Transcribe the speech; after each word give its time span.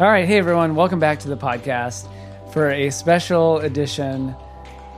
All 0.00 0.08
right, 0.08 0.26
hey 0.26 0.38
everyone, 0.38 0.76
welcome 0.76 0.98
back 0.98 1.18
to 1.20 1.28
the 1.28 1.36
podcast 1.36 2.08
for 2.54 2.70
a 2.70 2.88
special 2.88 3.58
edition 3.58 4.34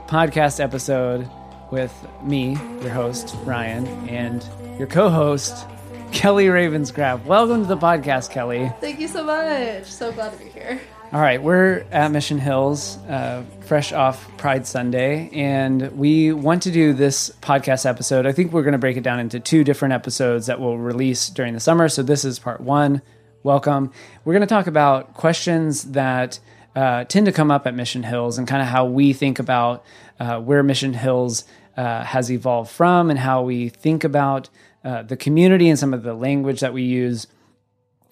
podcast 0.07 0.61
episode 0.61 1.29
with 1.71 1.93
me, 2.23 2.51
your 2.79 2.89
host, 2.89 3.35
Ryan, 3.43 3.85
and 4.07 4.47
your 4.79 4.87
co 4.87 5.09
host, 5.09 5.67
Kelly 6.13 6.45
Ravenscraft. 6.45 7.25
Welcome 7.25 7.63
to 7.63 7.67
the 7.67 7.75
podcast, 7.75 8.31
Kelly. 8.31 8.71
Thank 8.79 9.01
you 9.01 9.09
so 9.09 9.25
much. 9.25 9.83
So 9.83 10.13
glad 10.13 10.31
to 10.31 10.39
be 10.41 10.49
here. 10.49 10.79
All 11.11 11.19
right, 11.19 11.43
we're 11.43 11.85
at 11.91 12.09
Mission 12.09 12.39
Hills, 12.39 12.95
uh, 13.09 13.43
fresh 13.59 13.91
off 13.91 14.25
Pride 14.37 14.65
Sunday, 14.65 15.29
and 15.33 15.97
we 15.97 16.31
want 16.31 16.63
to 16.63 16.71
do 16.71 16.93
this 16.93 17.29
podcast 17.41 17.85
episode. 17.85 18.25
I 18.25 18.31
think 18.31 18.53
we're 18.53 18.63
going 18.63 18.71
to 18.71 18.77
break 18.77 18.95
it 18.95 19.03
down 19.03 19.19
into 19.19 19.41
two 19.41 19.65
different 19.65 19.95
episodes 19.95 20.45
that 20.45 20.61
we'll 20.61 20.77
release 20.77 21.27
during 21.27 21.55
the 21.55 21.59
summer. 21.59 21.89
So 21.89 22.03
this 22.03 22.23
is 22.23 22.39
part 22.39 22.61
one. 22.61 23.01
Welcome. 23.43 23.91
We're 24.23 24.31
going 24.31 24.39
to 24.39 24.47
talk 24.47 24.67
about 24.67 25.15
questions 25.15 25.91
that 25.91 26.39
uh, 26.77 27.03
tend 27.03 27.25
to 27.25 27.33
come 27.33 27.51
up 27.51 27.67
at 27.67 27.75
Mission 27.75 28.03
Hills 28.03 28.37
and 28.37 28.47
kind 28.47 28.61
of 28.61 28.69
how 28.69 28.85
we 28.85 29.11
think 29.11 29.37
about 29.37 29.83
uh, 30.17 30.39
where 30.39 30.63
Mission 30.63 30.93
Hills 30.93 31.43
uh, 31.75 32.05
has 32.05 32.31
evolved 32.31 32.71
from 32.71 33.09
and 33.09 33.19
how 33.19 33.41
we 33.41 33.67
think 33.67 34.05
about 34.05 34.49
uh, 34.85 35.03
the 35.03 35.17
community 35.17 35.67
and 35.67 35.77
some 35.77 35.93
of 35.93 36.03
the 36.03 36.13
language 36.13 36.61
that 36.61 36.73
we 36.73 36.83
use 36.83 37.27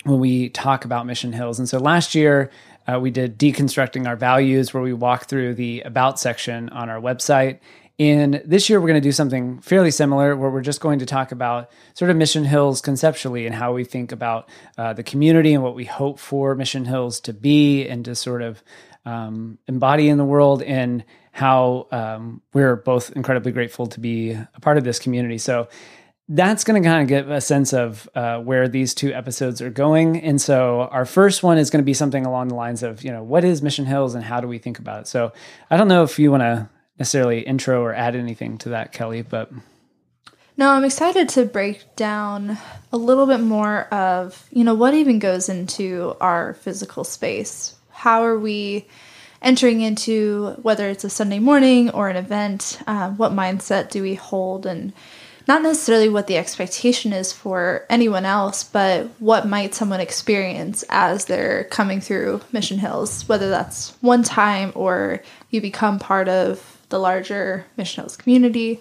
when 0.03 0.19
we 0.19 0.49
talk 0.49 0.83
about 0.83 1.05
Mission 1.05 1.31
Hills. 1.31 1.59
And 1.59 1.69
so 1.69 1.77
last 1.77 2.13
year, 2.13 2.51
uh, 2.85 2.99
we 2.99 3.09
did 3.09 3.39
deconstructing 3.39 4.07
our 4.07 4.17
values, 4.17 4.73
where 4.73 4.83
we 4.83 4.91
walk 4.91 5.27
through 5.27 5.53
the 5.53 5.79
about 5.81 6.19
section 6.19 6.67
on 6.69 6.89
our 6.89 6.99
website 6.99 7.59
and 8.01 8.41
this 8.43 8.67
year, 8.67 8.81
we're 8.81 8.87
going 8.87 8.99
to 8.99 9.07
do 9.07 9.11
something 9.11 9.59
fairly 9.59 9.91
similar 9.91 10.35
where 10.35 10.49
we're 10.49 10.61
just 10.61 10.81
going 10.81 10.97
to 10.99 11.05
talk 11.05 11.31
about 11.31 11.69
sort 11.93 12.09
of 12.09 12.17
Mission 12.17 12.43
Hills 12.43 12.81
conceptually 12.81 13.45
and 13.45 13.53
how 13.53 13.73
we 13.73 13.83
think 13.83 14.11
about 14.11 14.49
uh, 14.75 14.93
the 14.93 15.03
community 15.03 15.53
and 15.53 15.61
what 15.61 15.75
we 15.75 15.85
hope 15.85 16.17
for 16.17 16.55
Mission 16.55 16.85
Hills 16.85 17.19
to 17.19 17.31
be 17.31 17.87
and 17.87 18.03
to 18.05 18.15
sort 18.15 18.41
of 18.41 18.63
um, 19.05 19.59
embody 19.67 20.09
in 20.09 20.17
the 20.17 20.25
world, 20.25 20.63
and 20.63 21.05
how 21.31 21.87
um, 21.91 22.41
we're 22.53 22.75
both 22.75 23.11
incredibly 23.11 23.51
grateful 23.51 23.85
to 23.85 23.99
be 23.99 24.31
a 24.31 24.59
part 24.61 24.79
of 24.79 24.83
this 24.83 24.97
community. 24.97 25.37
So, 25.37 25.67
that's 26.27 26.63
going 26.63 26.81
to 26.81 26.87
kind 26.87 27.03
of 27.03 27.07
give 27.07 27.29
a 27.29 27.41
sense 27.41 27.71
of 27.71 28.09
uh, 28.15 28.39
where 28.39 28.67
these 28.67 28.95
two 28.95 29.13
episodes 29.13 29.61
are 29.61 29.69
going. 29.69 30.21
And 30.21 30.39
so 30.39 30.87
our 30.89 31.03
first 31.03 31.43
one 31.43 31.57
is 31.57 31.69
going 31.69 31.83
to 31.83 31.85
be 31.85 31.93
something 31.93 32.25
along 32.25 32.47
the 32.47 32.55
lines 32.55 32.83
of, 32.83 33.03
you 33.03 33.11
know, 33.11 33.21
what 33.21 33.43
is 33.43 33.61
Mission 33.61 33.85
Hills 33.85 34.15
and 34.15 34.23
how 34.23 34.39
do 34.39 34.47
we 34.47 34.57
think 34.57 34.79
about 34.79 35.01
it? 35.01 35.07
So 35.07 35.33
I 35.69 35.75
don't 35.75 35.89
know 35.89 36.03
if 36.03 36.17
you 36.19 36.31
want 36.31 36.41
to 36.41 36.69
necessarily 37.01 37.39
intro 37.39 37.81
or 37.81 37.95
add 37.95 38.15
anything 38.15 38.59
to 38.59 38.69
that, 38.69 38.91
Kelly, 38.91 39.23
but 39.23 39.51
no, 40.55 40.69
I'm 40.69 40.83
excited 40.83 41.29
to 41.29 41.45
break 41.45 41.95
down 41.95 42.59
a 42.93 42.97
little 42.97 43.25
bit 43.25 43.39
more 43.39 43.85
of, 43.85 44.47
you 44.51 44.63
know, 44.63 44.75
what 44.75 44.93
even 44.93 45.17
goes 45.17 45.49
into 45.49 46.15
our 46.21 46.53
physical 46.53 47.03
space. 47.03 47.75
How 47.89 48.23
are 48.23 48.37
we 48.37 48.85
entering 49.41 49.81
into 49.81 50.49
whether 50.61 50.89
it's 50.89 51.03
a 51.03 51.09
Sunday 51.09 51.39
morning 51.39 51.89
or 51.89 52.07
an 52.07 52.17
event? 52.17 52.79
Uh, 52.85 53.09
what 53.09 53.31
mindset 53.31 53.89
do 53.89 54.03
we 54.03 54.13
hold? 54.13 54.67
And 54.67 54.93
not 55.47 55.63
necessarily 55.63 56.07
what 56.07 56.27
the 56.27 56.37
expectation 56.37 57.13
is 57.13 57.33
for 57.33 57.87
anyone 57.89 58.25
else, 58.25 58.63
but 58.63 59.07
what 59.17 59.47
might 59.47 59.73
someone 59.73 60.01
experience 60.01 60.83
as 60.89 61.25
they're 61.25 61.63
coming 61.63 61.99
through 61.99 62.41
Mission 62.51 62.77
Hills, 62.77 63.27
whether 63.27 63.49
that's 63.49 63.97
one 64.01 64.21
time 64.21 64.71
or 64.75 65.23
you 65.49 65.61
become 65.61 65.97
part 65.97 66.29
of 66.29 66.70
the 66.91 66.99
larger 66.99 67.65
Mission 67.77 68.03
Hills 68.03 68.15
community. 68.15 68.79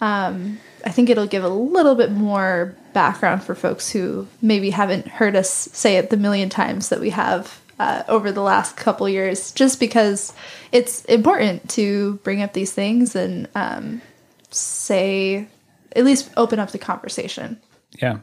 Um, 0.00 0.58
I 0.84 0.90
think 0.90 1.08
it'll 1.08 1.26
give 1.26 1.42
a 1.42 1.48
little 1.48 1.94
bit 1.94 2.12
more 2.12 2.76
background 2.92 3.42
for 3.42 3.54
folks 3.54 3.90
who 3.90 4.28
maybe 4.42 4.70
haven't 4.70 5.08
heard 5.08 5.34
us 5.34 5.50
say 5.50 5.96
it 5.96 6.10
the 6.10 6.16
million 6.16 6.48
times 6.48 6.90
that 6.90 7.00
we 7.00 7.10
have 7.10 7.60
uh, 7.78 8.02
over 8.08 8.32
the 8.32 8.42
last 8.42 8.76
couple 8.76 9.08
years, 9.08 9.52
just 9.52 9.80
because 9.80 10.32
it's 10.72 11.04
important 11.06 11.68
to 11.70 12.14
bring 12.24 12.42
up 12.42 12.52
these 12.52 12.72
things 12.72 13.16
and 13.16 13.48
um, 13.54 14.02
say, 14.50 15.46
at 15.94 16.04
least 16.04 16.30
open 16.36 16.58
up 16.58 16.70
the 16.70 16.78
conversation. 16.78 17.60
Yeah. 18.00 18.18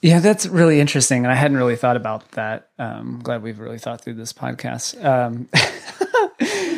Yeah, 0.00 0.18
that's 0.18 0.46
really 0.46 0.80
interesting. 0.80 1.24
And 1.24 1.32
I 1.32 1.36
hadn't 1.36 1.56
really 1.56 1.76
thought 1.76 1.96
about 1.96 2.32
that. 2.32 2.70
Um, 2.76 3.20
glad 3.22 3.42
we've 3.42 3.60
really 3.60 3.78
thought 3.78 4.00
through 4.00 4.14
this 4.14 4.32
podcast. 4.32 5.02
Um, 5.04 5.48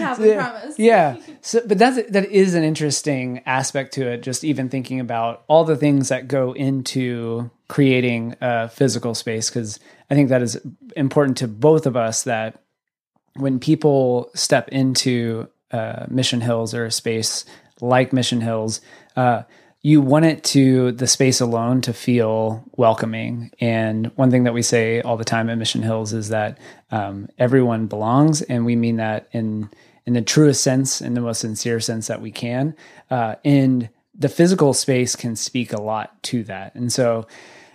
have, 0.04 0.19
we 0.19 0.34
promise. 0.34 0.78
Yeah. 0.78 1.16
So, 1.41 1.60
but 1.66 1.78
that's 1.78 2.10
that 2.10 2.31
is 2.31 2.54
an 2.54 2.65
interesting 2.65 3.42
aspect 3.47 3.94
to 3.94 4.09
it. 4.09 4.22
Just 4.22 4.44
even 4.44 4.69
thinking 4.69 5.00
about 5.00 5.44
all 5.48 5.65
the 5.65 5.76
things 5.76 6.09
that 6.09 6.28
go 6.28 6.53
into 6.53 7.50
creating 7.69 8.37
a 8.41 8.69
physical 8.69 9.15
space, 9.15 9.50
because 9.50 9.81
I 10.10 10.15
think 10.15 10.28
that 10.28 10.42
is 10.42 10.60
important 10.97 11.38
to 11.38 11.48
both 11.48 11.87
of 11.87 11.97
us. 11.97 12.25
That 12.25 12.62
when 13.34 13.59
people 13.59 14.31
step 14.34 14.69
into 14.69 15.48
uh, 15.70 16.06
Mission 16.09 16.41
Hills 16.41 16.75
or 16.75 16.84
a 16.84 16.91
space 16.91 17.44
like 17.81 18.12
Mission 18.12 18.41
Hills, 18.41 18.81
uh, 19.16 19.42
you 19.82 20.00
want 20.00 20.25
it 20.25 20.42
to 20.44 20.92
the 20.92 21.06
space 21.06 21.42
alone 21.42 21.82
to 21.82 21.92
feel 21.92 22.65
welcoming. 22.76 23.50
And 23.60 24.10
one 24.16 24.31
thing 24.31 24.44
that 24.44 24.54
we 24.54 24.62
say 24.62 25.03
all 25.03 25.19
the 25.19 25.25
time 25.25 25.50
at 25.50 25.59
Mission 25.59 25.82
Hills 25.82 26.15
is 26.15 26.31
that 26.31 26.56
um, 26.91 27.28
everyone 27.38 27.86
belongs, 27.86 28.41
and 28.41 28.65
we 28.65 28.76
mean 28.76 28.97
that 28.97 29.28
in 29.32 29.69
in 30.06 30.15
the 30.15 30.22
truest 30.22 30.62
sense, 30.62 31.00
in 31.00 31.15
the 31.15 31.20
most 31.20 31.41
sincere 31.41 31.81
sense 31.81 32.09
that 32.09 32.20
we 32.20 32.31
can. 32.31 32.75
Uh, 33.10 33.37
and 33.44 33.88
the 34.15 34.28
physical 34.28 34.75
space 34.75 35.16
can 35.16 35.37
speak 35.37 35.72
a 35.72 35.81
lot 35.81 36.22
to 36.25 36.44
that. 36.44 36.75
And 36.75 36.92
so 36.92 37.26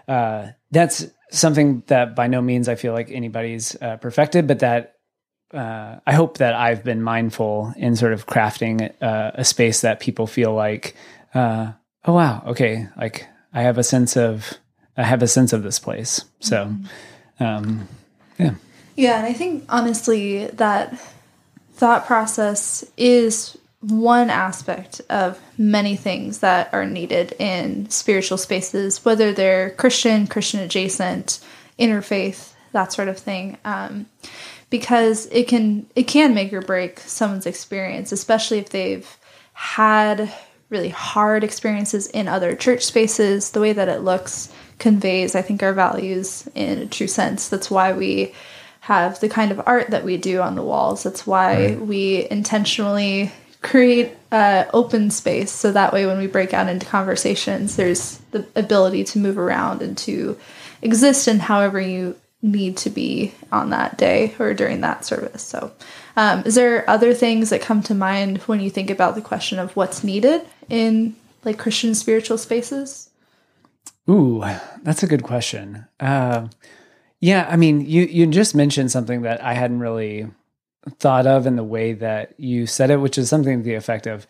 uh, 0.07 0.47
that's 0.71 1.05
something 1.31 1.83
that 1.87 2.15
by 2.15 2.27
no 2.27 2.41
means 2.41 2.67
I 2.67 2.75
feel 2.75 2.93
like 2.93 3.11
anybody's 3.11 3.75
uh, 3.81 3.97
perfected, 3.97 4.47
but 4.47 4.59
that 4.59 4.95
uh, 5.53 5.99
I 6.05 6.13
hope 6.13 6.37
that 6.37 6.53
I've 6.53 6.83
been 6.83 7.01
mindful 7.01 7.73
in 7.75 7.95
sort 7.95 8.13
of 8.13 8.27
crafting 8.27 8.93
uh, 9.01 9.31
a 9.33 9.43
space 9.43 9.81
that 9.81 9.99
people 9.99 10.27
feel 10.27 10.53
like, 10.53 10.95
uh, 11.33 11.71
oh 12.05 12.13
wow, 12.13 12.43
okay, 12.47 12.87
like 12.97 13.27
I 13.53 13.61
have 13.61 13.77
a 13.77 13.83
sense 13.83 14.15
of 14.15 14.53
I 14.95 15.03
have 15.03 15.23
a 15.23 15.27
sense 15.27 15.53
of 15.53 15.63
this 15.63 15.79
place. 15.79 16.23
So, 16.39 16.65
mm-hmm. 16.65 17.43
um, 17.43 17.87
yeah, 18.37 18.55
yeah, 18.95 19.17
and 19.17 19.25
I 19.25 19.33
think 19.33 19.65
honestly 19.69 20.47
that 20.47 20.93
thought 21.79 22.05
process 22.05 22.83
is 22.97 23.57
one 23.79 24.29
aspect 24.29 24.99
of 25.09 25.39
many 25.57 25.95
things 25.95 26.39
that 26.39 26.69
are 26.73 26.85
needed 26.85 27.33
in 27.39 27.89
spiritual 27.89 28.37
spaces, 28.37 29.05
whether 29.05 29.31
they're 29.31 29.69
Christian, 29.71 30.27
Christian 30.27 30.59
adjacent, 30.59 31.39
interfaith, 31.79 32.51
that 32.73 32.91
sort 32.91 33.07
of 33.07 33.17
thing. 33.17 33.57
Um, 33.63 34.07
because 34.69 35.27
it 35.27 35.47
can 35.47 35.87
it 35.95 36.03
can 36.03 36.33
make 36.33 36.51
or 36.51 36.61
break 36.61 36.99
someone's 36.99 37.45
experience, 37.45 38.11
especially 38.11 38.59
if 38.59 38.69
they've 38.69 39.17
had 39.53 40.31
really 40.69 40.89
hard 40.89 41.45
experiences 41.45 42.07
in 42.07 42.27
other 42.27 42.57
church 42.57 42.83
spaces. 42.83 43.51
The 43.51 43.61
way 43.61 43.71
that 43.71 43.87
it 43.87 44.01
looks 44.01 44.51
conveys, 44.79 45.33
I 45.33 45.41
think, 45.41 45.63
our 45.63 45.73
values 45.73 46.45
in 46.53 46.79
a 46.79 46.85
true 46.87 47.07
sense. 47.07 47.47
That's 47.47 47.71
why 47.71 47.93
we 47.93 48.33
have 48.89 49.19
the 49.19 49.29
kind 49.29 49.51
of 49.51 49.61
art 49.67 49.91
that 49.91 50.03
we 50.03 50.17
do 50.17 50.41
on 50.41 50.55
the 50.55 50.63
walls. 50.63 51.03
That's 51.03 51.27
why 51.27 51.53
right. 51.53 51.79
we 51.79 52.27
intentionally 52.31 53.31
create 53.61 54.17
uh, 54.31 54.65
open 54.73 55.11
space 55.11 55.51
so 55.51 55.71
that 55.71 55.93
way 55.93 56.07
when 56.07 56.17
we 56.17 56.25
break 56.25 56.55
out 56.55 56.67
into 56.67 56.87
conversations, 56.87 57.75
there's 57.75 58.17
the 58.31 58.43
ability 58.55 59.03
to 59.03 59.19
move 59.19 59.37
around 59.37 59.83
and 59.83 59.95
to 59.99 60.35
exist 60.81 61.27
in 61.27 61.37
however 61.37 61.79
you 61.79 62.15
need 62.41 62.77
to 62.77 62.89
be 62.89 63.31
on 63.51 63.69
that 63.69 63.95
day 63.95 64.33
or 64.39 64.55
during 64.55 64.81
that 64.81 65.05
service. 65.05 65.43
So, 65.43 65.71
um, 66.17 66.41
is 66.47 66.55
there 66.55 66.89
other 66.89 67.13
things 67.13 67.51
that 67.51 67.61
come 67.61 67.83
to 67.83 67.93
mind 67.93 68.39
when 68.47 68.59
you 68.59 68.71
think 68.71 68.89
about 68.89 69.13
the 69.13 69.21
question 69.21 69.59
of 69.59 69.75
what's 69.75 70.03
needed 70.03 70.41
in 70.67 71.15
like 71.45 71.59
Christian 71.59 71.93
spiritual 71.93 72.39
spaces? 72.39 73.11
Ooh, 74.09 74.43
that's 74.81 75.03
a 75.03 75.07
good 75.07 75.21
question. 75.21 75.85
Uh, 75.99 76.47
yeah, 77.19 77.47
I 77.49 77.57
mean, 77.57 77.81
you 77.81 78.03
you 78.03 78.25
just 78.27 78.55
mentioned 78.55 78.91
something 78.91 79.23
that 79.23 79.43
I 79.43 79.53
hadn't 79.53 79.79
really 79.79 80.27
thought 80.99 81.27
of 81.27 81.45
in 81.45 81.55
the 81.55 81.63
way 81.63 81.93
that 81.93 82.33
you 82.37 82.65
said 82.65 82.89
it, 82.89 82.97
which 82.97 83.17
is 83.17 83.29
something 83.29 83.59
to 83.59 83.63
the 83.63 83.75
effect 83.75 84.07
of 84.07 84.25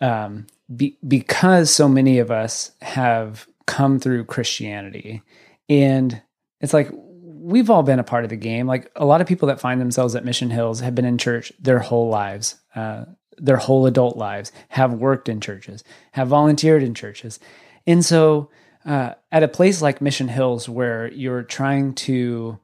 um, 0.00 0.46
be, 0.74 0.98
because 1.06 1.70
so 1.70 1.88
many 1.88 2.18
of 2.18 2.30
us 2.30 2.72
have 2.82 3.46
come 3.66 3.98
through 3.98 4.24
Christianity, 4.24 5.22
and 5.68 6.20
it's 6.60 6.74
like 6.74 6.90
we've 6.92 7.70
all 7.70 7.82
been 7.82 7.98
a 7.98 8.04
part 8.04 8.24
of 8.24 8.30
the 8.30 8.36
game. 8.36 8.66
Like 8.66 8.90
a 8.94 9.06
lot 9.06 9.22
of 9.22 9.26
people 9.26 9.48
that 9.48 9.60
find 9.60 9.80
themselves 9.80 10.14
at 10.14 10.24
Mission 10.24 10.50
Hills 10.50 10.80
have 10.80 10.94
been 10.94 11.04
in 11.04 11.18
church 11.18 11.52
their 11.58 11.78
whole 11.78 12.08
lives, 12.08 12.56
uh, 12.74 13.06
their 13.38 13.56
whole 13.56 13.86
adult 13.86 14.18
lives, 14.18 14.52
have 14.68 14.92
worked 14.92 15.30
in 15.30 15.40
churches, 15.40 15.82
have 16.12 16.28
volunteered 16.28 16.82
in 16.82 16.92
churches, 16.92 17.40
and 17.86 18.04
so 18.04 18.50
at 18.84 19.42
a 19.42 19.48
place 19.48 19.80
like 19.82 20.00
Mission 20.00 20.28
Hills, 20.28 20.68
where 20.68 21.10
you're 21.12 21.42
trying 21.42 21.94
to 21.94 22.58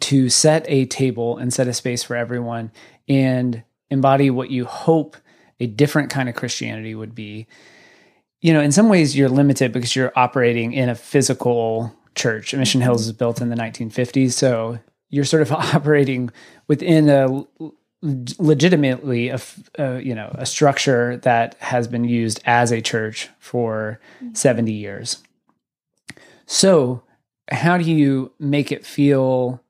to 0.00 0.28
set 0.28 0.64
a 0.68 0.86
table 0.86 1.38
and 1.38 1.52
set 1.52 1.68
a 1.68 1.72
space 1.72 2.02
for 2.02 2.16
everyone 2.16 2.70
and 3.08 3.62
embody 3.90 4.28
what 4.28 4.50
you 4.50 4.64
hope 4.64 5.16
a 5.60 5.66
different 5.66 6.10
kind 6.10 6.28
of 6.28 6.34
Christianity 6.34 6.94
would 6.94 7.14
be. 7.14 7.46
You 8.40 8.52
know, 8.52 8.60
in 8.60 8.72
some 8.72 8.88
ways, 8.88 9.16
you're 9.16 9.28
limited 9.28 9.72
because 9.72 9.96
you're 9.96 10.12
operating 10.14 10.72
in 10.72 10.88
a 10.88 10.94
physical 10.94 11.94
church. 12.14 12.54
Mission 12.54 12.80
Hills 12.80 13.06
is 13.06 13.12
built 13.12 13.40
in 13.40 13.48
the 13.48 13.56
1950s, 13.56 14.32
so 14.32 14.78
you're 15.10 15.24
sort 15.24 15.42
of 15.42 15.52
operating 15.74 16.30
within 16.66 17.08
a 17.08 17.44
legitimately 18.02 19.28
a 19.30 19.40
uh, 19.78 19.96
you 19.96 20.14
know 20.14 20.30
a 20.34 20.46
structure 20.46 21.16
that 21.18 21.56
has 21.58 21.88
been 21.88 22.04
used 22.04 22.40
as 22.44 22.70
a 22.70 22.80
church 22.80 23.28
for 23.38 24.00
70 24.34 24.72
years. 24.72 25.22
So 26.46 27.02
how 27.50 27.76
do 27.76 27.90
you 27.90 28.32
make 28.38 28.70
it 28.70 28.86
feel 28.86 29.62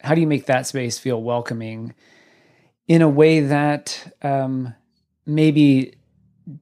how 0.00 0.14
do 0.14 0.20
you 0.20 0.26
make 0.26 0.46
that 0.46 0.66
space 0.66 0.98
feel 0.98 1.22
welcoming 1.22 1.94
in 2.88 3.02
a 3.02 3.08
way 3.08 3.40
that 3.40 4.16
um, 4.22 4.74
maybe 5.26 5.94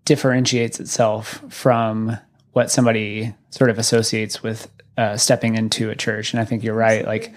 differentiates 0.04 0.80
itself 0.80 1.42
from 1.48 2.18
what 2.52 2.70
somebody 2.70 3.34
sort 3.50 3.70
of 3.70 3.78
associates 3.78 4.42
with 4.42 4.68
uh, 4.96 5.16
stepping 5.16 5.54
into 5.54 5.88
a 5.88 5.96
church? 5.96 6.34
And 6.34 6.40
i 6.40 6.44
think 6.44 6.62
you're 6.62 6.74
right 6.74 7.06
like 7.06 7.32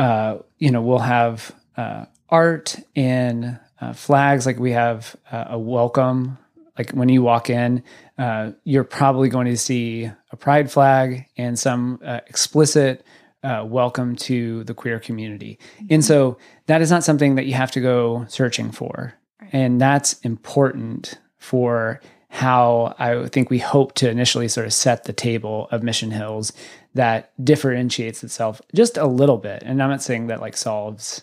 uh, 0.00 0.38
you 0.58 0.72
know 0.72 0.82
we'll 0.82 0.98
have 0.98 1.54
uh, 1.76 2.06
art 2.30 2.76
and 2.96 3.58
uh, 3.80 3.92
flags. 3.92 4.46
Like 4.46 4.58
we 4.58 4.72
have 4.72 5.16
uh, 5.30 5.46
a 5.50 5.58
welcome. 5.58 6.38
Like 6.78 6.90
when 6.92 7.08
you 7.08 7.22
walk 7.22 7.50
in, 7.50 7.82
uh, 8.18 8.52
you're 8.64 8.84
probably 8.84 9.28
going 9.28 9.46
to 9.46 9.56
see 9.56 10.10
a 10.30 10.36
pride 10.36 10.70
flag 10.70 11.26
and 11.36 11.58
some 11.58 12.00
uh, 12.04 12.20
explicit 12.26 13.04
uh, 13.42 13.64
welcome 13.66 14.16
to 14.16 14.64
the 14.64 14.74
queer 14.74 15.00
community. 15.00 15.58
Mm-hmm. 15.76 15.86
And 15.90 16.04
so 16.04 16.38
that 16.66 16.82
is 16.82 16.90
not 16.90 17.04
something 17.04 17.34
that 17.36 17.46
you 17.46 17.54
have 17.54 17.70
to 17.72 17.80
go 17.80 18.24
searching 18.28 18.70
for. 18.70 19.14
Right. 19.40 19.50
And 19.52 19.80
that's 19.80 20.14
important 20.20 21.18
for 21.38 22.00
how 22.28 22.94
I 22.98 23.26
think 23.28 23.50
we 23.50 23.58
hope 23.58 23.94
to 23.94 24.08
initially 24.08 24.46
sort 24.46 24.66
of 24.66 24.72
set 24.72 25.04
the 25.04 25.12
table 25.12 25.68
of 25.72 25.82
Mission 25.82 26.12
Hills 26.12 26.52
that 26.94 27.32
differentiates 27.42 28.22
itself 28.22 28.62
just 28.74 28.96
a 28.96 29.06
little 29.06 29.38
bit. 29.38 29.62
And 29.64 29.82
I'm 29.82 29.90
not 29.90 30.02
saying 30.02 30.28
that 30.28 30.40
like 30.40 30.56
solves 30.56 31.22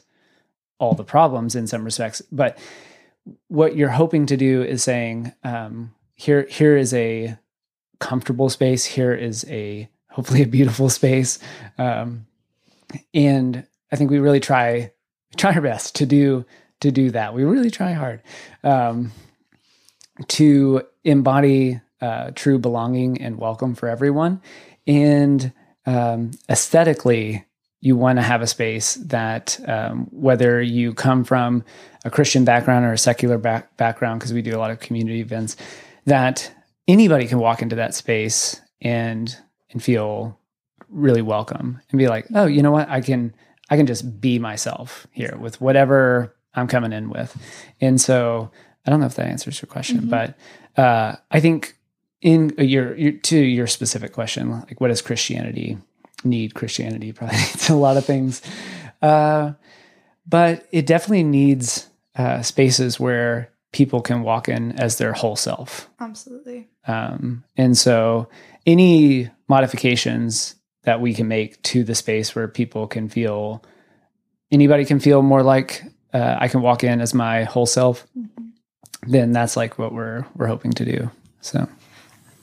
all 0.80 0.94
the 0.94 1.04
problems 1.04 1.56
in 1.56 1.68
some 1.68 1.84
respects. 1.84 2.22
But 2.32 2.58
what 3.48 3.76
you're 3.76 3.90
hoping 3.90 4.26
to 4.28 4.38
do 4.38 4.64
is 4.64 4.84
saying, 4.84 5.34
um, 5.44 5.94
here, 6.16 6.48
here 6.50 6.78
is 6.78 6.94
a 6.94 7.38
comfortable 8.00 8.50
space. 8.50 8.86
Here 8.86 9.14
is 9.14 9.46
a 9.50 9.90
hopefully 10.10 10.42
a 10.42 10.48
beautiful 10.48 10.90
space, 10.90 11.40
um, 11.78 12.26
and 13.14 13.66
I 13.92 13.96
think 13.96 14.12
we 14.12 14.20
really 14.20 14.40
try 14.40 14.92
try 15.36 15.54
our 15.54 15.62
best 15.62 15.96
to 15.96 16.06
do 16.06 16.46
to 16.82 16.92
do 16.92 17.12
that. 17.12 17.34
We 17.34 17.44
really 17.44 17.72
try 17.72 17.94
hard 17.94 18.22
um, 18.64 19.12
to 20.28 20.84
embody 21.04 21.82
uh, 22.02 22.32
true 22.36 22.60
belonging 22.60 23.22
and 23.22 23.38
welcome 23.38 23.76
for 23.76 23.90
everyone, 23.90 24.42
and 24.86 25.52
um, 25.86 26.32
aesthetically 26.50 27.46
you 27.88 27.96
want 27.96 28.20
to 28.20 28.22
have 28.22 28.42
a 28.42 28.48
space 28.48 28.96
that 28.96 29.58
um, 29.66 30.08
whether 30.12 30.62
you 30.62 30.94
come 30.94 31.24
from 31.24 31.64
a 32.04 32.10
christian 32.10 32.44
background 32.44 32.84
or 32.84 32.92
a 32.92 32.98
secular 32.98 33.38
back- 33.38 33.76
background 33.78 34.20
because 34.20 34.34
we 34.34 34.42
do 34.42 34.56
a 34.56 34.60
lot 34.60 34.70
of 34.70 34.82
community 34.82 35.22
events 35.22 35.56
that 36.06 36.52
anybody 36.88 37.26
can 37.26 37.40
walk 37.40 37.62
into 37.62 37.78
that 37.78 37.96
space 37.96 38.60
and 38.82 39.38
and 39.72 39.82
feel 39.82 40.38
really 40.90 41.22
welcome 41.22 41.80
and 41.90 41.98
be 41.98 42.08
like 42.10 42.28
oh 42.36 42.46
you 42.46 42.62
know 42.62 42.72
what? 42.72 42.90
I 42.90 43.00
can 43.00 43.34
i 43.70 43.78
can 43.78 43.88
just 43.88 44.20
be 44.20 44.38
myself 44.38 45.08
here 45.12 45.38
with 45.40 45.62
whatever 45.62 46.36
i'm 46.56 46.68
coming 46.68 46.92
in 46.92 47.10
with. 47.10 47.38
And 47.80 48.02
so 48.02 48.52
i 48.86 48.90
don't 48.90 49.00
know 49.00 49.06
if 49.06 49.16
that 49.16 49.28
answers 49.28 49.62
your 49.62 49.68
question 49.68 50.02
mm-hmm. 50.02 50.10
but 50.10 50.38
uh, 50.76 51.16
i 51.32 51.40
think 51.40 51.78
in 52.22 52.54
your, 52.58 52.96
your 52.98 53.14
to 53.14 53.38
your 53.38 53.68
specific 53.68 54.12
question 54.12 54.52
like 54.52 54.82
what 54.82 54.92
is 54.92 55.02
christianity 55.02 55.78
need 56.24 56.54
Christianity 56.54 57.12
probably 57.12 57.38
needs 57.38 57.70
a 57.70 57.76
lot 57.76 57.98
of 57.98 58.06
things. 58.06 58.42
Uh, 59.02 59.54
but 60.28 60.68
it 60.72 60.86
definitely 60.86 61.24
needs 61.24 61.88
uh, 62.16 62.42
spaces 62.42 63.00
where 63.00 63.52
people 63.72 64.02
can 64.02 64.24
walk 64.24 64.50
in 64.50 64.72
as 64.74 64.98
their 64.98 65.14
whole 65.14 65.36
self. 65.36 65.90
Absolutely. 66.00 66.68
Um, 66.88 67.44
and 67.56 67.78
so 67.78 68.30
any 68.66 69.30
modifications 69.48 70.56
that 70.84 71.02
we 71.02 71.14
can 71.14 71.28
make 71.28 71.62
to 71.64 71.84
the 71.84 71.96
space 71.96 72.34
where 72.36 72.48
people 72.48 72.88
can 72.88 73.10
feel, 73.10 73.64
anybody 74.52 74.86
can 74.86 75.00
feel 75.00 75.22
more 75.22 75.44
like 75.44 75.84
uh, 76.14 76.38
I 76.40 76.48
can 76.48 76.62
walk 76.62 76.84
in 76.84 77.02
as 77.02 77.14
my 77.14 77.44
whole 77.44 77.66
self, 77.66 78.06
mm-hmm. 78.18 79.12
then 79.12 79.32
that's 79.32 79.58
like 79.58 79.78
what 79.78 79.94
we're 79.94 80.26
we're 80.36 80.48
hoping 80.48 80.72
to 80.74 80.86
do. 80.86 81.12
So 81.42 81.68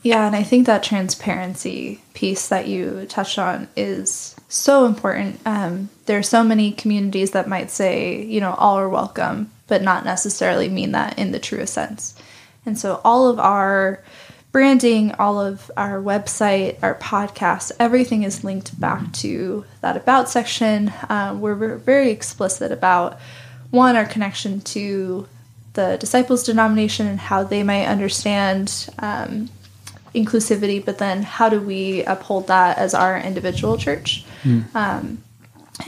yeah, 0.05 0.27
and 0.27 0.37
I 0.37 0.43
think 0.43 0.67
that 0.67 0.83
transparency 0.83 2.03
piece 2.12 2.49
that 2.49 2.69
you 2.69 3.06
touched 3.09 3.39
on 3.39 3.69
is 3.75 4.37
so 4.51 4.85
important. 4.85 5.41
Um, 5.47 5.89
there 6.05 6.19
are 6.19 6.23
so 6.23 6.45
many 6.45 6.73
communities 6.73 7.31
that 7.31 7.49
might 7.49 7.71
say, 7.71 8.23
you 8.23 8.39
know, 8.39 8.53
all 8.53 8.79
are 8.79 8.89
welcome, 8.89 9.51
but 9.67 9.81
not 9.81 10.05
necessarily 10.05 10.69
mean 10.69 10.93
that 10.93 11.19
in 11.19 11.33
the 11.33 11.39
truest 11.39 11.73
sense. 11.73 12.15
And 12.67 12.79
so 12.79 13.01
all 13.03 13.29
of 13.29 13.39
our 13.39 14.05
branding, 14.53 15.12
all 15.12 15.41
of 15.41 15.71
our 15.75 16.03
website, 16.03 16.77
our 16.83 16.97
podcast, 16.97 17.73
everything 17.81 18.25
is 18.25 18.45
linked 18.45 18.79
back 18.79 19.11
to 19.15 19.65
that 19.81 19.97
about 19.97 20.29
section 20.29 20.93
um, 21.09 21.41
we're 21.41 21.77
very 21.77 22.11
explicit 22.11 22.71
about 22.71 23.19
one, 23.71 23.97
our 23.97 24.05
connection 24.05 24.61
to 24.61 25.27
the 25.73 25.97
disciples 25.99 26.45
denomination 26.45 27.07
and 27.07 27.19
how 27.19 27.43
they 27.43 27.62
might 27.62 27.87
understand 27.87 28.89
um, 28.99 29.49
inclusivity, 30.14 30.84
but 30.84 30.99
then 30.99 31.22
how 31.22 31.49
do 31.49 31.61
we 31.61 32.05
uphold 32.05 32.46
that 32.49 32.78
as 32.78 32.94
our 32.94 33.19
individual 33.19 33.76
church? 33.76 34.25
Mm. 34.43 34.75
Um, 34.75 35.25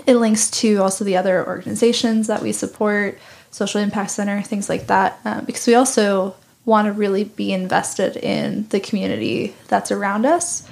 it 0.06 0.17
links 0.17 0.50
to 0.50 0.82
also 0.82 1.05
the 1.05 1.17
other 1.17 1.46
organizations 1.46 2.26
that 2.26 2.43
we 2.43 2.52
support, 2.52 3.19
Social 3.50 3.81
Impact 3.81 4.11
Center, 4.11 4.43
things 4.43 4.69
like 4.69 4.88
that, 4.88 5.19
um, 5.25 5.44
because 5.44 5.67
we 5.67 5.75
also 5.75 6.34
want 6.64 6.87
to 6.87 6.93
really 6.93 7.25
be 7.25 7.52
invested 7.52 8.17
in 8.17 8.67
the 8.69 8.81
community 8.81 9.55
that's 9.69 9.93
around 9.93 10.26
us. 10.26 10.69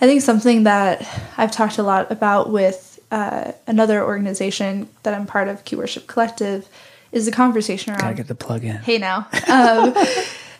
I 0.00 0.06
think 0.06 0.22
something 0.22 0.62
that 0.64 1.06
I've 1.36 1.50
talked 1.50 1.78
a 1.78 1.82
lot 1.82 2.10
about 2.10 2.50
with 2.50 3.00
uh, 3.10 3.52
another 3.66 4.02
organization 4.04 4.88
that 5.02 5.14
I'm 5.14 5.26
part 5.26 5.48
of, 5.48 5.64
Q 5.64 5.78
Worship 5.78 6.06
Collective, 6.06 6.68
is 7.10 7.26
the 7.26 7.32
conversation 7.32 7.92
around. 7.92 8.00
Gotta 8.00 8.14
get 8.14 8.28
the 8.28 8.34
plug 8.34 8.64
in. 8.64 8.76
Hey 8.76 8.98
now. 8.98 9.28
Um, 9.48 9.94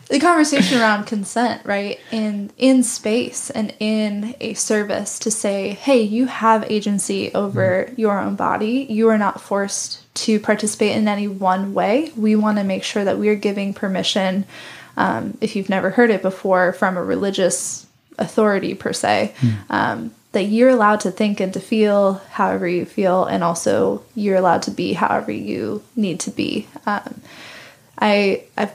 the 0.07 0.19
conversation 0.19 0.79
around 0.79 1.05
consent, 1.05 1.65
right? 1.65 1.99
In 2.11 2.51
in 2.57 2.83
space 2.83 3.49
and 3.49 3.73
in 3.79 4.35
a 4.39 4.53
service 4.53 5.19
to 5.19 5.31
say, 5.31 5.71
hey, 5.71 6.01
you 6.01 6.27
have 6.27 6.69
agency 6.69 7.33
over 7.33 7.87
mm. 7.89 7.97
your 7.97 8.19
own 8.19 8.35
body. 8.35 8.85
You 8.89 9.09
are 9.09 9.17
not 9.17 9.41
forced 9.41 10.01
to 10.15 10.39
participate 10.39 10.95
in 10.95 11.07
any 11.07 11.27
one 11.27 11.73
way. 11.73 12.11
We 12.15 12.35
want 12.35 12.57
to 12.59 12.63
make 12.63 12.83
sure 12.83 13.03
that 13.03 13.17
we 13.17 13.29
are 13.29 13.35
giving 13.35 13.73
permission, 13.73 14.45
um, 14.95 15.37
if 15.41 15.55
you've 15.55 15.69
never 15.69 15.89
heard 15.89 16.11
it 16.11 16.21
before, 16.21 16.73
from 16.73 16.97
a 16.97 17.03
religious 17.03 17.87
authority 18.17 18.75
per 18.75 18.93
se. 18.93 19.33
Mm. 19.39 19.55
Um, 19.69 20.11
that 20.31 20.43
you're 20.43 20.69
allowed 20.69 20.99
to 20.99 21.11
think 21.11 21.39
and 21.39 21.53
to 21.53 21.61
feel 21.61 22.15
however 22.31 22.67
you 22.67 22.85
feel, 22.85 23.23
and 23.23 23.41
also 23.41 24.03
you're 24.15 24.35
allowed 24.35 24.61
to 24.63 24.71
be 24.71 24.91
however 24.91 25.31
you 25.31 25.81
need 25.95 26.19
to 26.19 26.29
be. 26.29 26.67
Um, 26.85 27.21
I 27.97 28.43
I've 28.57 28.73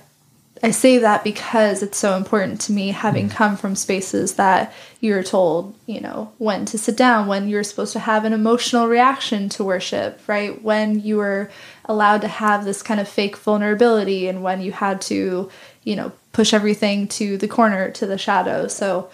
I 0.62 0.72
say 0.72 0.98
that 0.98 1.24
because 1.24 1.82
it's 1.82 1.96
so 1.96 2.16
important 2.16 2.60
to 2.62 2.72
me 2.72 2.88
having 2.88 3.28
mm. 3.28 3.32
come 3.32 3.56
from 3.56 3.74
spaces 3.74 4.34
that 4.34 4.74
you're 5.00 5.22
told, 5.22 5.74
you 5.86 6.00
know, 6.00 6.32
when 6.36 6.66
to 6.66 6.76
sit 6.76 6.96
down, 6.96 7.28
when 7.28 7.48
you're 7.48 7.64
supposed 7.64 7.94
to 7.94 7.98
have 7.98 8.24
an 8.24 8.34
emotional 8.34 8.86
reaction 8.86 9.48
to 9.50 9.64
worship, 9.64 10.20
right? 10.26 10.62
When 10.62 11.00
you 11.00 11.16
were 11.16 11.50
allowed 11.86 12.20
to 12.22 12.28
have 12.28 12.64
this 12.64 12.82
kind 12.82 13.00
of 13.00 13.08
fake 13.08 13.38
vulnerability 13.38 14.28
and 14.28 14.42
when 14.42 14.60
you 14.60 14.72
had 14.72 15.00
to, 15.02 15.50
you 15.82 15.96
know, 15.96 16.12
push 16.32 16.52
everything 16.52 17.08
to 17.08 17.38
the 17.38 17.48
corner, 17.48 17.90
to 17.92 18.06
the 18.06 18.18
shadow. 18.18 18.68
So 18.68 19.10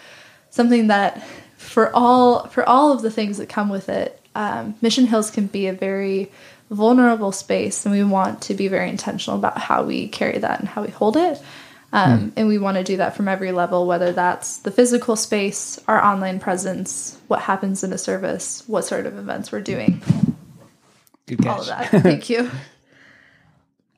something 0.50 0.88
that 0.88 1.24
for 1.56 1.94
all 1.94 2.48
for 2.48 2.68
all 2.68 2.92
of 2.92 3.02
the 3.02 3.10
things 3.10 3.38
that 3.38 3.48
come 3.48 3.68
with 3.68 3.88
it, 3.88 4.20
um, 4.34 4.74
Mission 4.82 5.06
Hills 5.06 5.30
can 5.30 5.46
be 5.46 5.68
a 5.68 5.72
very 5.72 6.30
vulnerable 6.70 7.32
space 7.32 7.84
and 7.86 7.94
we 7.94 8.02
want 8.02 8.42
to 8.42 8.54
be 8.54 8.68
very 8.68 8.88
intentional 8.88 9.38
about 9.38 9.58
how 9.58 9.84
we 9.84 10.08
carry 10.08 10.38
that 10.38 10.60
and 10.60 10.68
how 10.68 10.82
we 10.82 10.90
hold 10.90 11.16
it. 11.16 11.40
Um, 11.92 12.18
mm. 12.18 12.32
and 12.36 12.48
we 12.48 12.58
want 12.58 12.76
to 12.76 12.84
do 12.84 12.96
that 12.96 13.16
from 13.16 13.28
every 13.28 13.52
level 13.52 13.86
whether 13.86 14.10
that's 14.10 14.58
the 14.58 14.72
physical 14.72 15.14
space 15.14 15.78
our 15.86 16.04
online 16.04 16.40
presence 16.40 17.16
what 17.28 17.40
happens 17.40 17.84
in 17.84 17.92
a 17.92 17.96
service 17.96 18.64
what 18.66 18.84
sort 18.84 19.06
of 19.06 19.16
events 19.16 19.52
we're 19.52 19.60
doing. 19.60 20.02
Good 21.26 21.38
catch. 21.38 21.46
all 21.46 21.60
of 21.60 21.66
that. 21.66 21.90
Thank 22.02 22.28
you. 22.28 22.50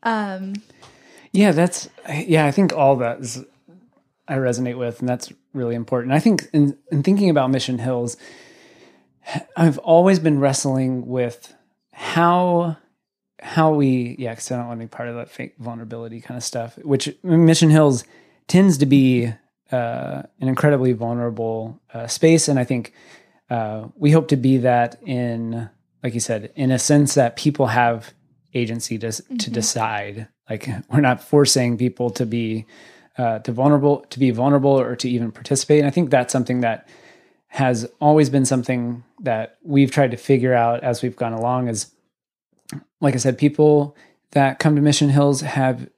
Um, 0.05 0.55
yeah 1.33 1.51
that's 1.51 1.89
yeah 2.09 2.47
i 2.47 2.53
think 2.53 2.73
all 2.73 2.95
that 2.97 3.19
is 3.19 3.45
i 4.29 4.37
resonate 4.37 4.79
with 4.79 5.01
and 5.01 5.09
that's 5.09 5.33
really 5.53 5.75
important. 5.75 6.13
I 6.13 6.21
think 6.21 6.49
in, 6.53 6.79
in 6.93 7.03
thinking 7.03 7.31
about 7.31 7.51
mission 7.51 7.79
hills 7.79 8.17
i've 9.57 9.79
always 9.79 10.21
been 10.21 10.39
wrestling 10.39 11.07
with 11.07 11.53
how 11.99 12.77
how 13.41 13.73
we 13.73 14.17
yeah 14.19 14.31
because 14.31 14.51
i 14.51 14.57
don't 14.57 14.67
want 14.67 14.81
to 14.81 14.87
be 14.87 14.89
part 14.89 15.09
of 15.09 15.15
that 15.17 15.31
fake 15.31 15.55
vulnerability 15.59 16.21
kind 16.21 16.37
of 16.37 16.45
stuff 16.45 16.77
which 16.79 17.15
mission 17.23 17.71
hills 17.71 18.05
tends 18.47 18.79
to 18.79 18.87
be 18.87 19.33
uh, 19.71 20.23
an 20.41 20.49
incredibly 20.49 20.93
vulnerable 20.93 21.81
uh, 21.93 22.07
space 22.07 22.49
and 22.49 22.59
i 22.59 22.65
think 22.65 22.93
uh, 23.51 23.89
we 23.97 24.11
hope 24.11 24.29
to 24.29 24.37
be 24.37 24.59
that 24.59 24.99
in 25.03 25.69
like 26.03 26.15
you 26.15 26.21
said, 26.21 26.53
in 26.55 26.71
a 26.71 26.79
sense 26.79 27.15
that 27.15 27.37
people 27.37 27.67
have 27.67 28.13
agency 28.55 28.99
to 28.99 29.09
mm-hmm. 29.09 29.37
to 29.37 29.51
decide. 29.51 30.29
Like 30.49 30.69
we're 30.91 31.01
not 31.01 31.23
forcing 31.23 31.77
people 31.77 32.11
to 32.11 32.27
be 32.27 32.67
uh, 33.17 33.41
to 33.41 33.53
vulnerable 33.53 34.01
to 34.11 34.19
be 34.19 34.31
vulnerable 34.31 34.79
or 34.79 34.97
to 34.97 35.09
even 35.09 35.33
participate. 35.33 35.81
And 35.81 35.87
I 35.87 35.91
think 35.91 36.11
that's 36.11 36.33
something 36.33 36.61
that 36.61 36.89
has 37.49 37.87
always 38.01 38.31
been 38.31 38.45
something 38.45 39.03
that 39.21 39.57
we've 39.63 39.91
tried 39.91 40.11
to 40.11 40.17
figure 40.17 40.55
out 40.55 40.83
as 40.83 41.03
we've 41.03 41.17
gone 41.17 41.33
along. 41.33 41.69
Is 41.69 41.93
like 43.01 43.15
I 43.15 43.19
said, 43.19 43.39
people 43.39 43.97
that 44.33 44.59
come 44.59 44.77
to 44.77 44.83
Mission 44.83 45.09
Hills 45.09 45.41
have 45.41 45.89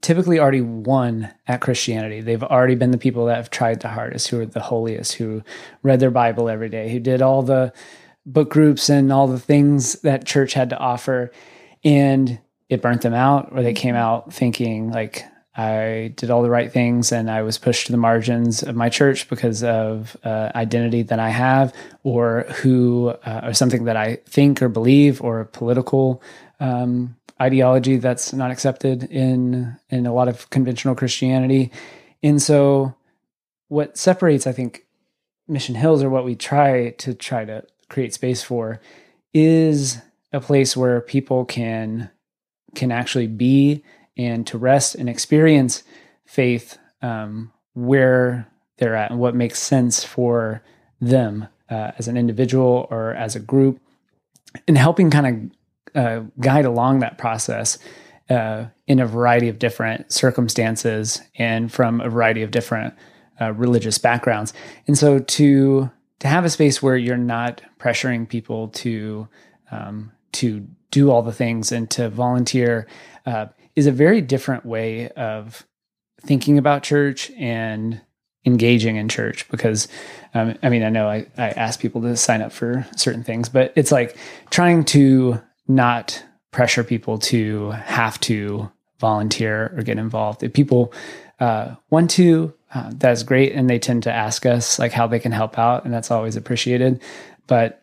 typically 0.00 0.38
already 0.38 0.60
won 0.60 1.32
at 1.46 1.60
Christianity. 1.60 2.20
They've 2.20 2.42
already 2.42 2.74
been 2.74 2.90
the 2.90 2.98
people 2.98 3.26
that 3.26 3.36
have 3.36 3.50
tried 3.50 3.80
the 3.80 3.88
hardest, 3.88 4.28
who 4.28 4.40
are 4.40 4.46
the 4.46 4.60
holiest, 4.60 5.14
who 5.14 5.42
read 5.82 6.00
their 6.00 6.10
Bible 6.10 6.48
every 6.48 6.68
day, 6.68 6.90
who 6.90 7.00
did 7.00 7.22
all 7.22 7.42
the 7.42 7.72
book 8.24 8.50
groups 8.50 8.88
and 8.88 9.12
all 9.12 9.26
the 9.26 9.38
things 9.38 10.00
that 10.00 10.26
church 10.26 10.54
had 10.54 10.70
to 10.70 10.78
offer. 10.78 11.30
And 11.84 12.38
it 12.68 12.82
burnt 12.82 13.02
them 13.02 13.14
out, 13.14 13.48
or 13.52 13.62
they 13.62 13.72
came 13.72 13.96
out 13.96 14.32
thinking, 14.32 14.90
like, 14.90 15.24
I 15.56 16.12
did 16.16 16.30
all 16.30 16.42
the 16.42 16.50
right 16.50 16.70
things 16.70 17.10
and 17.10 17.30
I 17.30 17.42
was 17.42 17.58
pushed 17.58 17.86
to 17.86 17.92
the 17.92 17.98
margins 17.98 18.62
of 18.62 18.76
my 18.76 18.88
church 18.88 19.28
because 19.28 19.64
of 19.64 20.16
uh, 20.22 20.52
identity 20.54 21.02
that 21.02 21.18
I 21.18 21.30
have 21.30 21.74
or 22.04 22.42
who 22.62 23.08
uh, 23.24 23.40
or 23.44 23.54
something 23.54 23.84
that 23.84 23.96
I 23.96 24.16
think 24.26 24.62
or 24.62 24.68
believe 24.68 25.20
or 25.20 25.46
political 25.46 26.22
um, 26.60 27.16
ideology 27.42 27.96
that's 27.96 28.32
not 28.32 28.50
accepted 28.50 29.04
in 29.04 29.76
in 29.88 30.06
a 30.06 30.14
lot 30.14 30.28
of 30.28 30.48
conventional 30.50 30.94
Christianity. 30.94 31.72
And 32.22 32.40
so 32.40 32.94
what 33.68 33.98
separates 33.98 34.46
I 34.46 34.52
think 34.52 34.84
Mission 35.48 35.74
Hills 35.74 36.02
or 36.02 36.10
what 36.10 36.24
we 36.24 36.36
try 36.36 36.90
to 36.90 37.12
try 37.12 37.44
to 37.44 37.64
create 37.88 38.14
space 38.14 38.42
for 38.42 38.80
is 39.34 39.98
a 40.32 40.40
place 40.40 40.76
where 40.76 41.00
people 41.00 41.44
can 41.44 42.10
can 42.76 42.92
actually 42.92 43.26
be 43.26 43.82
and 44.20 44.46
to 44.46 44.58
rest 44.58 44.94
and 44.94 45.08
experience 45.08 45.82
faith 46.26 46.78
um, 47.02 47.52
where 47.74 48.46
they're 48.76 48.94
at 48.94 49.10
and 49.10 49.18
what 49.18 49.34
makes 49.34 49.58
sense 49.58 50.04
for 50.04 50.62
them 51.00 51.48
uh, 51.70 51.92
as 51.98 52.08
an 52.08 52.16
individual 52.16 52.86
or 52.90 53.14
as 53.14 53.34
a 53.34 53.40
group 53.40 53.80
and 54.68 54.76
helping 54.76 55.10
kind 55.10 55.52
of 55.94 56.02
uh, 56.02 56.24
guide 56.38 56.64
along 56.64 57.00
that 57.00 57.18
process 57.18 57.78
uh, 58.28 58.66
in 58.86 59.00
a 59.00 59.06
variety 59.06 59.48
of 59.48 59.58
different 59.58 60.12
circumstances 60.12 61.20
and 61.36 61.72
from 61.72 62.00
a 62.00 62.08
variety 62.08 62.42
of 62.42 62.50
different 62.50 62.94
uh, 63.40 63.52
religious 63.52 63.98
backgrounds. 63.98 64.52
And 64.86 64.96
so 64.96 65.18
to 65.18 65.90
to 66.20 66.28
have 66.28 66.44
a 66.44 66.50
space 66.50 66.82
where 66.82 66.98
you're 66.98 67.16
not 67.16 67.62
pressuring 67.78 68.28
people 68.28 68.68
to 68.68 69.26
um, 69.70 70.12
to 70.32 70.66
do 70.90 71.10
all 71.10 71.22
the 71.22 71.32
things 71.32 71.72
and 71.72 71.90
to 71.90 72.10
volunteer 72.10 72.86
uh, 73.26 73.46
is 73.80 73.86
a 73.86 73.92
very 73.92 74.20
different 74.20 74.64
way 74.64 75.08
of 75.10 75.66
thinking 76.22 76.58
about 76.58 76.82
church 76.82 77.30
and 77.32 78.00
engaging 78.46 78.96
in 78.96 79.08
church 79.08 79.48
because 79.50 79.88
um, 80.34 80.56
i 80.62 80.68
mean 80.68 80.82
i 80.82 80.88
know 80.88 81.08
I, 81.08 81.26
I 81.36 81.48
ask 81.50 81.80
people 81.80 82.00
to 82.02 82.16
sign 82.16 82.40
up 82.40 82.52
for 82.52 82.86
certain 82.96 83.22
things 83.22 83.48
but 83.48 83.72
it's 83.76 83.92
like 83.92 84.16
trying 84.50 84.84
to 84.86 85.40
not 85.68 86.22
pressure 86.50 86.84
people 86.84 87.18
to 87.18 87.70
have 87.70 88.18
to 88.20 88.70
volunteer 88.98 89.72
or 89.76 89.82
get 89.82 89.98
involved. 89.98 90.42
If 90.42 90.52
people 90.52 90.92
uh, 91.40 91.74
want 91.88 92.10
to, 92.12 92.52
uh, 92.74 92.90
that's 92.94 93.22
great, 93.22 93.52
and 93.52 93.68
they 93.68 93.78
tend 93.78 94.04
to 94.04 94.12
ask 94.12 94.46
us 94.46 94.78
like 94.78 94.92
how 94.92 95.06
they 95.06 95.18
can 95.18 95.32
help 95.32 95.58
out, 95.58 95.84
and 95.84 95.92
that's 95.92 96.10
always 96.10 96.36
appreciated. 96.36 97.02
But 97.46 97.82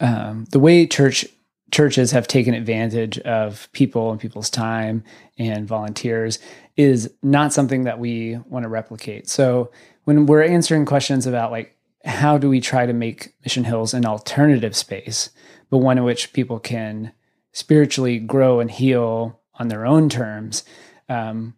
um, 0.00 0.46
the 0.50 0.58
way 0.58 0.86
church 0.86 1.26
churches 1.70 2.10
have 2.12 2.28
taken 2.28 2.54
advantage 2.54 3.18
of 3.20 3.68
people 3.72 4.10
and 4.10 4.20
people's 4.20 4.50
time 4.50 5.02
and 5.38 5.66
volunteers 5.66 6.38
is 6.76 7.12
not 7.22 7.52
something 7.52 7.84
that 7.84 7.98
we 7.98 8.38
want 8.48 8.64
to 8.64 8.68
replicate. 8.68 9.28
So 9.28 9.70
when 10.04 10.26
we're 10.26 10.42
answering 10.42 10.84
questions 10.84 11.26
about 11.26 11.50
like 11.50 11.76
how 12.04 12.36
do 12.36 12.48
we 12.48 12.60
try 12.60 12.86
to 12.86 12.92
make 12.92 13.34
Mission 13.44 13.64
Hills 13.64 13.94
an 13.94 14.04
alternative 14.04 14.76
space, 14.76 15.30
but 15.70 15.78
one 15.78 15.98
in 15.98 16.04
which 16.04 16.32
people 16.32 16.58
can 16.58 17.12
spiritually 17.52 18.18
grow 18.18 18.60
and 18.60 18.70
heal 18.70 19.40
on 19.54 19.68
their 19.68 19.86
own 19.86 20.08
terms. 20.08 20.64
Um, 21.08 21.54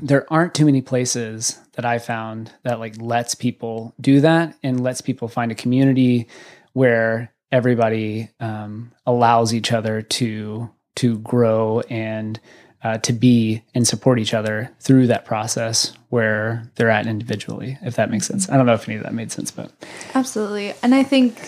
there 0.00 0.30
aren't 0.32 0.54
too 0.54 0.66
many 0.66 0.82
places 0.82 1.58
that 1.72 1.84
I 1.84 1.98
found 1.98 2.52
that 2.62 2.78
like 2.78 3.00
lets 3.00 3.34
people 3.34 3.94
do 4.00 4.20
that 4.20 4.56
and 4.62 4.82
lets 4.82 5.00
people 5.00 5.26
find 5.26 5.50
a 5.50 5.56
community 5.56 6.28
where 6.74 7.32
everybody 7.52 8.30
um, 8.40 8.92
allows 9.06 9.54
each 9.54 9.72
other 9.72 10.02
to 10.02 10.70
to 10.96 11.18
grow 11.20 11.80
and 11.88 12.40
uh, 12.82 12.98
to 12.98 13.12
be 13.12 13.62
and 13.74 13.86
support 13.86 14.18
each 14.18 14.34
other 14.34 14.70
through 14.80 15.06
that 15.06 15.24
process 15.24 15.92
where 16.08 16.70
they're 16.74 16.90
at 16.90 17.06
individually. 17.06 17.78
If 17.82 17.96
that 17.96 18.10
makes 18.10 18.26
sense, 18.26 18.48
I 18.48 18.56
don't 18.56 18.66
know 18.66 18.74
if 18.74 18.88
any 18.88 18.96
of 18.96 19.04
that 19.04 19.14
made 19.14 19.30
sense, 19.30 19.50
but 19.50 19.70
absolutely. 20.14 20.74
And 20.82 20.94
I 20.94 21.02
think 21.02 21.38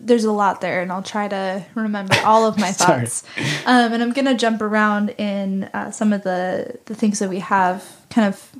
there's 0.00 0.24
a 0.24 0.32
lot 0.32 0.60
there, 0.60 0.80
and 0.80 0.92
I'll 0.92 1.02
try 1.02 1.26
to 1.26 1.64
remember 1.74 2.14
all 2.24 2.46
of 2.46 2.56
my 2.58 2.72
thoughts. 2.72 3.24
Um, 3.66 3.92
and 3.92 4.02
I'm 4.02 4.12
gonna 4.12 4.36
jump 4.36 4.62
around 4.62 5.10
in 5.10 5.64
uh, 5.64 5.90
some 5.90 6.12
of 6.12 6.22
the 6.22 6.78
the 6.86 6.94
things 6.94 7.18
that 7.18 7.28
we 7.28 7.40
have 7.40 7.84
kind 8.10 8.28
of 8.28 8.50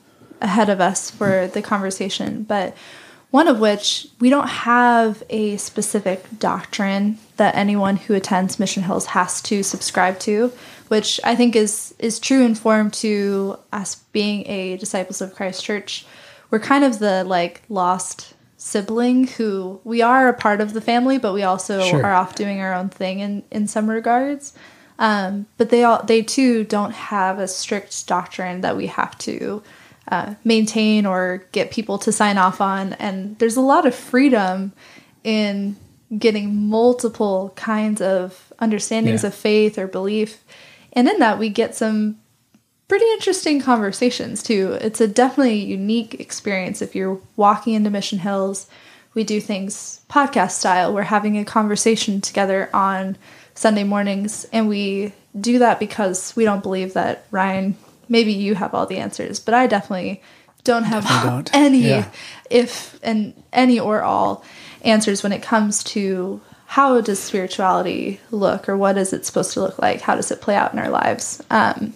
ahead 0.40 0.68
of 0.68 0.80
us 0.80 1.10
for 1.10 1.48
the 1.48 1.62
conversation, 1.62 2.42
but 2.42 2.76
one 3.30 3.48
of 3.48 3.60
which 3.60 4.08
we 4.20 4.30
don't 4.30 4.48
have 4.48 5.22
a 5.28 5.56
specific 5.58 6.24
doctrine 6.38 7.18
that 7.36 7.54
anyone 7.54 7.96
who 7.96 8.14
attends 8.14 8.58
Mission 8.58 8.82
Hills 8.82 9.06
has 9.06 9.42
to 9.42 9.62
subscribe 9.62 10.18
to, 10.20 10.52
which 10.88 11.20
I 11.22 11.34
think 11.34 11.54
is 11.54 11.94
is 11.98 12.18
true 12.18 12.44
and 12.44 12.58
form 12.58 12.90
to 12.92 13.58
us 13.72 13.96
being 14.12 14.46
a 14.48 14.76
disciples 14.78 15.20
of 15.20 15.34
Christ 15.34 15.62
Church. 15.62 16.06
We're 16.50 16.58
kind 16.58 16.84
of 16.84 16.98
the 16.98 17.24
like 17.24 17.62
lost 17.68 18.34
sibling 18.56 19.26
who 19.26 19.80
we 19.84 20.02
are 20.02 20.28
a 20.28 20.34
part 20.34 20.60
of 20.60 20.72
the 20.72 20.80
family, 20.80 21.18
but 21.18 21.34
we 21.34 21.42
also 21.42 21.82
sure. 21.82 22.04
are 22.04 22.14
off 22.14 22.34
doing 22.34 22.60
our 22.60 22.72
own 22.72 22.88
thing 22.88 23.20
in 23.20 23.42
in 23.50 23.66
some 23.66 23.90
regards. 23.90 24.54
Um, 24.98 25.46
but 25.58 25.70
they 25.70 25.84
all 25.84 26.02
they 26.02 26.22
too 26.22 26.64
don't 26.64 26.92
have 26.92 27.38
a 27.38 27.46
strict 27.46 28.06
doctrine 28.06 28.62
that 28.62 28.76
we 28.76 28.86
have 28.86 29.16
to 29.18 29.62
uh, 30.10 30.34
maintain 30.44 31.06
or 31.06 31.44
get 31.52 31.70
people 31.70 31.98
to 31.98 32.12
sign 32.12 32.38
off 32.38 32.60
on. 32.60 32.94
And 32.94 33.38
there's 33.38 33.56
a 33.56 33.62
lot 33.62 33.86
of 33.86 33.94
freedom 33.94 34.72
in 35.24 35.76
getting 36.16 36.68
multiple 36.68 37.52
kinds 37.56 38.00
of 38.00 38.52
understandings 38.58 39.22
yeah. 39.22 39.28
of 39.28 39.34
faith 39.34 39.78
or 39.78 39.86
belief. 39.86 40.42
And 40.94 41.08
in 41.08 41.18
that, 41.18 41.38
we 41.38 41.50
get 41.50 41.74
some 41.74 42.18
pretty 42.88 43.04
interesting 43.12 43.60
conversations 43.60 44.42
too. 44.42 44.78
It's 44.80 45.00
a 45.00 45.06
definitely 45.06 45.58
unique 45.58 46.18
experience 46.18 46.80
if 46.80 46.96
you're 46.96 47.20
walking 47.36 47.74
into 47.74 47.90
Mission 47.90 48.18
Hills. 48.18 48.66
We 49.14 49.24
do 49.24 49.40
things 49.40 50.00
podcast 50.08 50.52
style. 50.52 50.94
We're 50.94 51.02
having 51.02 51.36
a 51.38 51.44
conversation 51.44 52.20
together 52.20 52.70
on 52.72 53.16
Sunday 53.54 53.84
mornings, 53.84 54.46
and 54.52 54.68
we 54.68 55.12
do 55.38 55.58
that 55.58 55.80
because 55.80 56.34
we 56.36 56.44
don't 56.44 56.62
believe 56.62 56.94
that 56.94 57.26
Ryan. 57.30 57.76
Maybe 58.08 58.32
you 58.32 58.54
have 58.54 58.74
all 58.74 58.86
the 58.86 58.98
answers, 58.98 59.40
but 59.40 59.54
I 59.54 59.66
definitely 59.66 60.22
don't 60.64 60.84
have 60.84 61.04
definitely 61.04 61.30
don't. 61.30 61.54
any, 61.54 61.88
yeah. 61.88 62.10
if 62.50 62.98
and 63.02 63.34
any 63.52 63.78
or 63.78 64.02
all 64.02 64.44
answers 64.82 65.22
when 65.22 65.32
it 65.32 65.42
comes 65.42 65.82
to 65.82 66.40
how 66.66 67.00
does 67.00 67.18
spirituality 67.18 68.20
look 68.30 68.68
or 68.68 68.76
what 68.76 68.98
is 68.98 69.12
it 69.12 69.24
supposed 69.24 69.52
to 69.54 69.60
look 69.60 69.78
like? 69.78 70.02
How 70.02 70.14
does 70.14 70.30
it 70.30 70.42
play 70.42 70.54
out 70.54 70.72
in 70.72 70.78
our 70.78 70.90
lives? 70.90 71.42
Um, 71.50 71.94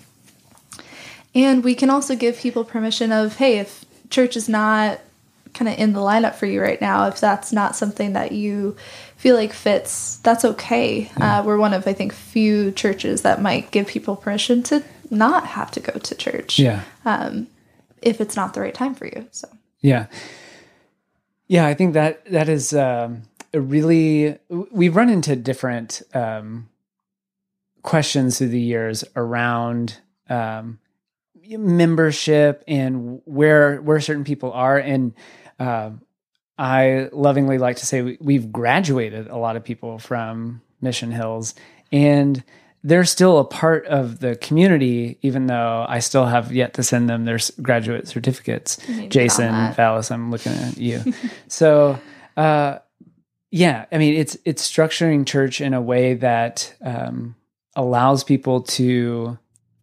and 1.35 1.62
we 1.62 1.75
can 1.75 1.90
also 1.90 2.16
give 2.16 2.38
people 2.38 2.64
permission 2.64 3.12
of, 3.12 3.37
hey, 3.37 3.59
if 3.59 3.85
church 4.11 4.37
is 4.37 4.49
not 4.49 5.00
kind 5.54 5.69
of 5.69 5.78
in 5.78 5.92
the 5.92 6.00
lineup 6.00 6.35
for 6.35 6.47
you 6.47 6.62
right 6.62 6.81
now, 6.81 7.07
if 7.07 7.21
that's 7.21 7.52
not 7.52 7.76
something 7.76 8.14
that 8.14 8.33
you 8.33 8.76
feel 9.16 9.37
like 9.37 9.52
fits, 9.52 10.16
that's 10.19 10.45
okay. 10.45 11.11
Yeah. 11.19 11.40
Uh, 11.40 11.42
we're 11.45 11.59
one 11.59 11.75
of, 11.75 11.87
I 11.87 11.92
think, 11.92 12.12
few 12.12 12.73
churches 12.73 13.23
that 13.23 13.42
might 13.42 13.71
give 13.71 13.87
people 13.87 14.16
permission 14.16 14.62
to 14.64 14.83
not 15.12 15.47
have 15.47 15.71
to 15.73 15.81
go 15.81 15.92
to 15.99 16.14
church. 16.14 16.59
Yeah. 16.59 16.83
Um, 17.04 17.47
if 18.00 18.21
it's 18.21 18.35
not 18.35 18.54
the 18.54 18.61
right 18.61 18.75
time 18.75 18.95
for 18.95 19.07
you. 19.07 19.28
So. 19.31 19.49
Yeah. 19.81 20.07
Yeah, 21.47 21.66
I 21.66 21.75
think 21.75 21.95
that 21.95 22.25
that 22.26 22.49
is 22.49 22.73
um, 22.73 23.23
a 23.52 23.61
really 23.61 24.38
we've 24.49 24.97
run 24.97 25.11
into 25.11 25.37
different 25.37 26.02
um, 26.14 26.69
questions 27.83 28.38
through 28.38 28.49
the 28.49 28.61
years 28.61 29.04
around 29.14 29.99
um, 30.31 30.78
membership 31.47 32.64
and 32.66 33.21
where 33.25 33.83
where 33.83 34.00
certain 34.00 34.25
people 34.25 34.52
are 34.52 34.78
and 34.78 35.12
uh, 35.59 35.90
I 36.59 37.09
lovingly 37.12 37.59
like 37.59 37.76
to 37.76 37.87
say 37.87 38.16
we, 38.21 38.35
have 38.35 38.52
graduated 38.52 39.28
a 39.28 39.37
lot 39.37 39.57
of 39.57 39.64
people 39.64 39.99
from 39.99 40.61
Mission 40.81 41.11
Hills 41.11 41.54
and 41.90 42.42
they're 42.84 43.04
still 43.04 43.38
a 43.38 43.44
part 43.44 43.86
of 43.86 44.18
the 44.18 44.36
community 44.36 45.18
even 45.22 45.46
though 45.46 45.86
I 45.88 46.00
still 46.00 46.26
have 46.26 46.52
yet 46.52 46.74
to 46.74 46.82
send 46.82 47.08
them 47.08 47.24
their 47.24 47.38
graduate 47.60 48.08
certificates. 48.08 48.78
Jason 49.08 49.72
Vallis, 49.74 50.10
I'm 50.10 50.30
looking 50.30 50.52
at 50.52 50.78
you. 50.78 51.00
so 51.48 51.98
uh, 52.36 52.78
yeah, 53.50 53.84
I 53.92 53.98
mean, 53.98 54.14
it's 54.14 54.36
it's 54.44 54.66
structuring 54.66 55.26
church 55.26 55.60
in 55.60 55.74
a 55.74 55.80
way 55.80 56.14
that 56.14 56.74
um, 56.80 57.36
allows 57.76 58.24
people 58.24 58.62
to 58.62 59.38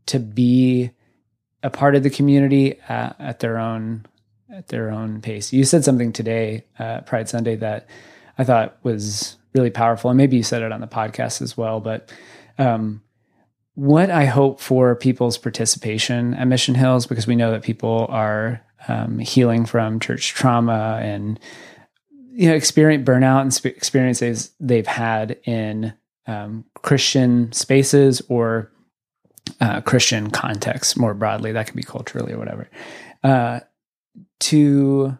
to 0.07 0.19
be 0.19 0.89
a 1.61 1.69
part 1.69 1.95
of 1.95 2.01
the 2.01 2.09
community 2.09 2.79
at, 2.89 3.15
at 3.19 3.39
their 3.39 3.59
own 3.59 4.07
at 4.51 4.69
their 4.69 4.89
own 4.89 5.21
pace. 5.21 5.53
You 5.53 5.63
said 5.63 5.83
something 5.85 6.11
today, 6.11 6.65
uh, 6.79 7.01
Pride 7.01 7.29
Sunday, 7.29 7.55
that 7.57 7.87
I 8.39 8.43
thought 8.43 8.77
was 8.81 9.37
really 9.53 9.69
powerful, 9.69 10.09
and 10.09 10.17
maybe 10.17 10.37
you 10.37 10.43
said 10.43 10.63
it 10.63 10.71
on 10.71 10.81
the 10.81 10.87
podcast 10.87 11.39
as 11.41 11.55
well. 11.55 11.79
But 11.79 12.11
um, 12.59 13.01
what 13.73 14.11
I 14.11 14.25
hope 14.25 14.59
for 14.59 14.95
people's 14.95 15.37
participation 15.37 16.33
at 16.33 16.47
Mission 16.47 16.75
Hills, 16.75 17.07
because 17.07 17.25
we 17.25 17.35
know 17.35 17.51
that 17.51 17.63
people 17.63 18.05
are 18.09 18.61
um, 18.87 19.19
healing 19.19 19.65
from 19.65 19.99
church 19.99 20.33
trauma 20.33 20.99
and 21.01 21.39
you 22.31 22.49
know 22.49 22.55
experience 22.55 23.07
burnout 23.07 23.41
and 23.41 23.53
sp- 23.55 23.67
experiences 23.67 24.51
they've 24.59 24.87
had 24.87 25.39
in 25.45 25.93
um, 26.27 26.65
Christian 26.75 27.51
spaces 27.51 28.21
or 28.29 28.71
uh, 29.61 29.81
Christian 29.81 30.29
contexts 30.29 30.95
more 30.95 31.13
broadly. 31.13 31.51
That 31.51 31.65
could 31.65 31.75
be 31.75 31.83
culturally 31.83 32.33
or 32.33 32.37
whatever. 32.37 32.69
Uh, 33.23 33.61
to 34.39 35.17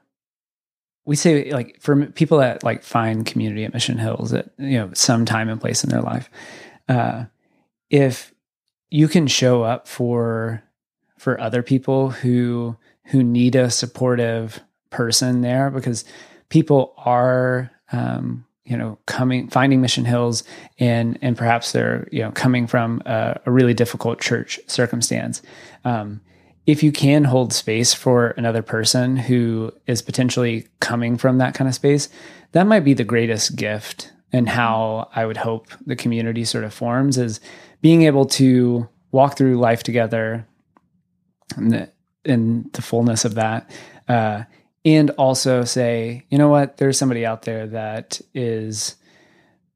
we 1.05 1.15
say 1.15 1.51
like 1.51 1.79
for 1.81 2.05
people 2.07 2.37
that 2.37 2.63
like 2.63 2.83
find 2.83 3.25
community 3.25 3.65
at 3.65 3.73
Mission 3.73 3.97
Hills 3.97 4.33
at 4.33 4.51
you 4.57 4.77
know 4.77 4.91
some 4.93 5.25
time 5.25 5.49
and 5.49 5.59
place 5.59 5.83
in 5.83 5.89
their 5.89 6.01
life, 6.01 6.29
uh, 6.89 7.25
if 7.89 8.33
you 8.89 9.07
can 9.07 9.27
show 9.27 9.63
up 9.63 9.87
for 9.87 10.63
for 11.17 11.39
other 11.39 11.63
people 11.63 12.09
who 12.09 12.75
who 13.05 13.23
need 13.23 13.55
a 13.55 13.69
supportive 13.69 14.59
person 14.89 15.41
there 15.41 15.69
because 15.69 16.03
people 16.49 16.93
are 16.97 17.71
um, 17.91 18.45
you 18.65 18.75
know 18.75 18.97
coming 19.05 19.47
finding 19.47 19.81
mission 19.81 20.05
hills 20.05 20.43
and 20.79 21.17
and 21.21 21.37
perhaps 21.37 21.71
they're 21.71 22.07
you 22.11 22.21
know 22.21 22.31
coming 22.31 22.67
from 22.67 23.01
a, 23.05 23.39
a 23.45 23.51
really 23.51 23.73
difficult 23.73 24.19
church 24.19 24.59
circumstance. 24.67 25.41
Um, 25.85 26.21
if 26.65 26.83
you 26.83 26.91
can 26.91 27.23
hold 27.23 27.51
space 27.51 27.95
for 27.95 28.27
another 28.31 28.61
person 28.61 29.17
who 29.17 29.71
is 29.87 30.03
potentially 30.03 30.67
coming 30.79 31.17
from 31.17 31.39
that 31.39 31.53
kind 31.53 31.67
of 31.67 31.73
space 31.73 32.09
that 32.51 32.67
might 32.67 32.81
be 32.81 32.93
the 32.93 33.03
greatest 33.03 33.55
gift 33.55 34.11
and 34.31 34.49
how 34.49 35.09
i 35.15 35.25
would 35.25 35.37
hope 35.37 35.67
the 35.85 35.95
community 35.95 36.43
sort 36.43 36.63
of 36.63 36.73
forms 36.73 37.17
is 37.17 37.39
being 37.81 38.03
able 38.03 38.25
to 38.25 38.87
walk 39.11 39.37
through 39.37 39.57
life 39.57 39.83
together 39.83 40.45
in 41.57 41.69
the, 41.69 41.91
in 42.25 42.69
the 42.73 42.81
fullness 42.81 43.25
of 43.25 43.35
that 43.35 43.69
uh, 44.07 44.43
and 44.85 45.09
also 45.11 45.63
say, 45.63 46.25
you 46.29 46.37
know 46.37 46.49
what, 46.49 46.77
there's 46.77 46.97
somebody 46.97 47.25
out 47.25 47.43
there 47.43 47.67
that 47.67 48.21
is, 48.33 48.95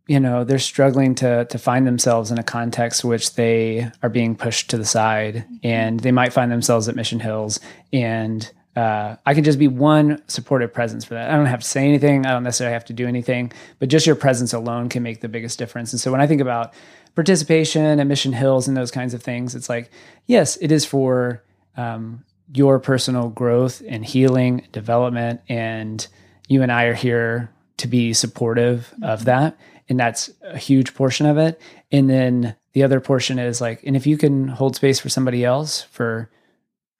you 0.07 0.19
know, 0.19 0.43
they're 0.43 0.59
struggling 0.59 1.15
to 1.15 1.45
to 1.45 1.57
find 1.57 1.85
themselves 1.85 2.31
in 2.31 2.39
a 2.39 2.43
context 2.43 3.03
which 3.03 3.35
they 3.35 3.89
are 4.01 4.09
being 4.09 4.35
pushed 4.35 4.69
to 4.69 4.77
the 4.77 4.85
side, 4.85 5.45
and 5.61 5.99
they 6.01 6.11
might 6.11 6.33
find 6.33 6.51
themselves 6.51 6.87
at 6.87 6.95
Mission 6.95 7.19
Hills, 7.19 7.59
and 7.91 8.49
uh, 8.75 9.15
I 9.25 9.33
can 9.33 9.43
just 9.43 9.59
be 9.59 9.67
one 9.67 10.21
supportive 10.27 10.73
presence 10.73 11.05
for 11.05 11.13
that. 11.13 11.29
I 11.29 11.35
don't 11.35 11.45
have 11.45 11.61
to 11.61 11.67
say 11.67 11.87
anything. 11.87 12.25
I 12.25 12.31
don't 12.31 12.43
necessarily 12.43 12.73
have 12.73 12.85
to 12.85 12.93
do 12.93 13.07
anything, 13.07 13.51
but 13.79 13.89
just 13.89 14.07
your 14.07 14.15
presence 14.15 14.53
alone 14.53 14.89
can 14.89 15.03
make 15.03 15.21
the 15.21 15.29
biggest 15.29 15.59
difference. 15.59 15.93
And 15.93 15.99
so 15.99 16.11
when 16.11 16.21
I 16.21 16.27
think 16.27 16.41
about 16.41 16.73
participation 17.13 17.99
at 17.99 18.07
Mission 18.07 18.33
Hills 18.33 18.67
and 18.67 18.75
those 18.75 18.89
kinds 18.89 19.13
of 19.13 19.21
things, 19.21 19.53
it's 19.53 19.69
like, 19.69 19.91
yes, 20.25 20.57
it 20.57 20.71
is 20.71 20.85
for 20.85 21.43
um, 21.77 22.23
your 22.53 22.79
personal 22.79 23.29
growth 23.29 23.83
and 23.87 24.03
healing, 24.03 24.67
development, 24.71 25.41
and 25.47 26.07
you 26.47 26.63
and 26.63 26.71
I 26.71 26.85
are 26.85 26.95
here 26.95 27.51
to 27.77 27.87
be 27.87 28.13
supportive 28.13 28.93
of 29.03 29.25
that. 29.25 29.57
And 29.89 29.99
that's 29.99 30.31
a 30.41 30.57
huge 30.57 30.95
portion 30.95 31.25
of 31.25 31.37
it. 31.37 31.61
And 31.91 32.09
then 32.09 32.55
the 32.73 32.83
other 32.83 32.99
portion 32.99 33.37
is 33.37 33.61
like, 33.61 33.83
and 33.83 33.95
if 33.95 34.07
you 34.07 34.17
can 34.17 34.47
hold 34.47 34.75
space 34.75 34.99
for 34.99 35.09
somebody 35.09 35.45
else 35.45 35.81
for, 35.81 36.31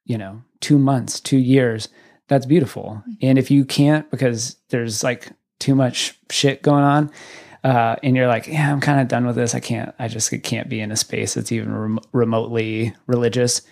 you 0.04 0.18
know, 0.18 0.42
two 0.64 0.78
months, 0.78 1.20
two 1.20 1.36
years, 1.36 1.88
that's 2.28 2.46
beautiful. 2.46 3.02
And 3.20 3.38
if 3.38 3.50
you 3.50 3.64
can't 3.64 4.10
because 4.10 4.56
there's 4.70 5.04
like 5.04 5.30
too 5.58 5.74
much 5.74 6.18
shit 6.30 6.62
going 6.62 6.84
on, 6.84 7.10
uh, 7.62 7.96
and 8.02 8.16
you're 8.16 8.28
like, 8.28 8.46
yeah, 8.46 8.70
I'm 8.70 8.80
kind 8.80 9.00
of 9.00 9.08
done 9.08 9.26
with 9.26 9.36
this. 9.36 9.54
I 9.54 9.60
can't, 9.60 9.94
I 9.98 10.08
just 10.08 10.30
can't 10.42 10.68
be 10.68 10.80
in 10.80 10.92
a 10.92 10.96
space 10.96 11.34
that's 11.34 11.52
even 11.52 11.74
rem- 11.74 11.98
remotely 12.12 12.94
religious 13.06 13.62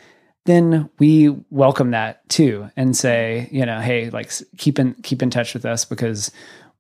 then 0.45 0.91
we 0.99 1.29
welcome 1.51 1.93
that 1.93 2.29
too 2.29 2.69
and 2.77 2.97
say, 2.97 3.49
you 3.53 3.65
know, 3.65 3.81
hey, 3.81 4.11
like 4.11 4.33
keep 4.59 4.79
in 4.79 4.95
keep 5.03 5.23
in 5.23 5.31
touch 5.31 5.55
with 5.55 5.65
us 5.65 5.85
because 5.85 6.31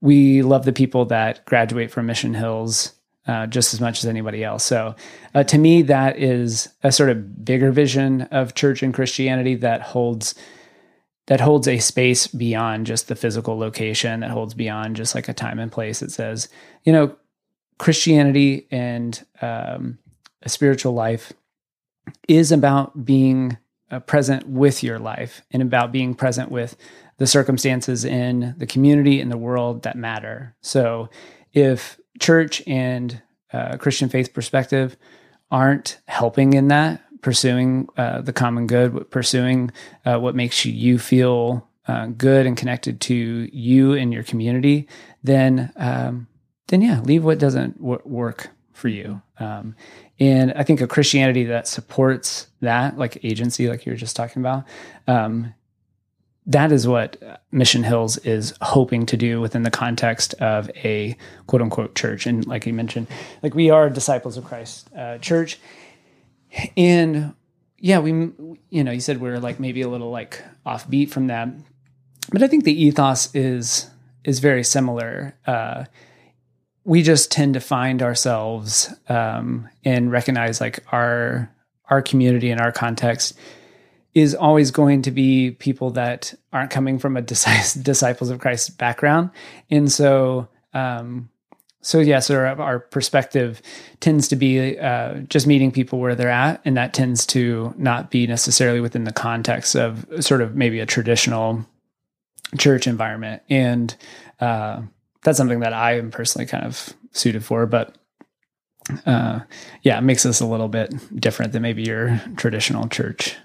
we 0.00 0.42
love 0.42 0.64
the 0.64 0.72
people 0.72 1.04
that 1.06 1.44
graduate 1.46 1.90
from 1.90 2.06
Mission 2.06 2.34
Hills 2.34 2.92
uh, 3.26 3.46
just 3.46 3.72
as 3.72 3.80
much 3.80 3.98
as 3.98 4.06
anybody 4.06 4.42
else. 4.42 4.64
So, 4.64 4.94
uh, 5.34 5.44
to 5.44 5.58
me, 5.58 5.82
that 5.82 6.18
is 6.18 6.68
a 6.82 6.90
sort 6.90 7.10
of 7.10 7.44
bigger 7.44 7.70
vision 7.70 8.22
of 8.22 8.54
church 8.54 8.82
and 8.82 8.92
Christianity 8.92 9.54
that 9.56 9.82
holds 9.82 10.34
that 11.26 11.40
holds 11.40 11.68
a 11.68 11.78
space 11.78 12.26
beyond 12.26 12.84
just 12.86 13.06
the 13.06 13.14
physical 13.14 13.56
location, 13.56 14.20
that 14.20 14.30
holds 14.30 14.54
beyond 14.54 14.96
just 14.96 15.14
like 15.14 15.28
a 15.28 15.32
time 15.32 15.60
and 15.60 15.70
place. 15.70 16.02
It 16.02 16.10
says, 16.10 16.48
you 16.82 16.92
know, 16.92 17.14
Christianity 17.78 18.66
and 18.72 19.24
um, 19.40 19.98
a 20.42 20.48
spiritual 20.48 20.94
life 20.94 21.32
is 22.28 22.50
about 22.50 23.04
being 23.04 23.56
uh, 23.90 24.00
present 24.00 24.48
with 24.48 24.82
your 24.82 24.98
life 24.98 25.42
and 25.52 25.62
about 25.62 25.92
being 25.92 26.14
present 26.14 26.50
with 26.50 26.76
the 27.18 27.26
circumstances 27.26 28.04
in 28.04 28.54
the 28.58 28.66
community 28.66 29.20
and 29.20 29.30
the 29.30 29.38
world 29.38 29.84
that 29.84 29.96
matter. 29.96 30.56
So, 30.60 31.08
if 31.52 32.00
church 32.22 32.62
and 32.66 33.20
uh, 33.52 33.76
Christian 33.76 34.08
faith 34.08 34.32
perspective 34.32 34.96
aren't 35.50 36.00
helping 36.06 36.54
in 36.54 36.68
that, 36.68 37.02
pursuing 37.20 37.88
uh, 37.96 38.22
the 38.22 38.32
common 38.32 38.66
good, 38.66 39.10
pursuing 39.10 39.70
uh, 40.06 40.18
what 40.18 40.34
makes 40.34 40.64
you 40.64 40.98
feel 40.98 41.68
uh, 41.86 42.06
good 42.06 42.46
and 42.46 42.56
connected 42.56 43.00
to 43.02 43.14
you 43.52 43.92
and 43.92 44.12
your 44.12 44.22
community, 44.22 44.88
then 45.22 45.72
um, 45.76 46.26
then 46.68 46.80
yeah, 46.80 47.00
leave 47.00 47.24
what 47.24 47.38
doesn't 47.38 47.78
w- 47.78 48.00
work 48.04 48.50
for 48.72 48.88
you. 48.88 49.20
Um, 49.38 49.74
and 50.18 50.52
I 50.52 50.62
think 50.62 50.80
a 50.80 50.86
Christianity 50.86 51.44
that 51.44 51.66
supports 51.66 52.46
that, 52.60 52.96
like 52.96 53.22
agency, 53.24 53.68
like 53.68 53.84
you 53.84 53.92
were 53.92 53.96
just 53.96 54.16
talking 54.16 54.40
about, 54.40 54.64
um, 55.06 55.52
that 56.46 56.72
is 56.72 56.88
what 56.88 57.16
Mission 57.52 57.84
Hills 57.84 58.16
is 58.18 58.54
hoping 58.60 59.06
to 59.06 59.16
do 59.16 59.40
within 59.40 59.62
the 59.62 59.70
context 59.70 60.34
of 60.34 60.70
a 60.76 61.16
quote 61.46 61.62
unquote 61.62 61.94
church. 61.94 62.26
And 62.26 62.46
like 62.46 62.66
you 62.66 62.72
mentioned, 62.72 63.06
like 63.42 63.54
we 63.54 63.70
are 63.70 63.88
disciples 63.88 64.36
of 64.36 64.44
Christ 64.44 64.88
uh, 64.96 65.18
church. 65.18 65.58
And 66.76 67.34
yeah, 67.78 68.00
we, 68.00 68.10
you 68.70 68.84
know, 68.84 68.90
you 68.90 69.00
said 69.00 69.20
we're 69.20 69.38
like 69.38 69.60
maybe 69.60 69.82
a 69.82 69.88
little 69.88 70.10
like 70.10 70.42
offbeat 70.66 71.10
from 71.10 71.28
that. 71.28 71.48
But 72.30 72.42
I 72.42 72.48
think 72.48 72.64
the 72.64 72.84
ethos 72.84 73.34
is 73.34 73.88
is 74.24 74.38
very 74.38 74.64
similar. 74.64 75.36
Uh, 75.46 75.84
we 76.84 77.02
just 77.02 77.30
tend 77.30 77.54
to 77.54 77.60
find 77.60 78.02
ourselves 78.02 78.92
um, 79.08 79.68
and 79.84 80.10
recognize 80.10 80.60
like 80.60 80.80
our 80.92 81.52
our 81.88 82.02
community 82.02 82.50
and 82.50 82.60
our 82.60 82.72
context 82.72 83.36
is 84.14 84.34
always 84.34 84.70
going 84.70 85.02
to 85.02 85.10
be 85.10 85.52
people 85.52 85.90
that 85.92 86.34
aren't 86.52 86.70
coming 86.70 86.98
from 86.98 87.16
a 87.16 87.22
disciples 87.22 88.30
of 88.30 88.40
Christ 88.40 88.78
background, 88.78 89.30
and 89.70 89.90
so 89.90 90.48
um, 90.74 91.30
so 91.82 91.98
yes, 91.98 92.30
our, 92.30 92.46
our, 92.46 92.78
perspective 92.78 93.60
tends 93.98 94.28
to 94.28 94.36
be 94.36 94.78
uh, 94.78 95.14
just 95.28 95.48
meeting 95.48 95.72
people 95.72 95.98
where 95.98 96.14
they're 96.14 96.30
at, 96.30 96.60
and 96.64 96.76
that 96.76 96.94
tends 96.94 97.26
to 97.26 97.74
not 97.76 98.10
be 98.10 98.26
necessarily 98.26 98.80
within 98.80 99.02
the 99.02 99.12
context 99.12 99.74
of 99.74 100.06
sort 100.20 100.42
of 100.42 100.54
maybe 100.54 100.78
a 100.78 100.86
traditional 100.86 101.66
church 102.56 102.86
environment, 102.86 103.42
and 103.50 103.96
uh, 104.40 104.80
that's 105.22 105.36
something 105.36 105.60
that 105.60 105.72
I 105.72 105.98
am 105.98 106.12
personally 106.12 106.46
kind 106.46 106.64
of 106.64 106.94
suited 107.10 107.44
for. 107.44 107.66
But 107.66 107.96
uh, 109.04 109.40
yeah, 109.82 109.98
it 109.98 110.02
makes 110.02 110.24
us 110.24 110.40
a 110.40 110.46
little 110.46 110.68
bit 110.68 110.94
different 111.20 111.52
than 111.52 111.62
maybe 111.62 111.82
your 111.82 112.20
traditional 112.36 112.86
church. 112.88 113.36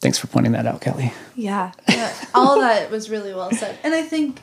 Thanks 0.00 0.18
for 0.18 0.28
pointing 0.28 0.52
that 0.52 0.66
out, 0.66 0.80
Kelly. 0.80 1.12
Yeah, 1.34 1.72
yeah 1.88 2.14
all 2.34 2.60
that 2.60 2.90
was 2.90 3.10
really 3.10 3.34
well 3.34 3.50
said. 3.50 3.78
And 3.82 3.94
I 3.94 4.02
think, 4.02 4.40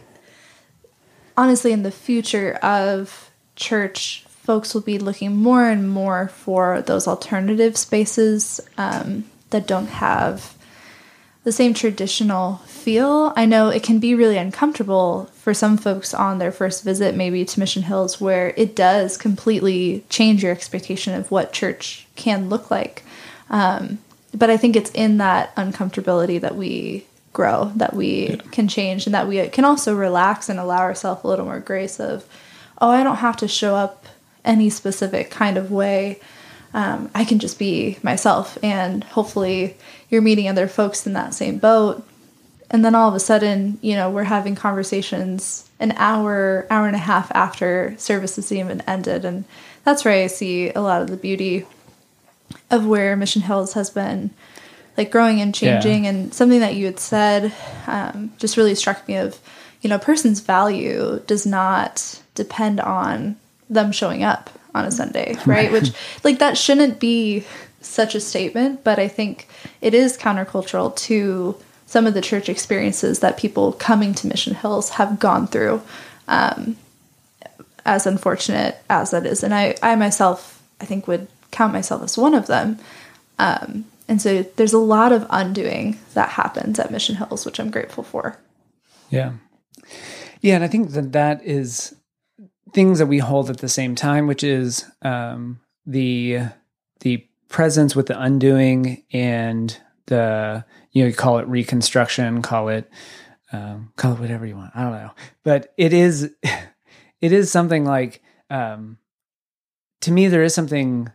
honestly, 1.38 1.72
in 1.72 1.84
the 1.84 1.92
future 1.92 2.56
of 2.56 3.32
church, 3.56 4.26
folks 4.28 4.74
will 4.74 4.82
be 4.82 5.00
looking 5.00 5.36
more 5.36 5.70
and 5.70 5.90
more 5.90 6.28
for 6.28 6.82
those 6.82 7.08
alternative 7.08 7.78
spaces 7.78 8.60
um, 8.78 9.26
that 9.52 9.66
don't 9.66 9.88
have 9.88 10.56
the 11.46 11.52
same 11.52 11.74
traditional 11.74 12.58
feel. 12.66 13.32
I 13.36 13.46
know 13.46 13.70
it 13.70 13.84
can 13.84 14.00
be 14.00 14.14
really 14.14 14.38
uncomfortable 14.38 15.30
for 15.36 15.54
some 15.54 15.78
folks 15.78 16.14
on 16.14 16.38
their 16.38 16.52
first 16.52 16.84
visit, 16.84 17.16
maybe 17.16 17.46
to 17.46 17.60
Mission 17.60 17.84
Hills, 17.84 18.20
where 18.20 18.54
it 18.58 18.76
does 18.76 19.16
completely 19.16 20.04
change 20.10 20.44
your 20.44 20.52
expectation 20.52 21.14
of 21.14 21.32
what 21.32 21.54
church 21.54 22.08
can 22.16 22.50
look 22.50 22.70
like. 22.70 23.04
Um, 23.50 24.00
but 24.36 24.50
I 24.50 24.58
think 24.58 24.76
it's 24.76 24.92
in 24.92 25.18
that 25.18 25.56
uncomfortability 25.56 26.42
that 26.42 26.56
we 26.56 27.06
grow, 27.34 27.72
that 27.76 27.94
we 27.94 28.30
yeah. 28.30 28.36
can 28.52 28.68
change, 28.68 29.06
and 29.06 29.16
that 29.16 29.28
we 29.28 29.48
can 29.50 29.66
also 29.66 29.96
relax 29.96 30.50
and 30.50 30.60
allow 30.60 30.80
ourselves 30.80 31.24
a 31.24 31.28
little 31.28 31.46
more 31.46 31.60
grace 31.60 32.00
of, 32.00 32.26
oh, 32.82 32.90
I 32.90 33.04
don't 33.04 33.18
have 33.18 33.38
to 33.38 33.48
show 33.48 33.76
up 33.76 34.06
any 34.44 34.70
specific 34.70 35.32
kind 35.32 35.58
of 35.58 35.72
way. 35.72 36.20
Um, 36.74 37.10
I 37.16 37.24
can 37.24 37.40
just 37.40 37.58
be 37.58 37.98
myself, 38.04 38.58
and 38.62 39.04
hopefully, 39.04 39.78
you're 40.10 40.22
meeting 40.22 40.50
other 40.50 40.68
folks 40.68 41.08
in 41.08 41.14
that 41.14 41.34
same 41.34 41.58
boat. 41.58 42.06
And 42.70 42.84
then 42.84 42.96
all 42.96 43.08
of 43.08 43.16
a 43.16 43.20
sudden, 43.20 43.78
you 43.82 43.96
know, 43.96 44.10
we're 44.10 44.24
having 44.24 44.56
conversations 44.56 45.70
an 45.80 45.94
hour, 45.98 46.66
hour 46.70 46.88
and 46.88 46.96
a 46.96 47.00
half 47.00 47.32
after 47.34 47.96
services 47.98 48.52
even 48.52 48.82
ended, 48.82 49.24
and 49.24 49.46
that's 49.86 50.04
where 50.04 50.24
I 50.24 50.28
see 50.28 50.72
a 50.72 50.82
lot 50.82 51.02
of 51.02 51.10
the 51.10 51.18
beauty 51.18 51.66
of 52.72 52.86
where 52.86 53.16
Mission 53.16 53.44
Hills 53.44 53.74
has 53.74 53.90
been 53.90 54.32
like 54.98 55.12
growing 55.12 55.42
and 55.42 55.54
changing 55.54 56.04
yeah. 56.04 56.10
and 56.10 56.34
something 56.34 56.60
that 56.60 56.76
you 56.76 56.86
had 56.86 57.00
said 57.00 57.54
um, 57.88 58.32
just 58.38 58.58
really 58.58 58.76
struck 58.76 59.08
me 59.08 59.16
of 59.16 59.40
you 59.82 59.90
know 59.90 59.98
a 59.98 60.00
person's 60.00 60.40
value 60.40 61.22
does 61.28 61.46
not 61.46 62.22
depend 62.34 62.80
on 62.80 63.36
them 63.70 63.92
showing 63.92 64.24
up 64.24 64.50
on 64.74 64.86
a 64.86 64.92
sunday 64.92 65.36
right 65.46 65.72
which 65.72 65.92
like 66.24 66.40
that 66.40 66.58
shouldn't 66.58 67.00
be 67.00 67.44
such 67.82 68.16
a 68.16 68.20
statement 68.20 68.84
but 68.84 69.00
i 69.00 69.08
think 69.08 69.48
it 69.82 69.94
is 69.94 70.18
countercultural 70.18 70.96
to 70.96 71.56
some 71.86 72.08
of 72.08 72.14
the 72.14 72.22
church 72.22 72.50
experiences 72.50 73.20
that 73.20 73.38
people 73.38 73.74
coming 73.74 74.14
to 74.14 74.28
mission 74.28 74.56
hills 74.56 74.92
have 74.92 75.20
gone 75.20 75.48
through 75.48 75.82
um, 76.28 76.76
as 77.86 78.08
unfortunate 78.08 78.78
as 78.90 79.12
that 79.12 79.26
is 79.26 79.44
and 79.44 79.54
i 79.54 79.76
i 79.84 79.96
myself 79.96 80.64
i 80.82 80.86
think 80.86 81.08
would 81.08 81.28
count 81.56 81.74
myself 81.74 82.04
as 82.04 82.18
one 82.18 82.36
of 82.36 82.48
them 82.48 82.78
um, 83.40 83.86
and 84.08 84.22
so 84.22 84.44
there's 84.56 84.74
a 84.74 84.80
lot 84.80 85.12
of 85.12 85.26
undoing 85.30 85.98
that 86.14 86.30
happens 86.30 86.80
at 86.80 86.92
Mission 86.92 87.16
Hills, 87.16 87.46
which 87.46 87.60
I'm 87.60 87.72
grateful 87.72 88.04
for. 88.04 88.38
Yeah. 89.10 89.34
Yeah. 90.42 90.56
And 90.56 90.64
I 90.64 90.68
think 90.68 90.92
that 90.92 91.12
that 91.14 91.44
is 91.44 91.96
things 92.74 93.00
that 93.00 93.08
we 93.08 93.20
hold 93.20 93.50
at 93.50 93.58
the 93.58 93.70
same 93.70 93.96
time, 93.96 94.28
which 94.28 94.44
is 94.44 94.86
um, 95.02 95.60
the, 95.86 96.40
the 97.00 97.26
presence 97.50 97.96
with 97.96 98.08
the 98.08 98.20
undoing 98.20 99.04
and 99.12 99.78
the, 100.08 100.64
you 100.92 101.04
know, 101.04 101.08
you 101.08 101.16
call 101.16 101.40
it 101.40 101.48
reconstruction, 101.48 102.42
call 102.42 102.70
it, 102.70 102.90
um, 103.52 103.92
call 103.96 104.14
it 104.14 104.20
whatever 104.20 104.46
you 104.46 104.56
want. 104.56 104.76
I 104.76 104.84
don't 104.84 104.92
know. 104.92 105.12
But 105.44 105.74
it 105.78 105.94
is, 105.94 106.32
it 107.22 107.32
is 107.32 107.50
something 107.50 107.86
like, 107.86 108.22
um, 108.52 108.98
to 110.02 110.12
me, 110.12 110.28
there 110.28 110.44
is 110.44 110.54
something 110.54 111.12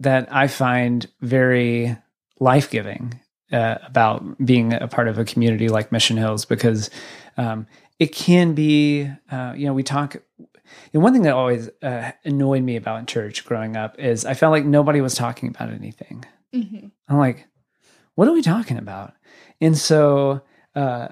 that 0.00 0.28
I 0.30 0.46
find 0.48 1.06
very 1.20 1.96
life 2.38 2.70
giving 2.70 3.18
uh, 3.52 3.76
about 3.82 4.44
being 4.44 4.72
a 4.72 4.88
part 4.88 5.08
of 5.08 5.18
a 5.18 5.24
community 5.24 5.68
like 5.68 5.92
Mission 5.92 6.16
Hills 6.16 6.44
because 6.44 6.90
um, 7.36 7.66
it 7.98 8.14
can 8.14 8.54
be, 8.54 9.10
uh, 9.30 9.54
you 9.56 9.66
know, 9.66 9.72
we 9.72 9.82
talk. 9.82 10.16
And 10.92 11.02
one 11.02 11.12
thing 11.12 11.22
that 11.22 11.34
always 11.34 11.70
uh, 11.82 12.10
annoyed 12.24 12.62
me 12.62 12.76
about 12.76 13.06
church 13.06 13.44
growing 13.44 13.76
up 13.76 13.98
is 13.98 14.24
I 14.24 14.34
felt 14.34 14.52
like 14.52 14.64
nobody 14.64 15.00
was 15.00 15.14
talking 15.14 15.48
about 15.48 15.70
anything. 15.70 16.24
Mm-hmm. 16.54 16.88
I'm 17.08 17.18
like, 17.18 17.46
what 18.16 18.28
are 18.28 18.32
we 18.32 18.42
talking 18.42 18.78
about? 18.78 19.14
And 19.60 19.78
so, 19.78 20.42
uh, 20.74 21.08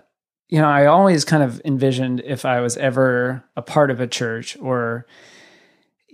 you 0.49 0.61
know, 0.61 0.68
I 0.68 0.87
always 0.87 1.25
kind 1.25 1.42
of 1.42 1.61
envisioned 1.64 2.20
if 2.20 2.44
I 2.44 2.61
was 2.61 2.77
ever 2.77 3.44
a 3.57 3.62
part 3.62 3.90
of 3.90 4.01
a 4.01 4.07
church 4.07 4.57
or, 4.61 5.07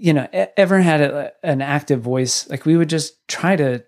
you 0.00 0.14
know, 0.14 0.26
ever 0.32 0.80
had 0.80 1.02
a, 1.02 1.32
an 1.42 1.60
active 1.60 2.00
voice, 2.00 2.48
like 2.48 2.64
we 2.64 2.76
would 2.76 2.88
just 2.88 3.26
try 3.28 3.54
to 3.54 3.84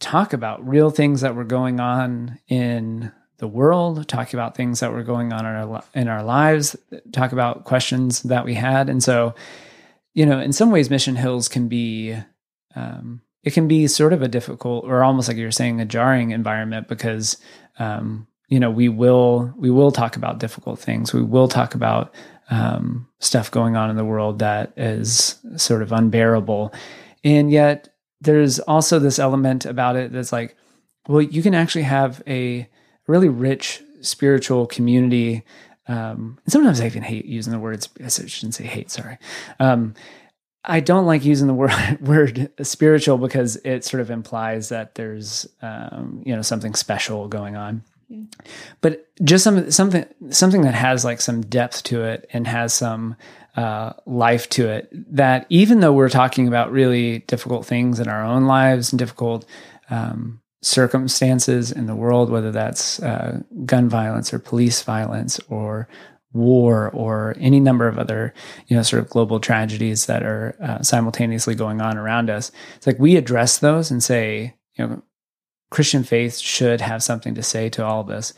talk 0.00 0.32
about 0.32 0.66
real 0.66 0.90
things 0.90 1.20
that 1.20 1.34
were 1.34 1.44
going 1.44 1.80
on 1.80 2.38
in 2.48 3.12
the 3.36 3.46
world, 3.46 4.08
talk 4.08 4.32
about 4.32 4.56
things 4.56 4.80
that 4.80 4.90
were 4.90 5.02
going 5.02 5.34
on 5.34 5.40
in 5.40 5.54
our 5.54 5.84
in 5.94 6.08
our 6.08 6.22
lives, 6.22 6.76
talk 7.12 7.32
about 7.32 7.64
questions 7.64 8.22
that 8.22 8.46
we 8.46 8.54
had, 8.54 8.88
and 8.88 9.02
so 9.02 9.34
you 10.14 10.24
know, 10.24 10.40
in 10.40 10.52
some 10.52 10.70
ways, 10.70 10.88
Mission 10.88 11.16
Hills 11.16 11.48
can 11.48 11.68
be 11.68 12.16
um, 12.74 13.20
it 13.42 13.52
can 13.52 13.68
be 13.68 13.86
sort 13.86 14.14
of 14.14 14.22
a 14.22 14.28
difficult 14.28 14.84
or 14.84 15.04
almost 15.04 15.28
like 15.28 15.36
you're 15.36 15.50
saying 15.50 15.80
a 15.80 15.84
jarring 15.84 16.30
environment 16.30 16.88
because 16.88 17.36
um, 17.78 18.26
you 18.48 18.58
know 18.58 18.70
we 18.70 18.88
will 18.88 19.52
we 19.58 19.70
will 19.70 19.92
talk 19.92 20.16
about 20.16 20.38
difficult 20.38 20.78
things, 20.78 21.12
we 21.12 21.22
will 21.22 21.48
talk 21.48 21.74
about 21.74 22.14
um, 22.50 23.08
stuff 23.18 23.50
going 23.50 23.76
on 23.76 23.90
in 23.90 23.96
the 23.96 24.04
world 24.04 24.38
that 24.40 24.72
is 24.76 25.38
sort 25.56 25.82
of 25.82 25.92
unbearable, 25.92 26.72
and 27.22 27.50
yet 27.50 27.94
there's 28.20 28.58
also 28.60 28.98
this 28.98 29.18
element 29.18 29.66
about 29.66 29.96
it 29.96 30.12
that's 30.12 30.32
like, 30.32 30.56
well, 31.08 31.20
you 31.20 31.42
can 31.42 31.54
actually 31.54 31.82
have 31.82 32.22
a 32.26 32.68
really 33.06 33.28
rich 33.28 33.82
spiritual 34.00 34.66
community. 34.66 35.42
Um, 35.86 36.38
and 36.44 36.52
sometimes 36.52 36.80
I 36.80 36.86
even 36.86 37.02
hate 37.02 37.26
using 37.26 37.52
the 37.52 37.58
words. 37.58 37.88
I 38.02 38.08
shouldn't 38.08 38.54
say 38.54 38.64
hate. 38.64 38.90
Sorry. 38.90 39.18
Um, 39.60 39.94
I 40.64 40.80
don't 40.80 41.04
like 41.04 41.24
using 41.24 41.46
the 41.46 41.54
word 41.54 42.00
word 42.00 42.50
spiritual 42.62 43.18
because 43.18 43.56
it 43.56 43.84
sort 43.84 44.00
of 44.00 44.10
implies 44.10 44.70
that 44.70 44.94
there's 44.94 45.46
um, 45.62 46.22
you 46.24 46.34
know 46.34 46.42
something 46.42 46.74
special 46.74 47.28
going 47.28 47.56
on. 47.56 47.82
But 48.80 49.06
just 49.22 49.44
some 49.44 49.70
something 49.70 50.04
something 50.30 50.62
that 50.62 50.74
has 50.74 51.04
like 51.04 51.20
some 51.20 51.42
depth 51.42 51.82
to 51.84 52.04
it 52.04 52.28
and 52.32 52.46
has 52.46 52.72
some 52.72 53.16
uh, 53.56 53.92
life 54.06 54.48
to 54.50 54.68
it. 54.68 54.88
That 55.14 55.46
even 55.48 55.80
though 55.80 55.92
we're 55.92 56.08
talking 56.08 56.48
about 56.48 56.72
really 56.72 57.20
difficult 57.20 57.66
things 57.66 58.00
in 58.00 58.08
our 58.08 58.24
own 58.24 58.46
lives 58.46 58.92
and 58.92 58.98
difficult 58.98 59.44
um, 59.90 60.40
circumstances 60.62 61.70
in 61.70 61.86
the 61.86 61.94
world, 61.94 62.30
whether 62.30 62.50
that's 62.50 63.00
uh, 63.02 63.40
gun 63.64 63.88
violence 63.88 64.32
or 64.32 64.38
police 64.38 64.82
violence 64.82 65.40
or 65.48 65.88
war 66.34 66.90
or 66.90 67.36
any 67.38 67.60
number 67.60 67.86
of 67.86 67.96
other 67.98 68.34
you 68.66 68.76
know 68.76 68.82
sort 68.82 69.00
of 69.00 69.08
global 69.08 69.38
tragedies 69.38 70.06
that 70.06 70.24
are 70.24 70.56
uh, 70.60 70.82
simultaneously 70.82 71.54
going 71.54 71.80
on 71.80 71.96
around 71.96 72.28
us 72.28 72.50
it's 72.74 72.88
like 72.88 72.98
we 72.98 73.16
address 73.16 73.58
those 73.58 73.90
and 73.90 74.02
say 74.02 74.52
you 74.76 74.84
know 74.84 75.02
christian 75.70 76.04
faith 76.04 76.38
should 76.38 76.80
have 76.80 77.02
something 77.02 77.34
to 77.34 77.42
say 77.42 77.68
to 77.68 77.84
all 77.84 78.00
of 78.00 78.10
us 78.10 78.32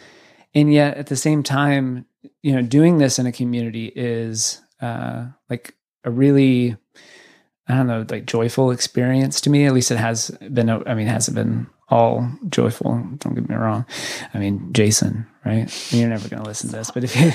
and 0.54 0.72
yet 0.72 0.96
at 0.96 1.06
the 1.06 1.16
same 1.16 1.42
time 1.42 2.06
you 2.42 2.52
know 2.52 2.62
doing 2.62 2.98
this 2.98 3.18
in 3.18 3.26
a 3.26 3.32
community 3.32 3.92
is 3.94 4.60
uh, 4.80 5.26
like 5.48 5.74
a 6.04 6.10
really 6.10 6.76
I 7.68 7.74
don't 7.74 7.88
know, 7.88 8.06
like 8.08 8.26
joyful 8.26 8.70
experience 8.70 9.40
to 9.42 9.50
me. 9.50 9.66
At 9.66 9.72
least 9.72 9.90
it 9.90 9.96
has 9.96 10.30
been. 10.52 10.70
I 10.70 10.94
mean, 10.94 11.08
it 11.08 11.10
hasn't 11.10 11.34
been 11.34 11.66
all 11.88 12.30
joyful. 12.48 12.92
Don't 13.18 13.34
get 13.34 13.48
me 13.48 13.56
wrong. 13.56 13.86
I 14.32 14.38
mean, 14.38 14.72
Jason, 14.72 15.26
right? 15.44 15.92
You're 15.92 16.08
never 16.08 16.28
going 16.28 16.42
to 16.42 16.48
listen 16.48 16.70
to 16.70 16.76
this, 16.76 16.92
but 16.92 17.02
if 17.02 17.16
you, 17.16 17.32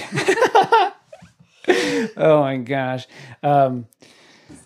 oh 2.17 2.41
my 2.41 2.57
gosh. 2.57 3.07
Um, 3.43 3.87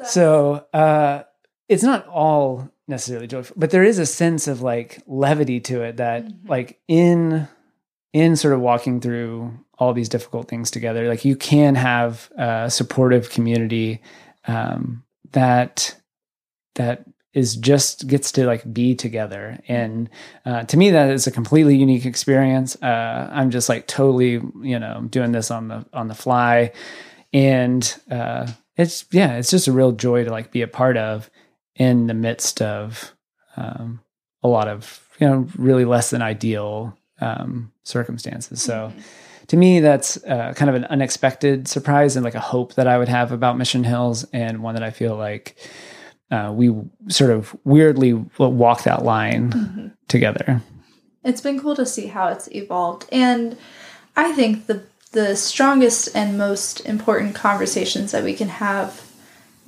so 0.05 0.65
uh, 0.71 1.23
it's 1.67 1.83
not 1.83 2.07
all 2.07 2.69
necessarily 2.87 3.27
joyful, 3.27 3.55
but 3.57 3.71
there 3.71 3.83
is 3.83 3.99
a 3.99 4.05
sense 4.05 4.47
of 4.47 4.61
like 4.61 5.01
levity 5.07 5.59
to 5.61 5.81
it 5.81 5.97
that, 5.97 6.25
mm-hmm. 6.25 6.47
like 6.47 6.79
in 6.87 7.47
in 8.13 8.35
sort 8.35 8.53
of 8.53 8.61
walking 8.61 9.01
through 9.01 9.51
all 9.77 9.93
these 9.93 10.09
difficult 10.09 10.47
things 10.47 10.71
together. 10.71 11.07
Like 11.07 11.25
you 11.25 11.35
can 11.35 11.75
have 11.75 12.31
a 12.37 12.69
supportive 12.69 13.29
community 13.29 14.01
um, 14.47 15.03
that 15.31 15.95
that 16.75 17.05
is 17.33 17.57
just 17.57 18.07
gets 18.07 18.31
to 18.31 18.45
like 18.45 18.73
be 18.73 18.95
together 18.95 19.59
and 19.67 20.09
uh, 20.45 20.63
to 20.63 20.77
me 20.77 20.89
that 20.91 21.09
is 21.09 21.27
a 21.27 21.31
completely 21.31 21.75
unique 21.75 22.05
experience 22.05 22.81
uh, 22.81 23.29
i'm 23.31 23.51
just 23.51 23.67
like 23.67 23.87
totally 23.87 24.41
you 24.61 24.79
know 24.79 25.05
doing 25.09 25.33
this 25.33 25.51
on 25.51 25.67
the 25.67 25.85
on 25.93 26.07
the 26.07 26.15
fly 26.15 26.71
and 27.33 27.99
uh, 28.09 28.47
it's 28.77 29.05
yeah 29.11 29.35
it's 29.35 29.51
just 29.51 29.67
a 29.67 29.71
real 29.71 29.91
joy 29.91 30.23
to 30.23 30.31
like 30.31 30.51
be 30.51 30.61
a 30.61 30.67
part 30.67 30.95
of 30.95 31.29
in 31.75 32.07
the 32.07 32.13
midst 32.13 32.61
of 32.61 33.13
um, 33.57 33.99
a 34.43 34.47
lot 34.47 34.67
of 34.67 35.07
you 35.19 35.27
know 35.27 35.47
really 35.57 35.85
less 35.85 36.09
than 36.09 36.21
ideal 36.21 36.97
um, 37.21 37.71
circumstances 37.83 38.61
so 38.61 38.89
mm-hmm 38.89 38.99
to 39.47 39.57
me, 39.57 39.79
that's 39.79 40.17
uh, 40.25 40.53
kind 40.55 40.69
of 40.69 40.75
an 40.75 40.85
unexpected 40.85 41.67
surprise 41.67 42.15
and 42.15 42.23
like 42.23 42.35
a 42.35 42.39
hope 42.39 42.75
that 42.75 42.87
I 42.87 42.97
would 42.97 43.07
have 43.07 43.31
about 43.31 43.57
Mission 43.57 43.83
Hills, 43.83 44.25
and 44.33 44.63
one 44.63 44.75
that 44.75 44.83
I 44.83 44.89
feel 44.89 45.15
like 45.15 45.55
uh, 46.31 46.51
we 46.53 46.73
sort 47.09 47.31
of 47.31 47.55
weirdly 47.63 48.13
walk 48.13 48.83
that 48.83 49.03
line 49.03 49.51
mm-hmm. 49.51 49.87
together. 50.07 50.61
It's 51.23 51.41
been 51.41 51.59
cool 51.59 51.75
to 51.75 51.85
see 51.85 52.07
how 52.07 52.27
it's 52.29 52.49
evolved, 52.51 53.05
and 53.11 53.57
I 54.15 54.31
think 54.33 54.65
the 54.65 54.83
the 55.11 55.35
strongest 55.35 56.09
and 56.15 56.37
most 56.37 56.81
important 56.81 57.35
conversations 57.35 58.11
that 58.11 58.23
we 58.23 58.33
can 58.33 58.49
have 58.49 59.04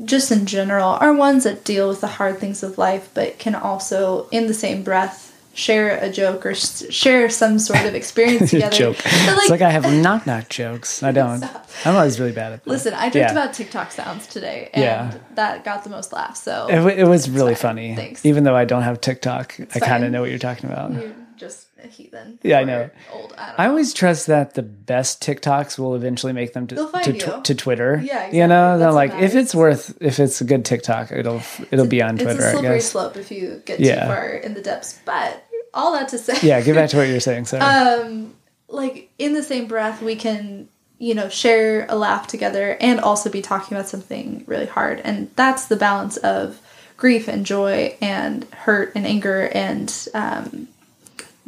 just 0.03 0.31
in 0.31 0.45
general 0.45 0.89
are 0.89 1.13
ones 1.13 1.43
that 1.43 1.63
deal 1.63 1.89
with 1.89 2.01
the 2.01 2.07
hard 2.07 2.37
things 2.39 2.63
of 2.63 2.77
life 2.77 3.09
but 3.13 3.39
can 3.39 3.55
also 3.55 4.27
in 4.29 4.47
the 4.47 4.53
same 4.53 4.83
breath 4.83 5.27
share 5.57 5.97
a 5.97 6.09
joke 6.09 6.45
or 6.45 6.53
share 6.53 7.27
some 7.29 7.57
sort 7.57 7.83
of 7.83 7.95
experience 7.95 8.51
together. 8.51 8.75
joke. 8.75 9.03
Like, 9.03 9.13
it's 9.13 9.49
like 9.49 9.61
I 9.61 9.71
have 9.71 9.91
knock 9.91 10.27
knock 10.27 10.49
jokes. 10.49 11.01
I 11.01 11.11
don't. 11.11 11.43
I'm 11.83 11.95
always 11.95 12.19
really 12.19 12.31
bad 12.31 12.53
at 12.53 12.63
that. 12.63 12.69
Listen, 12.69 12.93
I 12.93 13.05
joked 13.05 13.15
yeah. 13.15 13.31
about 13.31 13.53
TikTok 13.53 13.91
sounds 13.91 14.27
today, 14.27 14.69
and 14.73 14.83
yeah. 14.83 15.17
that 15.33 15.65
got 15.65 15.83
the 15.83 15.89
most 15.89 16.13
laughs. 16.13 16.43
So 16.43 16.67
it, 16.69 16.99
it 16.99 17.07
was 17.07 17.27
really 17.29 17.55
funny. 17.55 17.95
Thanks. 17.95 18.23
Even 18.25 18.43
though 18.43 18.55
I 18.55 18.65
don't 18.65 18.83
have 18.83 19.01
TikTok, 19.01 19.59
it's 19.59 19.75
I 19.75 19.79
kind 19.79 20.03
of 20.03 20.11
know 20.11 20.21
what 20.21 20.29
you're 20.29 20.39
talking 20.39 20.69
about. 20.69 20.93
You're 20.93 21.13
just 21.37 21.67
a 21.83 21.87
heathen. 21.87 22.39
Yeah, 22.43 22.59
I 22.59 22.63
know. 22.63 22.89
Old. 23.13 23.33
I, 23.37 23.67
always 23.67 23.93
trust 23.93 24.27
that 24.27 24.55
the 24.55 24.63
best 24.63 25.21
TikToks 25.23 25.77
will 25.79 25.95
eventually 25.95 26.33
make 26.33 26.53
them 26.53 26.67
to 26.67 26.75
to, 27.03 27.13
tw- 27.13 27.43
to 27.45 27.55
Twitter. 27.55 28.01
Yeah, 28.03 28.29
You 28.31 28.47
know, 28.47 28.73
exactly. 28.75 28.79
they're 28.79 28.91
like 28.91 29.13
if 29.23 29.35
it's 29.35 29.55
worth 29.55 29.97
if 30.01 30.19
it's 30.19 30.41
a 30.41 30.43
good 30.43 30.65
TikTok, 30.65 31.11
it'll 31.11 31.41
it'll 31.71 31.87
be 31.87 32.01
on 32.01 32.15
it's 32.15 32.23
Twitter. 32.23 32.43
a 32.43 32.49
I 32.49 32.51
slippery 32.51 32.81
slope 32.81 33.17
if 33.17 33.31
you 33.31 33.61
get 33.65 33.79
Yeah. 33.79 34.01
too 34.01 34.07
far 34.07 34.27
in 34.29 34.53
the 34.53 34.61
depths. 34.61 34.99
But 35.05 35.43
all 35.73 35.93
that 35.93 36.09
to 36.09 36.17
say, 36.17 36.35
Yeah, 36.41 36.59
get 36.61 36.75
back 36.75 36.89
to 36.89 36.97
what 36.97 37.07
you're 37.07 37.19
saying. 37.19 37.45
Sorry. 37.45 37.61
um, 37.63 38.33
like 38.67 39.09
in 39.17 39.33
the 39.33 39.43
same 39.43 39.67
breath, 39.67 40.01
we 40.01 40.15
can 40.15 40.67
you 40.99 41.13
know 41.13 41.29
share 41.29 41.85
a 41.89 41.95
laugh 41.95 42.25
together 42.27 42.75
and 42.81 42.99
also 42.99 43.29
be 43.29 43.41
talking 43.41 43.77
about 43.77 43.87
something 43.87 44.43
really 44.47 44.65
hard, 44.65 44.99
and 45.03 45.29
that's 45.35 45.65
the 45.67 45.75
balance 45.75 46.17
of 46.17 46.59
grief 46.97 47.27
and 47.27 47.45
joy 47.45 47.95
and 48.01 48.43
hurt 48.45 48.91
and 48.95 49.05
anger 49.05 49.47
and 49.53 50.07
um, 50.15 50.67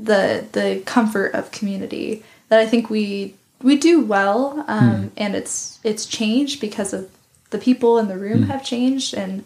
the 0.02 0.46
the 0.54 0.82
comfort 0.86 1.34
of 1.34 1.52
community 1.52 2.24
that 2.48 2.60
I 2.60 2.66
think 2.66 2.90
we 2.90 3.36
we 3.62 3.78
do 3.78 4.04
well, 4.04 4.64
um, 4.68 5.12
and 5.18 5.36
it's 5.36 5.80
it's 5.84 6.06
changed 6.06 6.62
because 6.62 6.94
of 6.94 7.10
the 7.50 7.58
people 7.58 7.98
in 7.98 8.08
the 8.08 8.18
room 8.18 8.44
have 8.44 8.64
changed, 8.64 9.14
and 9.14 9.44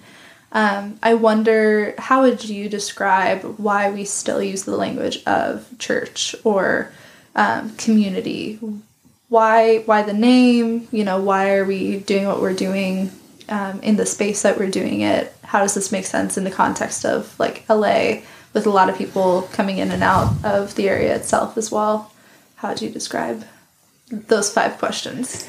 um, 0.51 0.99
I 1.01 1.15
wonder 1.15 1.95
how 1.97 2.21
would 2.21 2.47
you 2.47 2.69
describe 2.69 3.41
why 3.57 3.89
we 3.89 4.05
still 4.05 4.41
use 4.41 4.63
the 4.63 4.77
language 4.77 5.23
of 5.25 5.67
church 5.79 6.35
or 6.43 6.91
um, 7.35 7.75
community? 7.77 8.59
Why 9.29 9.79
why 9.79 10.03
the 10.03 10.13
name? 10.13 10.87
You 10.91 11.03
know, 11.03 11.19
why 11.19 11.55
are 11.55 11.65
we 11.65 11.97
doing 11.97 12.27
what 12.27 12.39
we're 12.39 12.53
doing 12.53 13.11
um, 13.49 13.79
in 13.81 13.95
the 13.95 14.05
space 14.05 14.43
that 14.43 14.59
we're 14.59 14.69
doing 14.69 15.01
it? 15.01 15.33
How 15.43 15.61
does 15.61 15.73
this 15.73 15.91
make 15.91 16.05
sense 16.05 16.37
in 16.37 16.43
the 16.43 16.51
context 16.51 17.03
of 17.03 17.37
like 17.39 17.65
LA 17.67 18.21
with 18.53 18.65
a 18.65 18.69
lot 18.69 18.89
of 18.89 18.97
people 18.97 19.43
coming 19.53 19.77
in 19.77 19.91
and 19.91 20.03
out 20.03 20.33
of 20.43 20.75
the 20.75 20.87
area 20.87 21.15
itself 21.15 21.57
as 21.57 21.71
well? 21.71 22.11
How 22.55 22.69
would 22.69 22.81
you 22.81 22.89
describe 22.89 23.43
those 24.09 24.51
five 24.51 24.77
questions? 24.77 25.47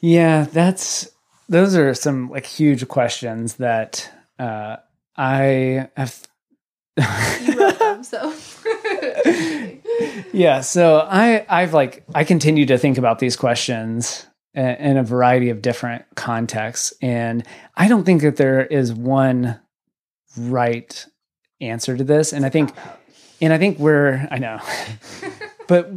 Yeah, 0.00 0.44
that's 0.44 1.08
those 1.48 1.76
are 1.76 1.94
some 1.94 2.30
like 2.30 2.46
huge 2.46 2.86
questions 2.88 3.54
that 3.54 4.10
uh, 4.38 4.76
I 5.16 5.88
have. 5.96 6.26
You 6.96 7.58
wrote 7.58 7.78
them, 7.78 8.04
so 8.04 8.34
yeah, 10.32 10.60
so 10.60 11.06
I 11.08 11.44
I've 11.48 11.74
like 11.74 12.04
I 12.14 12.24
continue 12.24 12.66
to 12.66 12.78
think 12.78 12.98
about 12.98 13.18
these 13.18 13.36
questions 13.36 14.26
in 14.54 14.96
a 14.96 15.04
variety 15.04 15.50
of 15.50 15.62
different 15.62 16.04
contexts, 16.14 16.92
and 17.00 17.44
I 17.76 17.88
don't 17.88 18.04
think 18.04 18.22
that 18.22 18.36
there 18.36 18.64
is 18.64 18.92
one 18.92 19.60
right 20.36 21.06
answer 21.60 21.96
to 21.96 22.04
this, 22.04 22.32
and 22.32 22.44
I 22.44 22.48
think 22.48 22.72
and 23.40 23.52
I 23.52 23.58
think 23.58 23.78
we're 23.78 24.26
I 24.30 24.38
know, 24.38 24.60
but 25.68 25.90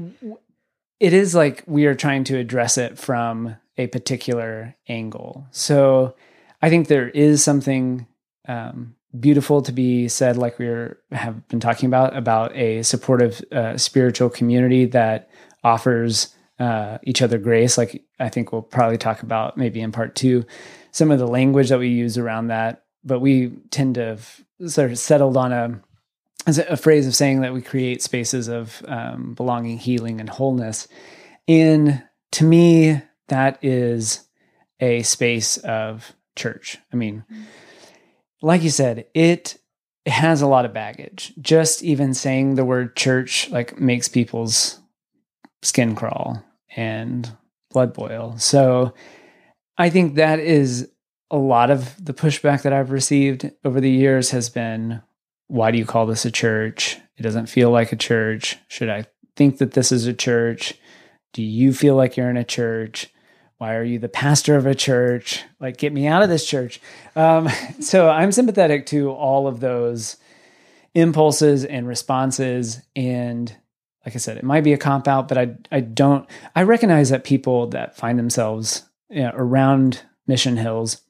it 0.99 1.13
is 1.13 1.33
like 1.33 1.63
we 1.65 1.85
are 1.85 1.95
trying 1.95 2.23
to 2.25 2.37
address 2.37 2.77
it 2.77 2.97
from 2.97 3.55
a 3.77 3.87
particular 3.87 4.75
angle. 4.87 5.47
So 5.51 6.15
I 6.61 6.69
think 6.69 6.87
there 6.87 7.09
is 7.09 7.43
something 7.43 8.05
um, 8.47 8.95
beautiful 9.19 9.61
to 9.63 9.71
be 9.71 10.07
said, 10.07 10.37
like 10.37 10.59
we 10.59 10.67
are, 10.67 10.99
have 11.11 11.47
been 11.47 11.59
talking 11.59 11.87
about, 11.87 12.15
about 12.15 12.55
a 12.55 12.83
supportive 12.83 13.41
uh, 13.51 13.77
spiritual 13.77 14.29
community 14.29 14.85
that 14.85 15.29
offers 15.63 16.35
uh, 16.59 16.99
each 17.03 17.21
other 17.21 17.37
grace. 17.37 17.77
Like 17.77 18.03
I 18.19 18.29
think 18.29 18.51
we'll 18.51 18.61
probably 18.61 18.97
talk 18.97 19.23
about 19.23 19.57
maybe 19.57 19.81
in 19.81 19.91
part 19.91 20.15
two 20.15 20.45
some 20.91 21.09
of 21.09 21.19
the 21.19 21.27
language 21.27 21.69
that 21.69 21.79
we 21.79 21.87
use 21.87 22.17
around 22.17 22.47
that, 22.47 22.83
but 23.03 23.19
we 23.19 23.49
tend 23.69 23.95
to 23.95 24.05
have 24.05 24.41
sort 24.67 24.91
of 24.91 24.99
settled 24.99 25.37
on 25.37 25.51
a 25.51 25.81
a 26.47 26.77
phrase 26.77 27.05
of 27.05 27.15
saying 27.15 27.41
that 27.41 27.53
we 27.53 27.61
create 27.61 28.01
spaces 28.01 28.47
of 28.47 28.83
um, 28.87 29.33
belonging, 29.35 29.77
healing, 29.77 30.19
and 30.19 30.29
wholeness. 30.29 30.87
And 31.47 32.03
to 32.31 32.43
me, 32.43 33.01
that 33.27 33.63
is 33.63 34.27
a 34.79 35.03
space 35.03 35.57
of 35.57 36.15
church. 36.35 36.79
I 36.91 36.95
mean, 36.95 37.23
like 38.41 38.63
you 38.63 38.71
said, 38.71 39.05
it 39.13 39.59
has 40.07 40.41
a 40.41 40.47
lot 40.47 40.65
of 40.65 40.73
baggage. 40.73 41.33
Just 41.39 41.83
even 41.83 42.13
saying 42.13 42.55
the 42.55 42.65
word 42.65 42.95
church 42.95 43.49
like 43.51 43.79
makes 43.79 44.07
people's 44.07 44.79
skin 45.61 45.95
crawl 45.95 46.43
and 46.75 47.31
blood 47.69 47.93
boil. 47.93 48.37
So 48.37 48.93
I 49.77 49.89
think 49.89 50.15
that 50.15 50.39
is 50.39 50.89
a 51.31 51.37
lot 51.37 51.71
of 51.71 52.03
the 52.03 52.13
pushback 52.13 52.61
that 52.61 52.73
I've 52.73 52.91
received 52.91 53.49
over 53.63 53.79
the 53.79 53.89
years 53.89 54.31
has 54.31 54.49
been 54.49 55.01
why 55.47 55.71
do 55.71 55.77
you 55.77 55.85
call 55.85 56.05
this 56.05 56.25
a 56.25 56.31
church? 56.31 56.97
It 57.17 57.23
doesn't 57.23 57.47
feel 57.47 57.71
like 57.71 57.91
a 57.91 57.97
church. 57.97 58.57
Should 58.67 58.89
I 58.89 59.05
think 59.35 59.57
that 59.57 59.71
this 59.71 59.91
is 59.91 60.07
a 60.07 60.13
church? 60.13 60.73
Do 61.33 61.41
you 61.41 61.73
feel 61.73 61.95
like 61.95 62.15
you're 62.15 62.29
in 62.29 62.37
a 62.37 62.43
church? 62.43 63.07
Why 63.57 63.75
are 63.75 63.83
you 63.83 63.99
the 63.99 64.09
pastor 64.09 64.55
of 64.55 64.65
a 64.65 64.73
church? 64.75 65.43
Like, 65.59 65.77
get 65.77 65.93
me 65.93 66.07
out 66.07 66.23
of 66.23 66.29
this 66.29 66.45
church. 66.45 66.81
Um, 67.15 67.49
so 67.79 68.09
I'm 68.09 68.31
sympathetic 68.31 68.85
to 68.87 69.11
all 69.11 69.47
of 69.47 69.59
those 69.59 70.17
impulses 70.93 71.63
and 71.63 71.87
responses. 71.87 72.81
And 72.95 73.55
like 74.05 74.15
I 74.15 74.19
said, 74.19 74.37
it 74.37 74.43
might 74.43 74.63
be 74.63 74.73
a 74.73 74.77
cop 74.77 75.07
out, 75.07 75.27
but 75.27 75.37
I, 75.37 75.55
I 75.71 75.81
don't, 75.81 76.27
I 76.55 76.63
recognize 76.63 77.09
that 77.09 77.23
people 77.23 77.67
that 77.67 77.95
find 77.95 78.17
themselves 78.17 78.83
you 79.09 79.23
know, 79.23 79.31
around 79.35 80.01
Mission 80.27 80.57
Hills, 80.57 81.01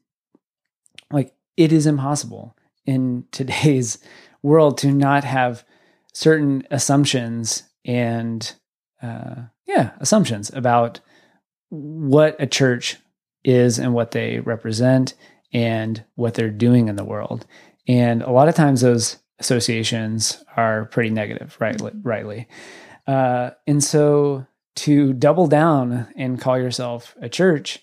it 1.58 1.72
is 1.72 1.86
impossible 1.86 2.56
in 2.86 3.26
today's 3.32 3.98
world 4.44 4.78
to 4.80 4.92
not 4.92 5.24
have 5.24 5.64
certain 6.14 6.68
assumptions 6.72 7.64
and 7.86 8.54
uh, 9.02 9.36
yeah 9.66 9.92
assumptions 10.00 10.52
about 10.54 11.00
what 11.70 12.36
a 12.40 12.48
church 12.48 12.98
is 13.44 13.80
and 13.80 13.94
what 13.94 14.12
they 14.12 14.40
represent 14.40 15.14
and 15.54 16.04
what 16.16 16.34
they're 16.34 16.50
doing 16.50 16.88
in 16.88 16.96
the 16.96 17.04
world. 17.04 17.46
And 17.88 18.22
a 18.22 18.32
lot 18.32 18.48
of 18.48 18.56
times 18.56 18.82
those 18.82 19.18
associations 19.40 20.44
are 20.56 20.86
pretty 20.86 21.10
negative 21.10 21.58
rightly 21.60 21.92
rightly. 22.04 22.48
Uh, 23.08 23.52
and 23.66 23.84
so 23.84 24.46
to 24.76 25.14
double 25.14 25.48
down 25.48 26.08
and 26.16 26.40
call 26.40 26.58
yourself 26.58 27.16
a 27.22 27.30
church 27.30 27.80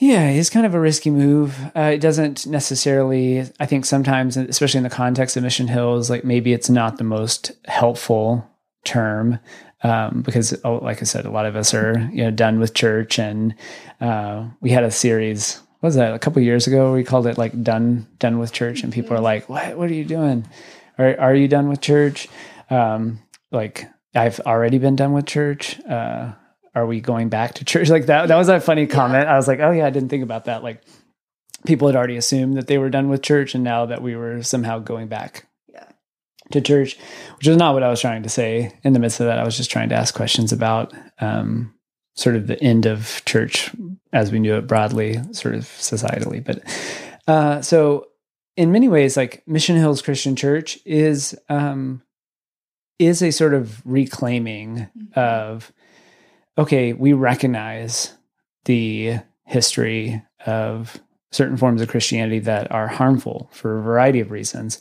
yeah, 0.00 0.28
it's 0.28 0.50
kind 0.50 0.64
of 0.64 0.74
a 0.74 0.80
risky 0.80 1.10
move. 1.10 1.58
Uh, 1.76 1.92
it 1.92 1.98
doesn't 2.00 2.46
necessarily, 2.46 3.40
I 3.60 3.66
think 3.66 3.84
sometimes, 3.84 4.36
especially 4.36 4.78
in 4.78 4.84
the 4.84 4.90
context 4.90 5.36
of 5.36 5.42
Mission 5.42 5.68
Hills, 5.68 6.08
like 6.08 6.24
maybe 6.24 6.54
it's 6.54 6.70
not 6.70 6.96
the 6.96 7.04
most 7.04 7.52
helpful 7.66 8.50
term 8.84 9.38
um, 9.82 10.22
because, 10.22 10.58
oh, 10.64 10.76
like 10.76 11.02
I 11.02 11.04
said, 11.04 11.26
a 11.26 11.30
lot 11.30 11.44
of 11.44 11.54
us 11.54 11.74
are 11.74 12.08
you 12.12 12.24
know 12.24 12.30
done 12.30 12.60
with 12.60 12.74
church, 12.74 13.18
and 13.18 13.54
uh, 14.00 14.46
we 14.60 14.70
had 14.70 14.84
a 14.84 14.90
series. 14.90 15.60
What 15.80 15.88
was 15.88 15.94
that 15.96 16.14
a 16.14 16.18
couple 16.18 16.42
years 16.42 16.66
ago? 16.66 16.92
We 16.92 17.04
called 17.04 17.26
it 17.26 17.38
like 17.38 17.62
"done 17.62 18.06
done 18.18 18.38
with 18.38 18.52
church," 18.52 18.82
and 18.82 18.92
people 18.92 19.16
are 19.16 19.20
like, 19.20 19.48
"What? 19.48 19.76
What 19.76 19.90
are 19.90 19.94
you 19.94 20.04
doing? 20.04 20.46
Are 20.98 21.18
are 21.18 21.34
you 21.34 21.48
done 21.48 21.68
with 21.68 21.80
church?" 21.80 22.28
Um, 22.68 23.20
like 23.50 23.86
I've 24.14 24.40
already 24.40 24.78
been 24.78 24.96
done 24.96 25.12
with 25.12 25.26
church. 25.26 25.80
Uh, 25.86 26.32
are 26.80 26.86
we 26.86 27.00
going 27.00 27.28
back 27.28 27.54
to 27.54 27.64
church? 27.64 27.88
Like 27.96 28.06
that 28.06 28.26
that 28.28 28.36
was 28.36 28.48
a 28.48 28.60
funny 28.60 28.86
comment. 28.86 29.28
I 29.28 29.36
was 29.36 29.48
like 29.48 29.60
oh 29.60 29.70
yeah 29.70 29.86
i 29.86 29.90
didn't 29.90 30.08
think 30.08 30.22
about 30.22 30.44
that. 30.46 30.62
Like 30.62 30.82
people 31.66 31.86
had 31.88 31.96
already 31.96 32.16
assumed 32.16 32.56
that 32.56 32.66
they 32.66 32.78
were 32.78 32.90
done 32.90 33.08
with 33.08 33.22
church 33.22 33.54
and 33.54 33.62
now 33.62 33.86
that 33.86 34.02
we 34.02 34.16
were 34.16 34.42
somehow 34.42 34.78
going 34.78 35.08
back 35.08 35.46
Yeah. 35.72 35.84
to 36.52 36.60
church 36.60 36.96
which 37.36 37.46
is 37.46 37.56
not 37.56 37.74
what 37.74 37.82
i 37.82 37.88
was 37.88 38.00
trying 38.00 38.22
to 38.22 38.28
say. 38.28 38.72
In 38.82 38.92
the 38.94 38.98
midst 38.98 39.20
of 39.20 39.26
that 39.26 39.38
i 39.38 39.44
was 39.44 39.56
just 39.56 39.70
trying 39.70 39.88
to 39.90 39.94
ask 39.94 40.14
questions 40.14 40.52
about 40.52 40.92
um, 41.20 41.74
sort 42.16 42.36
of 42.36 42.46
the 42.46 42.62
end 42.62 42.86
of 42.86 43.22
church 43.26 43.70
as 44.12 44.32
we 44.32 44.38
knew 44.40 44.56
it 44.56 44.66
broadly 44.66 45.20
sort 45.32 45.54
of 45.54 45.62
societally. 45.64 46.42
But 46.44 46.62
uh, 47.28 47.62
so 47.62 48.06
in 48.56 48.72
many 48.72 48.88
ways 48.88 49.16
like 49.16 49.42
mission 49.46 49.76
hills 49.76 50.02
christian 50.02 50.34
church 50.36 50.78
is 50.84 51.38
um, 51.48 52.02
is 52.98 53.22
a 53.22 53.30
sort 53.30 53.54
of 53.54 53.80
reclaiming 53.86 54.88
of 55.14 55.72
okay, 56.58 56.92
we 56.92 57.12
recognize 57.12 58.14
the 58.64 59.18
history 59.44 60.22
of 60.46 61.00
certain 61.30 61.56
forms 61.56 61.80
of 61.80 61.88
Christianity 61.88 62.40
that 62.40 62.70
are 62.70 62.88
harmful 62.88 63.48
for 63.52 63.78
a 63.78 63.82
variety 63.82 64.20
of 64.20 64.30
reasons 64.30 64.80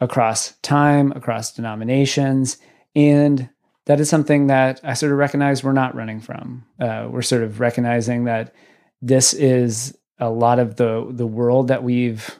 across 0.00 0.52
time, 0.62 1.12
across 1.12 1.52
denominations. 1.52 2.58
And 2.94 3.48
that 3.86 4.00
is 4.00 4.08
something 4.08 4.46
that 4.46 4.80
I 4.84 4.94
sort 4.94 5.12
of 5.12 5.18
recognize 5.18 5.64
we're 5.64 5.72
not 5.72 5.94
running 5.94 6.20
from. 6.20 6.64
Uh, 6.78 7.08
we're 7.10 7.22
sort 7.22 7.42
of 7.42 7.58
recognizing 7.58 8.24
that 8.24 8.54
this 9.02 9.32
is 9.34 9.96
a 10.18 10.30
lot 10.30 10.58
of 10.58 10.76
the 10.76 11.06
the 11.10 11.26
world 11.26 11.68
that 11.68 11.82
we've 11.82 12.38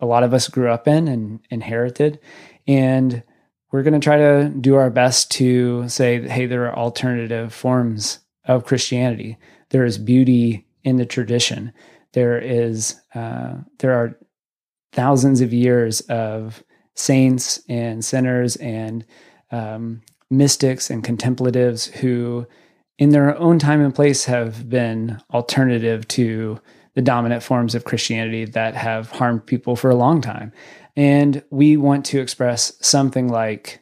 a 0.00 0.06
lot 0.06 0.24
of 0.24 0.34
us 0.34 0.48
grew 0.48 0.68
up 0.68 0.88
in 0.88 1.06
and 1.06 1.40
inherited 1.50 2.18
and 2.66 3.22
we're 3.72 3.82
going 3.82 3.98
to 3.98 4.04
try 4.04 4.16
to 4.16 4.48
do 4.60 4.76
our 4.76 4.90
best 4.90 5.30
to 5.32 5.88
say 5.88 6.26
hey 6.28 6.46
there 6.46 6.66
are 6.66 6.78
alternative 6.78 7.52
forms 7.52 8.20
of 8.44 8.64
christianity 8.64 9.36
there 9.70 9.84
is 9.84 9.98
beauty 9.98 10.66
in 10.84 10.96
the 10.96 11.06
tradition 11.06 11.72
there 12.12 12.38
is 12.38 13.00
uh, 13.14 13.54
there 13.78 13.92
are 13.92 14.18
thousands 14.92 15.40
of 15.40 15.52
years 15.52 16.00
of 16.02 16.62
saints 16.94 17.60
and 17.68 18.04
sinners 18.04 18.56
and 18.56 19.04
um, 19.50 20.02
mystics 20.30 20.90
and 20.90 21.04
contemplatives 21.04 21.86
who, 21.86 22.46
in 22.98 23.10
their 23.10 23.36
own 23.38 23.58
time 23.58 23.80
and 23.82 23.94
place, 23.94 24.24
have 24.24 24.68
been 24.68 25.20
alternative 25.32 26.06
to 26.08 26.60
the 26.94 27.02
dominant 27.02 27.42
forms 27.42 27.74
of 27.74 27.84
Christianity 27.84 28.44
that 28.44 28.74
have 28.74 29.10
harmed 29.10 29.46
people 29.46 29.76
for 29.76 29.90
a 29.90 29.94
long 29.94 30.20
time. 30.20 30.52
And 30.96 31.42
we 31.50 31.76
want 31.76 32.04
to 32.06 32.20
express 32.20 32.72
something 32.80 33.28
like 33.28 33.80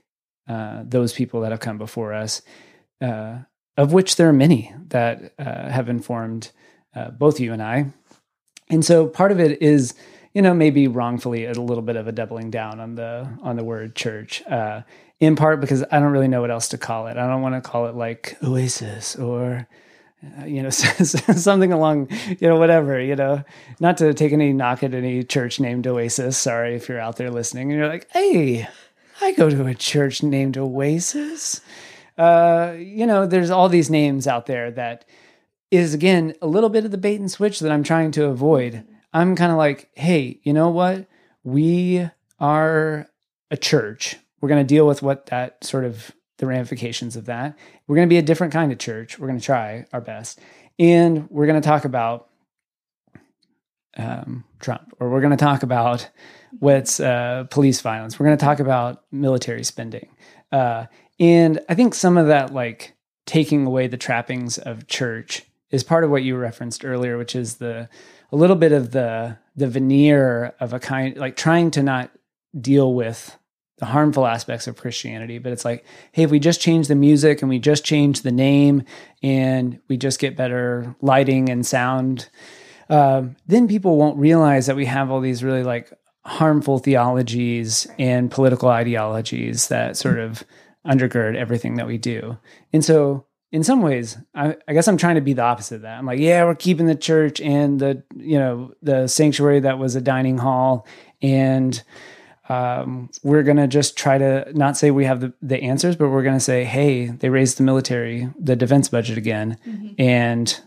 uh, 0.48 0.82
those 0.84 1.12
people 1.12 1.40
that 1.40 1.50
have 1.50 1.60
come 1.60 1.78
before 1.78 2.12
us, 2.12 2.42
uh, 3.00 3.38
of 3.76 3.92
which 3.92 4.16
there 4.16 4.28
are 4.28 4.32
many 4.32 4.74
that 4.88 5.34
uh, 5.38 5.68
have 5.68 5.88
informed 5.88 6.50
uh, 6.94 7.10
both 7.10 7.40
you 7.40 7.52
and 7.52 7.62
I. 7.62 7.86
And 8.68 8.84
so 8.84 9.06
part 9.06 9.32
of 9.32 9.40
it 9.40 9.60
is, 9.62 9.94
you 10.34 10.42
know, 10.42 10.54
maybe 10.54 10.86
wrongfully 10.86 11.46
a 11.46 11.52
little 11.52 11.82
bit 11.82 11.96
of 11.96 12.06
a 12.06 12.12
doubling 12.12 12.50
down 12.50 12.78
on 12.78 12.94
the 12.94 13.28
on 13.42 13.56
the 13.56 13.64
word 13.64 13.96
church. 13.96 14.46
Uh, 14.46 14.82
in 15.20 15.36
part 15.36 15.60
because 15.60 15.84
I 15.90 16.00
don't 16.00 16.12
really 16.12 16.28
know 16.28 16.40
what 16.40 16.50
else 16.50 16.68
to 16.68 16.78
call 16.78 17.06
it. 17.06 17.16
I 17.16 17.26
don't 17.26 17.42
want 17.42 17.54
to 17.62 17.68
call 17.68 17.86
it 17.86 17.94
like 17.94 18.36
Oasis 18.42 19.16
or 19.16 19.68
uh, 20.40 20.44
you 20.44 20.62
know 20.62 20.70
something 20.70 21.72
along 21.72 22.08
you 22.38 22.48
know 22.48 22.58
whatever 22.58 23.00
you 23.00 23.16
know. 23.16 23.42
Not 23.80 23.96
to 23.98 24.12
take 24.12 24.32
any 24.32 24.52
knock 24.52 24.82
at 24.82 24.94
any 24.94 25.22
church 25.22 25.60
named 25.60 25.86
oasis 25.86 26.36
sorry 26.36 26.74
if 26.74 26.88
you're 26.88 27.00
out 27.00 27.16
there 27.16 27.30
listening 27.30 27.70
and 27.70 27.78
you're 27.78 27.88
like 27.88 28.06
hey 28.10 28.68
i 29.22 29.32
go 29.32 29.48
to 29.48 29.66
a 29.66 29.74
church 29.74 30.22
named 30.22 30.58
oasis. 30.58 31.60
Uh, 32.18 32.74
you 32.78 33.06
know 33.06 33.26
there's 33.26 33.50
all 33.50 33.68
these 33.68 33.88
names 33.88 34.26
out 34.26 34.46
there 34.46 34.70
that 34.70 35.04
is 35.70 35.94
again 35.94 36.34
a 36.42 36.46
little 36.46 36.68
bit 36.68 36.84
of 36.84 36.90
the 36.90 36.98
bait 36.98 37.18
and 37.18 37.30
switch 37.30 37.60
that 37.60 37.72
i'm 37.72 37.84
trying 37.84 38.10
to 38.10 38.26
avoid. 38.26 38.84
I'm 39.12 39.34
kind 39.36 39.50
of 39.52 39.58
like 39.58 39.90
hey 39.94 40.40
you 40.42 40.52
know 40.52 40.68
what? 40.68 41.06
We 41.42 42.08
are 42.38 43.08
a 43.50 43.56
church. 43.56 44.16
We're 44.40 44.48
going 44.48 44.66
to 44.66 44.74
deal 44.74 44.86
with 44.86 45.02
what 45.02 45.26
that 45.26 45.64
sort 45.64 45.84
of 45.84 46.12
the 46.40 46.46
ramifications 46.46 47.16
of 47.16 47.26
that. 47.26 47.56
We're 47.86 47.96
going 47.96 48.08
to 48.08 48.12
be 48.12 48.18
a 48.18 48.22
different 48.22 48.52
kind 48.52 48.72
of 48.72 48.78
church. 48.78 49.18
We're 49.18 49.28
going 49.28 49.38
to 49.38 49.44
try 49.44 49.86
our 49.92 50.00
best. 50.00 50.40
And 50.78 51.28
we're 51.30 51.46
going 51.46 51.60
to 51.60 51.66
talk 51.66 51.84
about 51.84 52.28
um, 53.96 54.44
Trump, 54.58 54.94
or 54.98 55.10
we're 55.10 55.20
going 55.20 55.36
to 55.36 55.44
talk 55.44 55.62
about 55.62 56.08
what's 56.58 56.98
uh, 56.98 57.44
police 57.50 57.82
violence. 57.82 58.18
We're 58.18 58.26
going 58.26 58.38
to 58.38 58.44
talk 58.44 58.58
about 58.58 59.04
military 59.12 59.64
spending. 59.64 60.08
Uh, 60.50 60.86
and 61.18 61.60
I 61.68 61.74
think 61.74 61.94
some 61.94 62.16
of 62.16 62.28
that, 62.28 62.54
like 62.54 62.94
taking 63.26 63.66
away 63.66 63.86
the 63.86 63.98
trappings 63.98 64.56
of 64.56 64.86
church, 64.86 65.44
is 65.70 65.84
part 65.84 66.04
of 66.04 66.10
what 66.10 66.22
you 66.22 66.36
referenced 66.36 66.84
earlier, 66.84 67.18
which 67.18 67.36
is 67.36 67.56
the 67.56 67.88
a 68.32 68.36
little 68.36 68.56
bit 68.56 68.72
of 68.72 68.92
the 68.92 69.36
the 69.56 69.68
veneer 69.68 70.54
of 70.58 70.72
a 70.72 70.80
kind, 70.80 71.16
like 71.16 71.36
trying 71.36 71.70
to 71.72 71.82
not 71.82 72.10
deal 72.58 72.94
with 72.94 73.36
the 73.80 73.86
harmful 73.86 74.26
aspects 74.26 74.66
of 74.66 74.76
Christianity, 74.76 75.38
but 75.38 75.52
it's 75.52 75.64
like, 75.64 75.84
hey, 76.12 76.24
if 76.24 76.30
we 76.30 76.38
just 76.38 76.60
change 76.60 76.86
the 76.86 76.94
music 76.94 77.40
and 77.40 77.48
we 77.48 77.58
just 77.58 77.84
change 77.84 78.20
the 78.20 78.30
name 78.30 78.84
and 79.22 79.80
we 79.88 79.96
just 79.96 80.20
get 80.20 80.36
better 80.36 80.94
lighting 81.00 81.48
and 81.48 81.66
sound, 81.66 82.28
um, 82.90 83.36
then 83.46 83.66
people 83.66 83.96
won't 83.96 84.18
realize 84.18 84.66
that 84.66 84.76
we 84.76 84.84
have 84.84 85.10
all 85.10 85.20
these 85.20 85.42
really 85.42 85.62
like 85.62 85.90
harmful 86.26 86.78
theologies 86.78 87.86
and 87.98 88.30
political 88.30 88.68
ideologies 88.68 89.68
that 89.68 89.96
sort 89.96 90.18
of 90.18 90.44
undergird 90.86 91.34
everything 91.34 91.76
that 91.76 91.86
we 91.86 91.96
do. 91.96 92.36
And 92.74 92.84
so, 92.84 93.24
in 93.50 93.64
some 93.64 93.82
ways, 93.82 94.16
I, 94.34 94.56
I 94.68 94.74
guess 94.74 94.86
I'm 94.86 94.98
trying 94.98 95.16
to 95.16 95.20
be 95.20 95.32
the 95.32 95.42
opposite 95.42 95.76
of 95.76 95.82
that. 95.82 95.98
I'm 95.98 96.06
like, 96.06 96.20
yeah, 96.20 96.44
we're 96.44 96.54
keeping 96.54 96.86
the 96.86 96.94
church 96.94 97.40
and 97.40 97.80
the 97.80 98.04
you 98.14 98.38
know 98.38 98.74
the 98.82 99.08
sanctuary 99.08 99.60
that 99.60 99.78
was 99.78 99.96
a 99.96 100.00
dining 100.02 100.36
hall 100.36 100.86
and 101.22 101.82
um, 102.50 103.08
we're 103.22 103.44
going 103.44 103.58
to 103.58 103.68
just 103.68 103.96
try 103.96 104.18
to 104.18 104.50
not 104.54 104.76
say 104.76 104.90
we 104.90 105.04
have 105.04 105.20
the, 105.20 105.32
the 105.40 105.62
answers, 105.62 105.94
but 105.94 106.08
we're 106.08 106.24
going 106.24 106.36
to 106.36 106.40
say, 106.40 106.64
hey, 106.64 107.06
they 107.06 107.28
raised 107.28 107.58
the 107.58 107.62
military, 107.62 108.28
the 108.36 108.56
defense 108.56 108.88
budget 108.88 109.16
again. 109.16 109.56
Mm-hmm. 109.64 109.94
And 109.98 110.60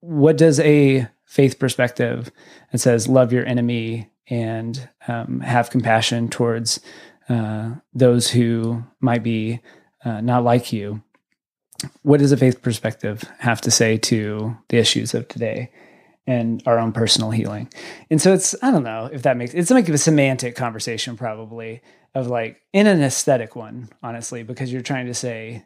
what 0.00 0.36
does 0.36 0.60
a 0.60 1.08
faith 1.24 1.58
perspective 1.58 2.30
that 2.70 2.78
says 2.78 3.08
love 3.08 3.32
your 3.32 3.46
enemy 3.46 4.10
and 4.28 4.90
um, 5.08 5.40
have 5.40 5.70
compassion 5.70 6.28
towards 6.28 6.80
uh, 7.30 7.70
those 7.94 8.28
who 8.30 8.84
might 9.00 9.22
be 9.22 9.60
uh, 10.04 10.20
not 10.20 10.44
like 10.44 10.70
you? 10.70 11.02
What 12.02 12.20
does 12.20 12.30
a 12.30 12.36
faith 12.36 12.60
perspective 12.60 13.24
have 13.38 13.62
to 13.62 13.70
say 13.70 13.96
to 13.96 14.54
the 14.68 14.76
issues 14.76 15.14
of 15.14 15.28
today? 15.28 15.70
And 16.26 16.62
our 16.66 16.78
own 16.78 16.92
personal 16.92 17.30
healing. 17.30 17.68
And 18.10 18.20
so 18.20 18.32
it's 18.32 18.54
I 18.62 18.70
don't 18.70 18.84
know 18.84 19.08
if 19.12 19.22
that 19.22 19.36
makes 19.36 19.54
it's 19.54 19.70
like 19.70 19.88
a 19.88 19.98
semantic 19.98 20.54
conversation 20.54 21.16
probably 21.16 21.82
of 22.14 22.26
like 22.26 22.60
in 22.72 22.86
an 22.86 23.02
aesthetic 23.02 23.56
one, 23.56 23.88
honestly, 24.02 24.42
because 24.42 24.72
you're 24.72 24.82
trying 24.82 25.06
to 25.06 25.14
say 25.14 25.64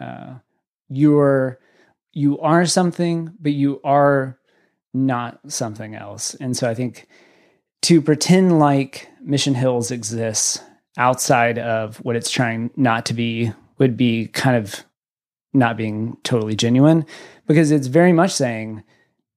uh, 0.00 0.34
you're 0.88 1.58
you 2.12 2.38
are 2.40 2.64
something, 2.64 3.32
but 3.40 3.52
you 3.52 3.80
are 3.84 4.38
not 4.94 5.38
something 5.48 5.94
else. 5.94 6.34
And 6.34 6.56
so 6.56 6.68
I 6.68 6.74
think 6.74 7.06
to 7.82 8.00
pretend 8.00 8.58
like 8.58 9.08
Mission 9.20 9.54
Hills 9.54 9.90
exists 9.90 10.60
outside 10.96 11.58
of 11.58 11.98
what 11.98 12.16
it's 12.16 12.30
trying 12.30 12.70
not 12.76 13.04
to 13.06 13.14
be 13.14 13.52
would 13.78 13.96
be 13.96 14.28
kind 14.28 14.56
of 14.56 14.84
not 15.52 15.76
being 15.76 16.16
totally 16.22 16.56
genuine 16.56 17.04
because 17.46 17.70
it's 17.70 17.86
very 17.86 18.12
much 18.12 18.32
saying 18.32 18.82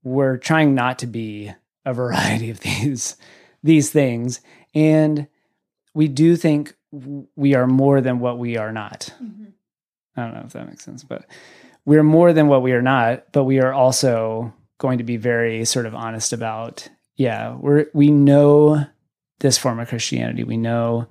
we're 0.03 0.37
trying 0.37 0.75
not 0.75 0.99
to 0.99 1.07
be 1.07 1.53
a 1.85 1.93
variety 1.93 2.49
of 2.49 2.59
these 2.61 3.15
these 3.63 3.89
things. 3.89 4.41
And 4.73 5.27
we 5.93 6.07
do 6.07 6.35
think 6.35 6.75
we 7.35 7.55
are 7.55 7.67
more 7.67 8.01
than 8.01 8.19
what 8.19 8.37
we 8.37 8.57
are 8.57 8.71
not. 8.71 9.13
Mm-hmm. 9.21 9.45
i 10.15 10.21
don't 10.23 10.33
know 10.33 10.43
if 10.45 10.53
that 10.53 10.67
makes 10.67 10.83
sense 10.83 11.03
but 11.03 11.25
we're 11.85 12.03
more 12.03 12.33
than 12.33 12.47
what 12.47 12.63
we 12.63 12.71
are 12.71 12.81
not 12.81 13.31
but 13.31 13.43
we 13.43 13.59
are 13.59 13.73
also 13.73 14.51
going 14.79 14.97
to 14.97 15.03
be 15.03 15.17
very 15.17 15.65
sort 15.65 15.85
of 15.85 15.93
honest 15.93 16.33
about 16.33 16.89
yeah 17.15 17.53
we're 17.55 17.85
we 17.93 18.09
know 18.09 18.85
this 19.39 19.57
form 19.57 19.79
of 19.79 19.89
christianity. 19.89 20.43
We 20.43 20.57
know 20.57 21.07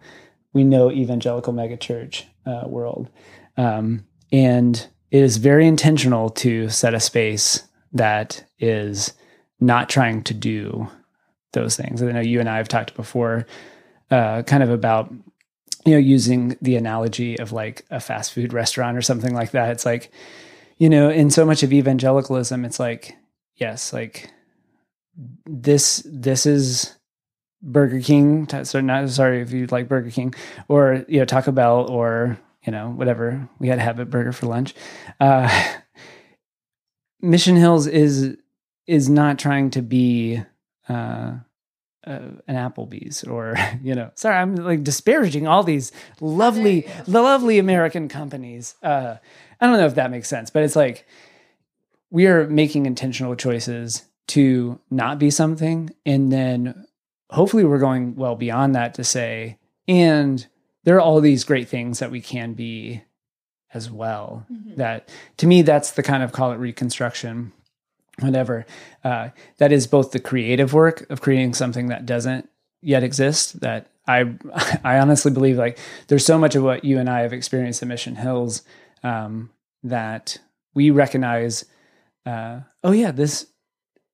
we 0.52 0.64
know 0.64 0.90
evangelical 0.90 1.52
megachurch 1.52 2.24
uh, 2.46 2.66
world. 2.66 3.08
Um, 3.56 4.06
and 4.32 4.88
it 5.10 5.22
is 5.22 5.36
very 5.36 5.66
intentional 5.66 6.30
to 6.30 6.68
set 6.68 6.94
a 6.94 7.00
space 7.00 7.67
that 7.92 8.44
is 8.58 9.12
not 9.60 9.88
trying 9.88 10.22
to 10.24 10.34
do 10.34 10.88
those 11.52 11.76
things. 11.76 12.02
I 12.02 12.12
know 12.12 12.20
you 12.20 12.40
and 12.40 12.48
I 12.48 12.56
have 12.56 12.68
talked 12.68 12.94
before, 12.94 13.46
uh, 14.10 14.42
kind 14.42 14.62
of 14.62 14.70
about 14.70 15.12
you 15.84 15.92
know 15.92 15.98
using 15.98 16.56
the 16.60 16.76
analogy 16.76 17.38
of 17.38 17.52
like 17.52 17.84
a 17.90 18.00
fast 18.00 18.32
food 18.32 18.52
restaurant 18.52 18.96
or 18.96 19.02
something 19.02 19.34
like 19.34 19.52
that. 19.52 19.70
It's 19.70 19.86
like 19.86 20.10
you 20.78 20.88
know, 20.88 21.10
in 21.10 21.30
so 21.30 21.44
much 21.44 21.62
of 21.62 21.72
evangelicalism, 21.72 22.64
it's 22.64 22.78
like 22.78 23.16
yes, 23.56 23.92
like 23.92 24.30
this 25.46 26.02
this 26.06 26.46
is 26.46 26.94
Burger 27.62 28.00
King. 28.00 28.48
So 28.64 28.80
not 28.80 29.08
sorry 29.10 29.40
if 29.40 29.52
you 29.52 29.66
like 29.66 29.88
Burger 29.88 30.10
King 30.10 30.34
or 30.68 31.04
you 31.08 31.18
know 31.18 31.24
Taco 31.24 31.52
Bell 31.52 31.90
or 31.90 32.38
you 32.64 32.72
know 32.72 32.90
whatever 32.90 33.48
we 33.58 33.68
had 33.68 33.78
a 33.78 33.82
Habit 33.82 34.10
Burger 34.10 34.32
for 34.32 34.46
lunch. 34.46 34.74
Uh, 35.20 35.48
Mission 37.20 37.56
Hills 37.56 37.86
is 37.86 38.36
is 38.86 39.08
not 39.08 39.38
trying 39.38 39.70
to 39.70 39.82
be 39.82 40.42
uh, 40.88 41.36
uh, 42.06 42.20
an 42.46 42.56
Applebee's 42.56 43.22
or 43.24 43.54
you 43.82 43.94
know, 43.94 44.10
sorry, 44.14 44.36
I'm 44.36 44.56
like 44.56 44.82
disparaging 44.82 45.46
all 45.46 45.62
these 45.62 45.92
lovely, 46.20 46.86
the 47.06 47.20
lovely 47.20 47.58
American 47.58 48.08
companies. 48.08 48.74
Uh, 48.82 49.16
I 49.60 49.66
don't 49.66 49.76
know 49.76 49.86
if 49.86 49.96
that 49.96 50.10
makes 50.10 50.28
sense, 50.28 50.50
but 50.50 50.62
it's 50.62 50.76
like 50.76 51.06
we 52.10 52.26
are 52.26 52.48
making 52.48 52.86
intentional 52.86 53.36
choices 53.36 54.04
to 54.28 54.78
not 54.90 55.18
be 55.18 55.30
something, 55.30 55.90
and 56.06 56.32
then 56.32 56.86
hopefully 57.30 57.64
we're 57.64 57.78
going 57.78 58.14
well 58.14 58.36
beyond 58.36 58.74
that 58.74 58.94
to 58.94 59.04
say, 59.04 59.58
and 59.86 60.46
there 60.84 60.96
are 60.96 61.00
all 61.00 61.20
these 61.20 61.44
great 61.44 61.68
things 61.68 61.98
that 61.98 62.10
we 62.10 62.20
can 62.20 62.54
be 62.54 63.02
as 63.74 63.90
well. 63.90 64.46
Mm-hmm. 64.52 64.76
That 64.76 65.08
to 65.38 65.46
me, 65.46 65.62
that's 65.62 65.92
the 65.92 66.02
kind 66.02 66.22
of 66.22 66.32
call 66.32 66.52
it 66.52 66.56
reconstruction, 66.56 67.52
whatever. 68.20 68.66
Uh, 69.04 69.30
that 69.58 69.72
is 69.72 69.86
both 69.86 70.12
the 70.12 70.20
creative 70.20 70.72
work 70.72 71.08
of 71.10 71.20
creating 71.20 71.54
something 71.54 71.88
that 71.88 72.06
doesn't 72.06 72.48
yet 72.80 73.02
exist. 73.02 73.60
That 73.60 73.90
I 74.06 74.34
I 74.84 74.98
honestly 74.98 75.32
believe 75.32 75.56
like 75.56 75.78
there's 76.08 76.24
so 76.24 76.38
much 76.38 76.54
of 76.54 76.62
what 76.62 76.84
you 76.84 76.98
and 76.98 77.08
I 77.08 77.20
have 77.20 77.32
experienced 77.32 77.82
at 77.82 77.88
Mission 77.88 78.16
Hills 78.16 78.62
um, 79.02 79.50
that 79.82 80.38
we 80.74 80.90
recognize. 80.90 81.64
Uh, 82.24 82.60
oh 82.84 82.92
yeah, 82.92 83.10
this 83.10 83.46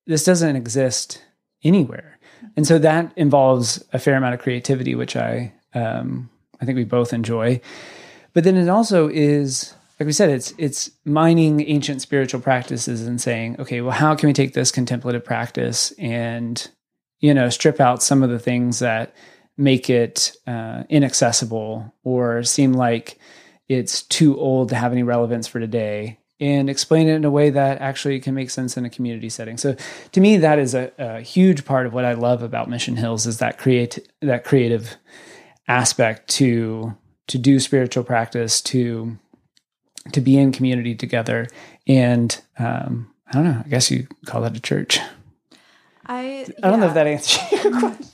this 0.05 0.23
doesn't 0.23 0.55
exist 0.55 1.23
anywhere, 1.63 2.19
and 2.55 2.67
so 2.67 2.77
that 2.79 3.11
involves 3.15 3.83
a 3.93 3.99
fair 3.99 4.15
amount 4.15 4.35
of 4.35 4.41
creativity, 4.41 4.95
which 4.95 5.15
I 5.15 5.53
um, 5.73 6.29
I 6.61 6.65
think 6.65 6.75
we 6.75 6.83
both 6.83 7.13
enjoy. 7.13 7.61
But 8.35 8.43
then 8.43 8.57
it 8.57 8.69
also 8.69 9.07
is 9.07 9.73
like 9.99 10.07
we 10.07 10.11
said, 10.11 10.29
it's 10.29 10.53
it's 10.57 10.91
mining 11.05 11.61
ancient 11.61 12.01
spiritual 12.01 12.41
practices 12.41 13.07
and 13.07 13.19
saying, 13.19 13.55
okay, 13.59 13.81
well, 13.81 13.91
how 13.91 14.13
can 14.13 14.27
we 14.27 14.33
take 14.33 14.53
this 14.53 14.71
contemplative 14.71 15.23
practice 15.23 15.91
and 15.97 16.69
you 17.21 17.33
know 17.33 17.49
strip 17.49 17.79
out 17.79 18.03
some 18.03 18.21
of 18.21 18.29
the 18.29 18.39
things 18.39 18.79
that 18.79 19.15
make 19.57 19.89
it 19.89 20.35
uh, 20.47 20.83
inaccessible 20.89 21.93
or 22.03 22.43
seem 22.43 22.73
like 22.73 23.17
it's 23.69 24.03
too 24.03 24.37
old 24.37 24.69
to 24.69 24.75
have 24.75 24.91
any 24.91 25.01
relevance 25.01 25.47
for 25.47 25.61
today 25.61 26.19
and 26.41 26.69
explain 26.69 27.07
it 27.07 27.15
in 27.15 27.23
a 27.23 27.31
way 27.31 27.49
that 27.49 27.79
actually 27.79 28.19
can 28.19 28.35
make 28.35 28.49
sense 28.49 28.75
in 28.75 28.83
a 28.83 28.89
community 28.89 29.29
setting. 29.29 29.55
So 29.55 29.77
to 30.11 30.19
me, 30.19 30.35
that 30.37 30.59
is 30.59 30.75
a, 30.75 30.91
a 30.97 31.21
huge 31.21 31.63
part 31.63 31.85
of 31.85 31.93
what 31.93 32.03
I 32.03 32.13
love 32.13 32.43
about 32.43 32.69
Mission 32.69 32.97
Hills 32.97 33.25
is 33.25 33.37
that 33.37 33.57
create 33.57 34.05
that 34.21 34.43
creative 34.43 34.97
aspect 35.69 36.29
to 36.31 36.93
to 37.27 37.37
do 37.37 37.59
spiritual 37.59 38.03
practice, 38.03 38.61
to 38.61 39.17
to 40.11 40.21
be 40.21 40.37
in 40.37 40.51
community 40.51 40.95
together, 40.95 41.47
and 41.87 42.41
um, 42.59 43.11
I 43.27 43.33
don't 43.33 43.43
know. 43.43 43.61
I 43.65 43.69
guess 43.69 43.89
you 43.89 44.07
call 44.25 44.41
that 44.41 44.57
a 44.57 44.61
church. 44.61 44.99
I 46.05 46.45
I 46.61 46.69
don't 46.69 46.79
know 46.79 46.87
if 46.87 46.93
that 46.93 47.07
answers 47.07 47.51
your 47.51 47.71
question. 47.79 48.07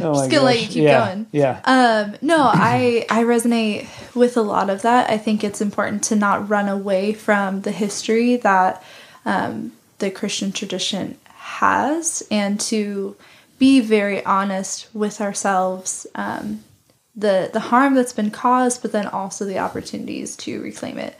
Oh 0.00 0.14
Just 0.14 0.30
gonna 0.30 0.44
let 0.44 0.60
you 0.60 0.66
keep 0.68 0.82
yeah. 0.84 1.06
going. 1.06 1.26
Yeah. 1.32 1.60
Um, 1.64 2.16
no, 2.22 2.50
I 2.52 3.04
I 3.10 3.24
resonate 3.24 3.88
with 4.14 4.36
a 4.36 4.42
lot 4.42 4.70
of 4.70 4.82
that. 4.82 5.10
I 5.10 5.18
think 5.18 5.42
it's 5.42 5.60
important 5.60 6.04
to 6.04 6.16
not 6.16 6.48
run 6.48 6.68
away 6.68 7.12
from 7.12 7.62
the 7.62 7.72
history 7.72 8.36
that 8.36 8.82
um, 9.24 9.72
the 9.98 10.10
Christian 10.10 10.52
tradition 10.52 11.18
has, 11.24 12.22
and 12.30 12.60
to 12.60 13.16
be 13.58 13.80
very 13.80 14.24
honest 14.24 14.88
with 14.94 15.20
ourselves. 15.20 16.06
Um, 16.14 16.62
the 17.18 17.50
the 17.52 17.60
harm 17.60 17.94
that's 17.94 18.12
been 18.12 18.30
caused, 18.30 18.80
but 18.80 18.92
then 18.92 19.06
also 19.06 19.44
the 19.44 19.58
opportunities 19.58 20.36
to 20.36 20.62
reclaim 20.62 20.98
it. 20.98 21.18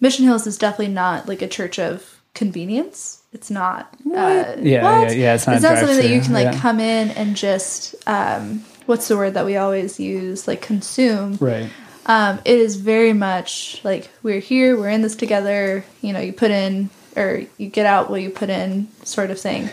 Mission 0.00 0.24
Hills 0.24 0.46
is 0.46 0.56
definitely 0.56 0.94
not 0.94 1.28
like 1.28 1.42
a 1.42 1.48
church 1.48 1.78
of 1.78 2.20
convenience. 2.34 3.22
It's 3.32 3.50
not. 3.50 3.94
Uh, 4.06 4.10
yeah, 4.10 4.56
yeah, 4.60 5.10
yeah. 5.10 5.34
It's 5.34 5.46
not, 5.46 5.56
it's 5.56 5.62
not 5.62 5.78
something 5.78 5.96
that 5.96 6.10
you 6.10 6.20
can 6.20 6.32
like 6.32 6.54
yeah. 6.54 6.60
come 6.60 6.80
in 6.80 7.10
and 7.10 7.36
just 7.36 7.94
um, 8.06 8.64
what's 8.86 9.08
the 9.08 9.16
word 9.16 9.34
that 9.34 9.44
we 9.44 9.56
always 9.56 9.98
use 9.98 10.46
like 10.46 10.62
consume. 10.62 11.36
Right. 11.40 11.68
Um, 12.06 12.40
it 12.44 12.58
is 12.58 12.76
very 12.76 13.12
much 13.12 13.80
like 13.84 14.10
we're 14.22 14.40
here, 14.40 14.76
we're 14.76 14.90
in 14.90 15.02
this 15.02 15.16
together. 15.16 15.84
You 16.00 16.12
know, 16.12 16.20
you 16.20 16.32
put 16.32 16.50
in 16.50 16.90
or 17.16 17.42
you 17.58 17.68
get 17.68 17.86
out 17.86 18.10
what 18.10 18.22
you 18.22 18.30
put 18.30 18.48
in, 18.48 18.88
sort 19.04 19.30
of 19.30 19.40
thing. 19.40 19.68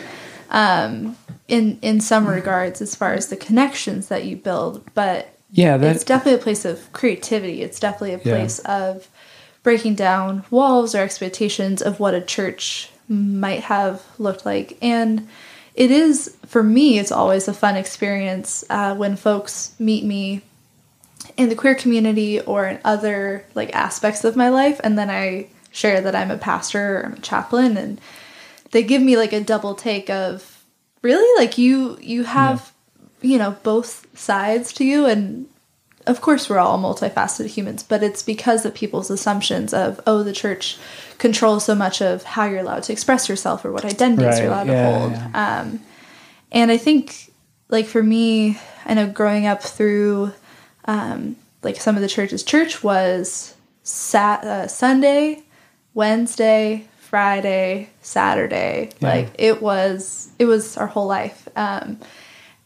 Um, 0.50 1.16
in 1.48 1.78
in 1.82 2.00
some 2.00 2.26
regards, 2.26 2.80
as 2.80 2.94
far 2.94 3.14
as 3.14 3.28
the 3.28 3.36
connections 3.36 4.08
that 4.08 4.24
you 4.24 4.36
build, 4.36 4.84
but 4.94 5.36
yeah, 5.52 5.76
that, 5.76 5.96
it's 5.96 6.04
definitely 6.04 6.40
a 6.40 6.42
place 6.42 6.64
of 6.64 6.92
creativity. 6.92 7.62
It's 7.62 7.80
definitely 7.80 8.14
a 8.14 8.18
place 8.18 8.60
yeah. 8.64 8.88
of 8.88 9.08
breaking 9.62 9.94
down 9.94 10.44
walls 10.50 10.94
or 10.94 10.98
expectations 10.98 11.82
of 11.82 12.00
what 12.00 12.14
a 12.14 12.20
church 12.20 12.90
might 13.08 13.60
have 13.64 14.02
looked 14.18 14.46
like. 14.46 14.78
And 14.80 15.28
it 15.74 15.90
is, 15.90 16.36
for 16.46 16.62
me, 16.62 16.98
it's 16.98 17.12
always 17.12 17.48
a 17.48 17.54
fun 17.54 17.76
experience 17.76 18.64
uh, 18.70 18.94
when 18.94 19.16
folks 19.16 19.74
meet 19.78 20.04
me 20.04 20.42
in 21.36 21.48
the 21.48 21.56
queer 21.56 21.74
community 21.74 22.40
or 22.40 22.66
in 22.66 22.80
other 22.84 23.44
like 23.54 23.74
aspects 23.74 24.24
of 24.24 24.36
my 24.36 24.48
life 24.48 24.80
and 24.82 24.98
then 24.98 25.10
I 25.10 25.48
share 25.70 26.00
that 26.00 26.14
I'm 26.14 26.30
a 26.30 26.38
pastor 26.38 26.98
or 26.98 27.06
I'm 27.06 27.12
a 27.14 27.20
chaplain 27.20 27.76
and 27.76 28.00
they 28.72 28.82
give 28.82 29.02
me 29.02 29.16
like 29.16 29.32
a 29.32 29.40
double 29.40 29.74
take 29.74 30.10
of 30.10 30.64
really 31.02 31.42
like 31.42 31.58
you 31.58 31.98
you 32.00 32.24
have. 32.24 32.69
You 33.22 33.38
know 33.38 33.56
both 33.62 34.06
sides 34.18 34.72
to 34.74 34.84
you 34.84 35.06
and 35.06 35.46
of 36.06 36.20
course 36.20 36.48
we're 36.48 36.58
all 36.58 36.78
multifaceted 36.78 37.46
humans, 37.46 37.82
but 37.82 38.02
it's 38.02 38.22
because 38.22 38.64
of 38.64 38.74
people's 38.74 39.10
assumptions 39.10 39.74
of 39.74 40.00
oh 40.06 40.22
the 40.22 40.32
church 40.32 40.78
controls 41.18 41.64
so 41.64 41.74
much 41.74 42.00
of 42.00 42.22
how 42.22 42.46
you're 42.46 42.60
allowed 42.60 42.82
to 42.84 42.92
express 42.92 43.28
yourself 43.28 43.64
or 43.64 43.72
what 43.72 43.84
identities 43.84 44.26
right. 44.26 44.42
you're 44.42 44.52
allowed 44.52 44.66
yeah, 44.66 44.92
to 44.92 44.98
hold. 44.98 45.12
Yeah. 45.12 45.60
Um, 45.60 45.80
and 46.52 46.70
I 46.70 46.76
think 46.76 47.32
like 47.68 47.86
for 47.86 48.02
me, 48.02 48.58
I 48.84 48.94
know 48.94 49.08
growing 49.08 49.46
up 49.46 49.62
through 49.62 50.32
um, 50.86 51.36
like 51.62 51.76
some 51.76 51.96
of 51.96 52.02
the 52.02 52.08
churches, 52.08 52.42
church 52.42 52.82
was 52.82 53.54
sat 53.82 54.44
uh, 54.44 54.66
Sunday, 54.66 55.42
Wednesday, 55.94 56.88
Friday, 56.98 57.90
Saturday. 58.02 58.90
Yeah. 59.00 59.08
Like 59.08 59.28
it 59.38 59.60
was 59.60 60.30
it 60.38 60.46
was 60.46 60.76
our 60.76 60.86
whole 60.86 61.06
life. 61.06 61.48
Um, 61.56 62.00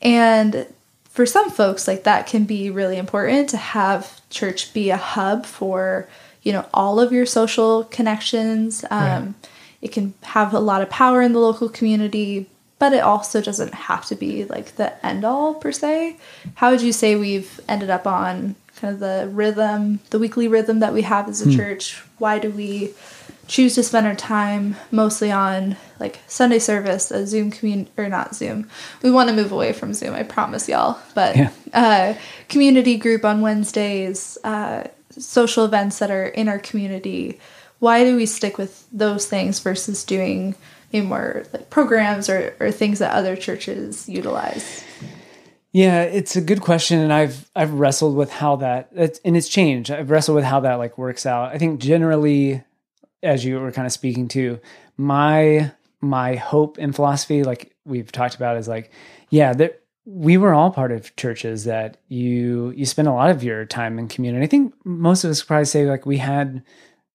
and 0.05 0.66
for 1.09 1.24
some 1.24 1.50
folks 1.50 1.88
like 1.88 2.05
that 2.05 2.26
can 2.26 2.44
be 2.44 2.70
really 2.70 2.98
important 2.98 3.48
to 3.48 3.57
have 3.57 4.20
church 4.30 4.74
be 4.74 4.90
a 4.90 4.96
hub 4.96 5.46
for 5.46 6.09
you 6.42 6.52
know 6.52 6.66
all 6.74 7.00
of 7.00 7.12
your 7.12 7.26
social 7.26 7.84
connections 7.84 8.84
um, 8.90 9.00
right. 9.00 9.34
it 9.80 9.92
can 9.92 10.12
have 10.22 10.52
a 10.52 10.61
lot 10.61 10.82
of 10.82 10.90
power 10.90 11.22
in 11.22 11.32
the 11.32 11.40
local 11.40 11.68
community 11.68 12.46
but 12.78 12.92
it 12.92 13.00
also 13.00 13.40
doesn't 13.40 13.72
have 13.72 14.05
to 14.05 14.14
be 14.14 14.44
like 14.44 14.76
the 14.76 15.07
end 15.07 15.24
all 15.24 15.55
per 15.55 15.72
se 15.72 16.16
how 16.57 16.70
would 16.70 16.82
you 16.82 16.92
say 16.92 17.16
we've 17.16 17.61
ended 17.68 17.90
up 17.90 18.07
on 18.07 18.55
kind 18.76 18.92
of 18.94 19.00
the 19.00 19.28
rhythm 19.32 20.00
the 20.11 20.18
weekly 20.18 20.48
rhythm 20.48 20.80
that 20.80 20.92
we 20.92 21.02
have 21.02 21.28
as 21.28 21.40
a 21.40 21.44
hmm. 21.44 21.57
church 21.57 22.02
why 22.18 22.38
do 22.38 22.50
we 22.50 22.92
choose 23.47 23.74
to 23.74 23.82
spend 23.82 24.07
our 24.07 24.14
time 24.14 24.76
mostly 24.90 25.30
on 25.30 25.76
like 26.01 26.20
Sunday 26.26 26.59
service, 26.59 27.11
a 27.11 27.26
Zoom 27.26 27.51
community 27.51 27.90
or 27.97 28.09
not 28.09 28.34
Zoom. 28.34 28.68
We 29.03 29.11
want 29.11 29.28
to 29.28 29.34
move 29.34 29.53
away 29.53 29.72
from 29.72 29.95
Zoom, 29.95 30.14
I 30.14 30.22
promise 30.22 30.68
y'all. 30.68 30.99
But 31.14 31.36
yeah. 31.36 31.51
uh, 31.72 32.14
community 32.49 32.97
group 32.97 33.24
on 33.24 33.40
Wednesdays, 33.40 34.38
uh, 34.45 34.88
social 35.11 35.64
events 35.64 35.99
that 35.99 36.11
are 36.11 36.26
in 36.26 36.49
our 36.49 36.59
community. 36.59 37.38
Why 37.78 38.05
do 38.05 38.16
we 38.16 38.26
stick 38.26 38.59
with 38.59 38.86
those 38.92 39.26
things 39.26 39.61
versus 39.61 40.05
doing 40.05 40.55
maybe 40.92 41.07
more 41.07 41.45
like 41.53 41.70
programs 41.70 42.28
or, 42.28 42.55
or 42.61 42.70
things 42.70 42.99
that 43.01 43.14
other 43.14 43.36
churches 43.36 44.09
utilize? 44.09 44.82
Yeah, 45.72 46.03
it's 46.03 46.36
a 46.36 46.40
good 46.40 46.61
question, 46.61 47.01
and 47.01 47.12
I've 47.12 47.51
I've 47.57 47.72
wrestled 47.72 48.14
with 48.14 48.30
how 48.30 48.55
that 48.57 48.92
and 49.24 49.36
it's 49.36 49.49
changed. 49.49 49.90
I've 49.90 50.09
wrestled 50.09 50.36
with 50.36 50.45
how 50.45 50.61
that 50.61 50.74
like 50.76 50.97
works 50.97 51.26
out. 51.26 51.53
I 51.53 51.59
think 51.59 51.80
generally 51.80 52.62
as 53.24 53.44
you 53.44 53.58
were 53.58 53.72
kind 53.72 53.86
of 53.86 53.92
speaking 53.92 54.28
to, 54.28 54.60
my 54.96 55.72
my 56.00 56.36
hope 56.36 56.76
and 56.78 56.94
philosophy, 56.94 57.42
like 57.42 57.74
we've 57.84 58.12
talked 58.12 58.34
about, 58.34 58.56
is 58.56 58.68
like, 58.68 58.90
yeah, 59.30 59.52
that 59.54 59.80
we 60.04 60.36
were 60.36 60.52
all 60.52 60.70
part 60.70 60.92
of 60.92 61.16
churches 61.16 61.64
that 61.64 61.96
you 62.08 62.70
you 62.76 62.84
spend 62.84 63.08
a 63.08 63.12
lot 63.12 63.30
of 63.30 63.42
your 63.42 63.64
time 63.64 63.98
in 63.98 64.08
community. 64.08 64.44
I 64.44 64.48
think 64.48 64.74
most 64.84 65.24
of 65.24 65.30
us 65.30 65.42
probably 65.42 65.64
say 65.64 65.86
like 65.86 66.06
we 66.06 66.18
had 66.18 66.62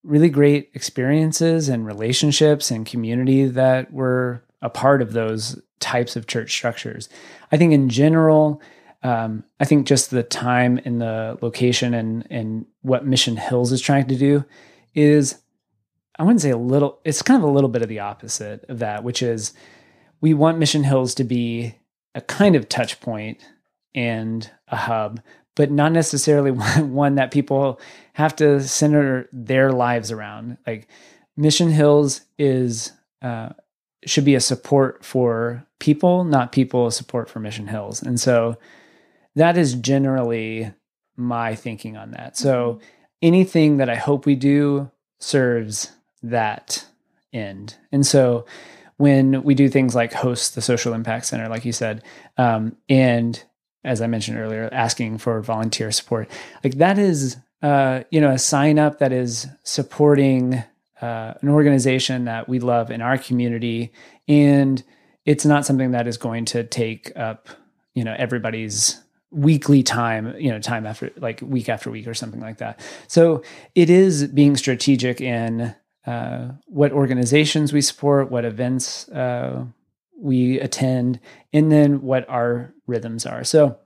really 0.04 0.30
great 0.30 0.72
experiences 0.74 1.70
and 1.70 1.86
relationships 1.86 2.72
and 2.72 2.86
community 2.86 3.46
that 3.46 3.94
were 3.94 4.44
a 4.62 4.70
part 4.70 5.02
of 5.02 5.14
those 5.14 5.62
types 5.80 6.16
of 6.16 6.28
church 6.28 6.52
structures. 6.52 7.10
I 7.52 7.58
think 7.58 7.74
in 7.74 7.90
general, 7.90 8.62
um, 9.04 9.44
I 9.60 9.66
think 9.66 9.88
just 9.88 10.10
the 10.10 10.24
time 10.24 10.80
and 10.84 11.00
the 11.00 11.38
location 11.42 11.94
and 11.94 12.26
and 12.30 12.66
what 12.82 13.06
Mission 13.06 13.38
Hills 13.38 13.72
is 13.72 13.82
trying 13.82 14.08
to 14.08 14.16
do 14.16 14.44
is 14.96 15.40
I 16.20 16.24
wouldn't 16.24 16.42
say 16.42 16.50
a 16.50 16.58
little, 16.58 17.00
it's 17.06 17.22
kind 17.22 17.42
of 17.42 17.50
a 17.50 17.52
little 17.52 17.70
bit 17.70 17.82
of 17.82 17.88
the 17.88 18.00
opposite 18.00 18.66
of 18.68 18.80
that, 18.80 19.06
which 19.06 19.24
is 19.24 19.54
we 20.20 20.34
want 20.34 20.58
Mission 20.58 20.84
Hills 20.84 21.16
to 21.16 21.24
be 21.24 21.76
a 22.14 22.20
kind 22.20 22.58
of 22.58 22.68
touch 22.68 23.00
point 23.00 23.40
and 23.96 24.50
a 24.68 24.76
hub, 24.76 25.22
but 25.56 25.72
not 25.72 25.94
necessarily 25.94 26.52
one 26.82 27.16
that 27.16 27.32
people 27.32 27.80
have 28.14 28.36
to 28.36 28.62
center 28.62 29.30
their 29.32 29.72
lives 29.72 30.12
around. 30.12 30.58
Like 30.68 30.90
Mission 31.38 31.70
Hills 31.70 32.22
is, 32.38 32.92
uh, 33.22 33.52
should 34.06 34.26
be 34.26 34.36
a 34.36 34.42
support 34.42 35.06
for 35.06 35.66
people, 35.80 36.26
not 36.26 36.52
people 36.52 36.88
a 36.88 36.92
support 36.92 37.30
for 37.30 37.40
Mission 37.40 37.68
Hills. 37.68 38.04
And 38.04 38.20
so 38.20 38.58
that 39.36 39.58
is 39.58 39.74
generally 39.74 40.74
my 41.16 41.56
thinking 41.56 41.96
on 41.96 42.12
that. 42.12 42.36
So 42.36 42.74
mm-hmm. 42.74 42.84
anything 43.22 43.78
that 43.78 43.90
I 43.90 43.96
hope 43.96 44.26
we 44.26 44.36
do 44.36 44.92
serves 45.22 45.92
that 46.24 46.86
end. 47.34 47.76
And 47.92 48.06
so 48.06 48.46
when 48.98 49.44
we 49.44 49.56
do 49.56 49.70
things 49.70 49.96
like 49.96 50.12
host 50.14 50.56
the 50.56 50.62
social 50.62 50.94
impact 50.94 51.26
center, 51.26 51.48
like 51.48 51.66
you 51.66 51.72
said, 51.72 52.04
um, 52.38 52.76
and 52.90 53.42
as 53.84 54.02
I 54.02 54.08
mentioned 54.08 54.38
earlier, 54.38 54.70
asking 54.74 55.20
for 55.20 55.42
volunteer 55.42 55.92
support, 55.92 56.30
like 56.64 56.76
that 56.76 57.00
is, 57.00 57.38
uh, 57.62 58.02
you 58.12 58.20
know, 58.20 58.32
a 58.32 58.38
sign 58.38 58.78
up 58.78 59.00
that 59.00 59.14
is 59.14 59.48
supporting 59.64 60.64
uh, 61.02 61.34
an 61.42 61.48
organization 61.48 62.26
that 62.26 62.50
we 62.50 62.60
love 62.60 62.92
in 62.92 63.02
our 63.02 63.18
community, 63.18 63.94
and 64.28 64.84
it's 65.26 65.46
not 65.46 65.66
something 65.66 65.92
that 65.92 66.08
is 66.08 66.18
going 66.18 66.44
to 66.44 66.64
take 66.66 67.12
up, 67.16 67.48
you 67.94 68.04
know, 68.04 68.16
everybody's 68.18 69.02
weekly 69.32 69.84
time, 69.84 70.36
you 70.38 70.52
know, 70.52 70.60
time 70.60 70.86
after 70.86 71.12
like 71.18 71.40
week 71.42 71.70
after 71.70 71.90
week 71.90 72.08
or 72.08 72.14
something 72.14 72.42
like 72.42 72.58
that. 72.58 72.82
So 73.08 73.44
it 73.76 73.90
is 73.90 74.28
being 74.28 74.58
strategic 74.58 75.22
in 75.22 75.76
uh, 76.10 76.54
what 76.66 76.92
organizations 76.92 77.72
we 77.72 77.82
support, 77.82 78.32
what 78.32 78.44
events 78.44 79.08
uh, 79.10 79.64
we 80.20 80.60
attend, 80.60 81.20
and 81.54 81.72
then 81.72 82.02
what 82.02 82.28
our 82.28 82.74
rhythms 82.88 83.28
are. 83.28 83.44
So, 83.44 83.78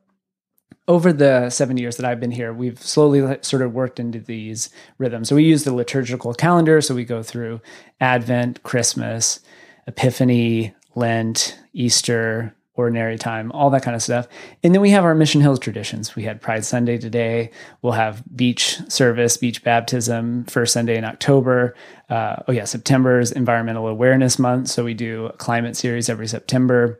over 0.88 1.11
the 1.11 1.49
seven 1.49 1.76
years 1.76 1.97
that 1.97 2.05
I've 2.05 2.21
been 2.21 2.32
here, 2.32 2.53
we've 2.53 2.82
slowly 2.82 3.38
sort 3.41 3.61
of 3.61 3.74
worked 3.74 3.99
into 3.99 4.21
these 4.21 4.69
rhythms. 4.97 5.28
So, 5.28 5.36
we 5.36 5.43
use 5.43 5.65
the 5.65 5.74
liturgical 5.74 6.34
calendar. 6.34 6.80
So, 6.80 6.95
we 6.95 7.03
go 7.03 7.24
through 7.24 7.59
Advent, 7.99 8.63
Christmas, 8.63 9.41
Epiphany, 9.86 10.74
Lent, 10.95 11.59
Easter, 11.74 12.55
ordinary 12.76 13.17
time, 13.17 13.51
all 13.51 13.69
that 13.69 13.84
kind 13.84 13.95
of 13.95 14.01
stuff. 14.01 14.28
And 14.63 14.74
then 14.74 14.82
we 14.82 14.89
have 14.89 15.03
our 15.03 15.13
Mission 15.13 15.41
Hills 15.41 15.59
traditions. 15.59 16.15
We 16.15 16.24
had 16.24 16.41
Pride 16.41 16.65
Sunday 16.65 16.97
today. 16.97 17.51
We'll 17.82 17.93
have 17.93 18.24
beach 18.36 18.80
service, 18.89 19.38
beach 19.38 19.63
baptism, 19.63 20.45
first 20.45 20.74
Sunday 20.74 20.97
in 20.97 21.05
October. 21.05 21.76
Uh, 22.09 22.38
oh, 22.47 22.51
yeah, 22.51 22.65
September 22.65 23.19
is 23.19 23.32
Environmental 23.32 23.88
Awareness 23.88 24.39
Month. 24.39 24.69
So 24.69 24.84
we 24.84 24.95
do 24.95 25.28
a 25.28 25.34
climate 25.34 25.78
series 25.78 26.09
every 26.09 26.28
September. 26.28 26.99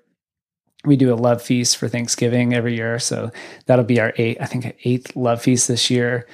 We 0.86 0.96
do 0.96 1.14
a 1.14 1.16
love 1.16 1.42
feast 1.42 1.78
for 1.78 1.88
Thanksgiving 1.88 2.54
every 2.54 2.76
year. 2.76 3.00
So 3.00 3.32
that'll 3.66 3.86
be 3.86 4.00
our 4.00 4.14
eight, 4.18 4.38
I 4.40 4.46
think, 4.46 4.76
eighth 4.84 5.16
love 5.16 5.42
feast 5.42 5.68
this 5.68 5.90
year. 5.90 6.28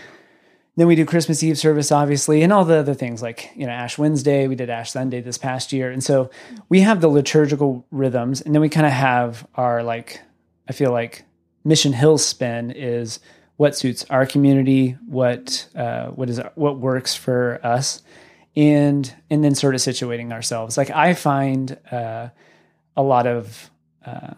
Then 0.79 0.87
we 0.87 0.95
do 0.95 1.05
Christmas 1.05 1.43
Eve 1.43 1.57
service, 1.57 1.91
obviously, 1.91 2.41
and 2.41 2.53
all 2.53 2.63
the 2.63 2.77
other 2.77 2.93
things 2.93 3.21
like, 3.21 3.51
you 3.53 3.65
know, 3.65 3.73
Ash 3.73 3.97
Wednesday. 3.97 4.47
We 4.47 4.55
did 4.55 4.69
Ash 4.69 4.91
Sunday 4.91 5.19
this 5.19 5.37
past 5.37 5.73
year. 5.73 5.91
And 5.91 6.01
so 6.01 6.29
we 6.69 6.79
have 6.79 7.01
the 7.01 7.09
liturgical 7.09 7.85
rhythms, 7.91 8.39
and 8.39 8.55
then 8.55 8.61
we 8.61 8.69
kind 8.69 8.85
of 8.85 8.93
have 8.93 9.45
our, 9.55 9.83
like, 9.83 10.21
I 10.69 10.71
feel 10.71 10.93
like 10.93 11.25
Mission 11.65 11.91
Hill 11.91 12.17
spin 12.17 12.71
is 12.71 13.19
what 13.57 13.75
suits 13.75 14.05
our 14.09 14.25
community, 14.25 14.91
what 15.05 15.67
uh, 15.75 16.11
what 16.11 16.29
is 16.29 16.39
what 16.55 16.79
works 16.79 17.13
for 17.13 17.59
us, 17.61 18.01
and 18.55 19.13
and 19.29 19.43
then 19.43 19.55
sort 19.55 19.75
of 19.75 19.81
situating 19.81 20.31
ourselves. 20.31 20.77
Like 20.77 20.91
I 20.91 21.13
find 21.13 21.77
uh, 21.91 22.29
a 22.95 23.03
lot 23.03 23.27
of 23.27 23.69
uh, 24.05 24.35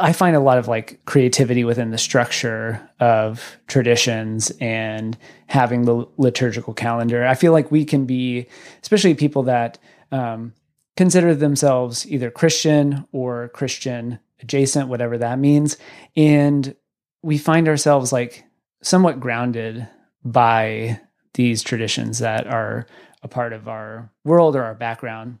I 0.00 0.12
find 0.12 0.34
a 0.34 0.40
lot 0.40 0.58
of 0.58 0.66
like 0.66 1.04
creativity 1.04 1.62
within 1.62 1.90
the 1.90 1.98
structure 1.98 2.88
of 2.98 3.58
traditions 3.66 4.50
and 4.60 5.16
having 5.46 5.84
the 5.84 6.06
liturgical 6.16 6.72
calendar. 6.74 7.26
I 7.26 7.34
feel 7.34 7.52
like 7.52 7.70
we 7.70 7.84
can 7.84 8.06
be, 8.06 8.46
especially 8.82 9.14
people 9.14 9.44
that 9.44 9.78
um, 10.10 10.54
consider 10.96 11.34
themselves 11.34 12.06
either 12.10 12.30
Christian 12.30 13.06
or 13.12 13.48
Christian 13.48 14.18
adjacent, 14.40 14.88
whatever 14.88 15.18
that 15.18 15.38
means. 15.38 15.76
And 16.16 16.74
we 17.22 17.36
find 17.38 17.68
ourselves 17.68 18.12
like 18.12 18.44
somewhat 18.82 19.20
grounded 19.20 19.86
by 20.24 21.00
these 21.34 21.62
traditions 21.62 22.18
that 22.20 22.46
are 22.46 22.86
a 23.22 23.28
part 23.28 23.52
of 23.52 23.68
our 23.68 24.10
world 24.24 24.56
or 24.56 24.64
our 24.64 24.74
background. 24.74 25.38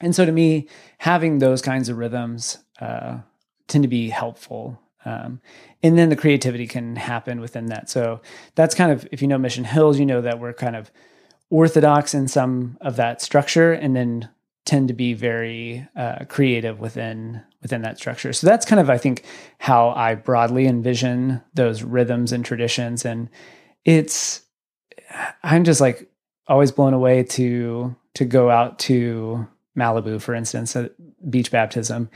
And 0.00 0.14
so 0.14 0.24
to 0.24 0.32
me, 0.32 0.68
having 0.98 1.38
those 1.38 1.62
kinds 1.62 1.88
of 1.88 1.96
rhythms, 1.96 2.58
uh, 2.80 3.18
tend 3.68 3.84
to 3.84 3.88
be 3.88 4.10
helpful. 4.10 4.80
Um, 5.04 5.40
and 5.82 5.96
then 5.96 6.08
the 6.08 6.16
creativity 6.16 6.66
can 6.66 6.96
happen 6.96 7.40
within 7.40 7.66
that. 7.66 7.88
So 7.88 8.20
that's 8.56 8.74
kind 8.74 8.90
of, 8.90 9.06
if 9.12 9.22
you 9.22 9.28
know 9.28 9.38
Mission 9.38 9.64
Hills, 9.64 9.98
you 9.98 10.04
know 10.04 10.20
that 10.20 10.40
we're 10.40 10.52
kind 10.52 10.76
of 10.76 10.90
orthodox 11.50 12.14
in 12.14 12.28
some 12.28 12.76
of 12.80 12.96
that 12.96 13.22
structure 13.22 13.72
and 13.72 13.94
then 13.94 14.28
tend 14.66 14.88
to 14.88 14.94
be 14.94 15.14
very 15.14 15.88
uh, 15.96 16.24
creative 16.28 16.78
within 16.78 17.42
within 17.62 17.82
that 17.82 17.96
structure. 17.96 18.32
So 18.32 18.46
that's 18.46 18.66
kind 18.66 18.78
of, 18.78 18.90
I 18.90 18.98
think, 18.98 19.24
how 19.58 19.90
I 19.90 20.14
broadly 20.14 20.66
envision 20.66 21.40
those 21.54 21.82
rhythms 21.82 22.32
and 22.32 22.44
traditions. 22.44 23.04
And 23.04 23.28
it's, 23.84 24.42
I'm 25.42 25.64
just 25.64 25.80
like 25.80 26.08
always 26.46 26.70
blown 26.70 26.94
away 26.94 27.22
to 27.24 27.96
to 28.14 28.24
go 28.24 28.50
out 28.50 28.78
to 28.80 29.46
Malibu, 29.76 30.20
for 30.20 30.34
instance, 30.34 30.76
at 30.76 30.92
beach 31.30 31.50
baptism, 31.50 32.10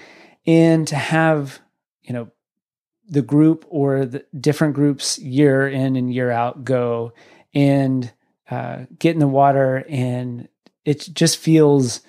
and 0.47 0.87
to 0.89 0.97
have 0.97 1.61
you 2.03 2.13
know 2.13 2.31
the 3.09 3.23
group 3.23 3.65
or 3.69 4.05
the 4.05 4.25
different 4.39 4.75
groups 4.75 5.19
year 5.19 5.69
in 5.69 5.97
and 5.97 6.13
year 6.13 6.31
out 6.31 6.65
go 6.65 7.13
and 7.55 8.13
uh, 8.51 8.85
get 8.99 9.15
in 9.15 9.21
the 9.21 9.29
water 9.29 9.85
and 9.89 10.49
it 10.85 11.09
just 11.13 11.39
feels 11.39 12.01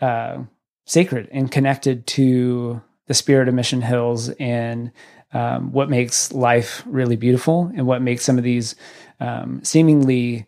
uh, 0.00 0.38
sacred 0.84 1.28
and 1.32 1.50
connected 1.50 2.06
to 2.06 2.82
the 3.06 3.14
spirit 3.14 3.48
of 3.48 3.54
mission 3.54 3.80
hills 3.80 4.28
and 4.30 4.92
um, 5.32 5.72
what 5.72 5.88
makes 5.88 6.32
life 6.32 6.82
really 6.86 7.16
beautiful 7.16 7.70
and 7.74 7.86
what 7.86 8.02
makes 8.02 8.24
some 8.24 8.36
of 8.38 8.44
these 8.44 8.74
um, 9.20 9.62
seemingly 9.64 10.46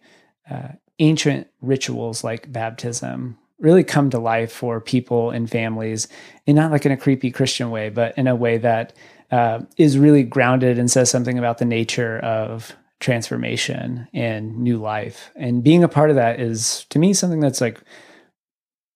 uh, 0.51 0.69
ancient 0.99 1.49
rituals 1.61 2.23
like 2.23 2.53
baptism 2.53 3.39
really 3.65 3.83
come 3.83 4.11
to 4.11 4.19
life 4.19 4.53
for 4.53 4.81
people 4.81 5.31
and 5.31 5.51
families, 5.51 6.07
and 6.47 6.55
not 6.55 6.71
like 6.71 6.87
in 6.87 6.93
a 6.93 6.97
creepy 6.97 7.31
Christian 7.31 7.71
way, 7.71 7.89
but 7.89 8.17
in 8.19 8.29
a 8.29 8.37
way 8.37 8.59
that 8.59 8.93
uh, 9.31 9.61
is 9.79 9.99
really 9.99 10.23
grounded 10.23 10.79
and 10.79 10.91
says 10.91 11.11
something 11.11 11.39
about 11.39 11.59
the 11.59 11.65
nature 11.65 12.19
of 12.19 12.77
transformation 13.01 14.07
and 14.13 14.59
new 14.59 14.79
life. 14.79 15.31
And 15.35 15.65
being 15.65 15.83
a 15.83 15.89
part 15.89 16.11
of 16.11 16.17
that 16.17 16.41
is, 16.41 16.85
to 16.91 16.99
me, 16.99 17.15
something 17.15 17.41
that's 17.41 17.61
like, 17.61 17.81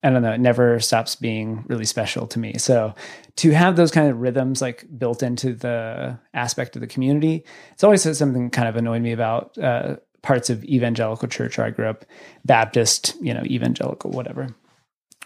I 0.03 0.11
don't 0.11 0.23
know, 0.23 0.33
it 0.33 0.41
never 0.41 0.79
stops 0.81 1.17
being 1.17 1.65
really 1.67 1.85
special 1.87 2.27
to 2.29 2.39
me. 2.39 2.59
So 2.59 2.95
to 3.37 3.51
have 3.51 3.75
those 3.75 3.91
kind 3.91 4.09
of 4.09 4.21
rhythms 4.21 4.63
like 4.63 4.87
built 4.97 5.23
into 5.23 5.55
the 5.55 6.19
aspect 6.35 6.77
of 6.77 6.81
the 6.81 6.87
community, 6.87 7.45
it's 7.73 7.83
always 7.83 8.03
something 8.17 8.51
kind 8.51 8.69
of 8.69 8.77
annoyed 8.77 9.03
me 9.03 9.13
about 9.13 9.59
uh, 9.59 9.97
parts 10.23 10.51
of 10.51 10.65
evangelical 10.65 11.29
church 11.29 11.59
where 11.59 11.67
I 11.67 11.71
grew 11.71 11.89
up, 11.89 12.05
Baptist, 12.45 13.15
you 13.21 13.35
know, 13.35 13.43
evangelical, 13.45 14.11
whatever, 14.11 14.49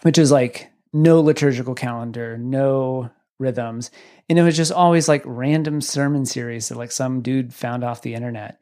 which 0.03 0.17
is 0.17 0.31
like 0.31 0.71
no 0.93 1.19
liturgical 1.21 1.75
calendar, 1.75 2.37
no 2.37 3.09
rhythms. 3.39 3.91
And 4.29 4.37
it 4.37 4.43
was 4.43 4.55
just 4.55 4.71
always 4.71 5.07
like 5.07 5.23
random 5.25 5.81
sermon 5.81 6.25
series 6.25 6.69
that 6.69 6.77
like 6.77 6.91
some 6.91 7.21
dude 7.21 7.53
found 7.53 7.83
off 7.83 8.01
the 8.01 8.13
internet. 8.13 8.59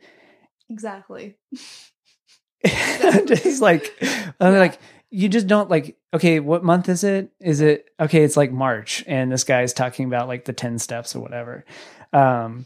Exactly. 0.69 1.35
just 2.65 3.61
like, 3.61 3.93
I'm 4.39 4.53
yeah. 4.53 4.59
like, 4.59 4.79
you 5.09 5.27
just 5.27 5.47
don't 5.47 5.69
like, 5.69 5.97
okay, 6.13 6.39
what 6.39 6.63
month 6.63 6.87
is 6.87 7.03
it? 7.03 7.31
Is 7.41 7.59
it, 7.59 7.89
okay, 7.99 8.23
it's 8.23 8.37
like 8.37 8.51
March. 8.51 9.03
And 9.07 9.31
this 9.31 9.43
guy's 9.43 9.73
talking 9.73 10.05
about 10.05 10.29
like 10.29 10.45
the 10.45 10.53
10 10.53 10.79
steps 10.79 11.15
or 11.15 11.19
whatever. 11.19 11.65
Um, 12.13 12.65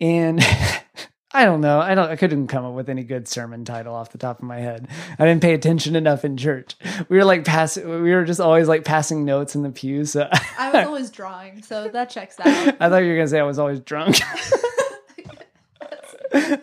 and 0.00 0.42
I 1.36 1.44
don't 1.44 1.60
know. 1.60 1.80
I 1.80 1.96
don't. 1.96 2.08
I 2.08 2.14
couldn't 2.14 2.46
come 2.46 2.64
up 2.64 2.74
with 2.74 2.88
any 2.88 3.02
good 3.02 3.26
sermon 3.26 3.64
title 3.64 3.92
off 3.92 4.12
the 4.12 4.18
top 4.18 4.38
of 4.38 4.44
my 4.44 4.58
head. 4.58 4.86
I 5.18 5.24
didn't 5.26 5.42
pay 5.42 5.52
attention 5.52 5.96
enough 5.96 6.24
in 6.24 6.36
church. 6.36 6.76
We 7.08 7.16
were 7.16 7.24
like 7.24 7.44
passing. 7.44 7.88
We 7.88 8.14
were 8.14 8.24
just 8.24 8.38
always 8.38 8.68
like 8.68 8.84
passing 8.84 9.24
notes 9.24 9.56
in 9.56 9.64
the 9.64 9.70
pews. 9.70 10.12
So. 10.12 10.28
I 10.56 10.70
was 10.70 10.86
always 10.86 11.10
drawing, 11.10 11.62
so 11.62 11.88
that 11.88 12.08
checks 12.08 12.38
out. 12.38 12.46
I 12.80 12.88
thought 12.88 12.98
you 12.98 13.08
were 13.08 13.16
gonna 13.16 13.26
say 13.26 13.40
I 13.40 13.42
was 13.42 13.58
always 13.58 13.80
drunk. 13.80 14.20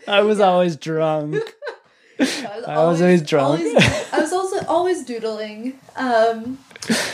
I 0.08 0.22
was 0.22 0.40
always 0.40 0.78
drunk. 0.78 1.36
I 2.20 2.24
was, 2.24 2.44
I 2.46 2.58
was 2.58 2.66
always, 2.68 3.02
always 3.02 3.22
drunk. 3.24 3.60
Always, 3.60 4.14
I 4.14 4.20
was 4.22 4.32
also 4.32 4.66
always 4.68 5.04
doodling. 5.04 5.78
Um, 5.98 6.60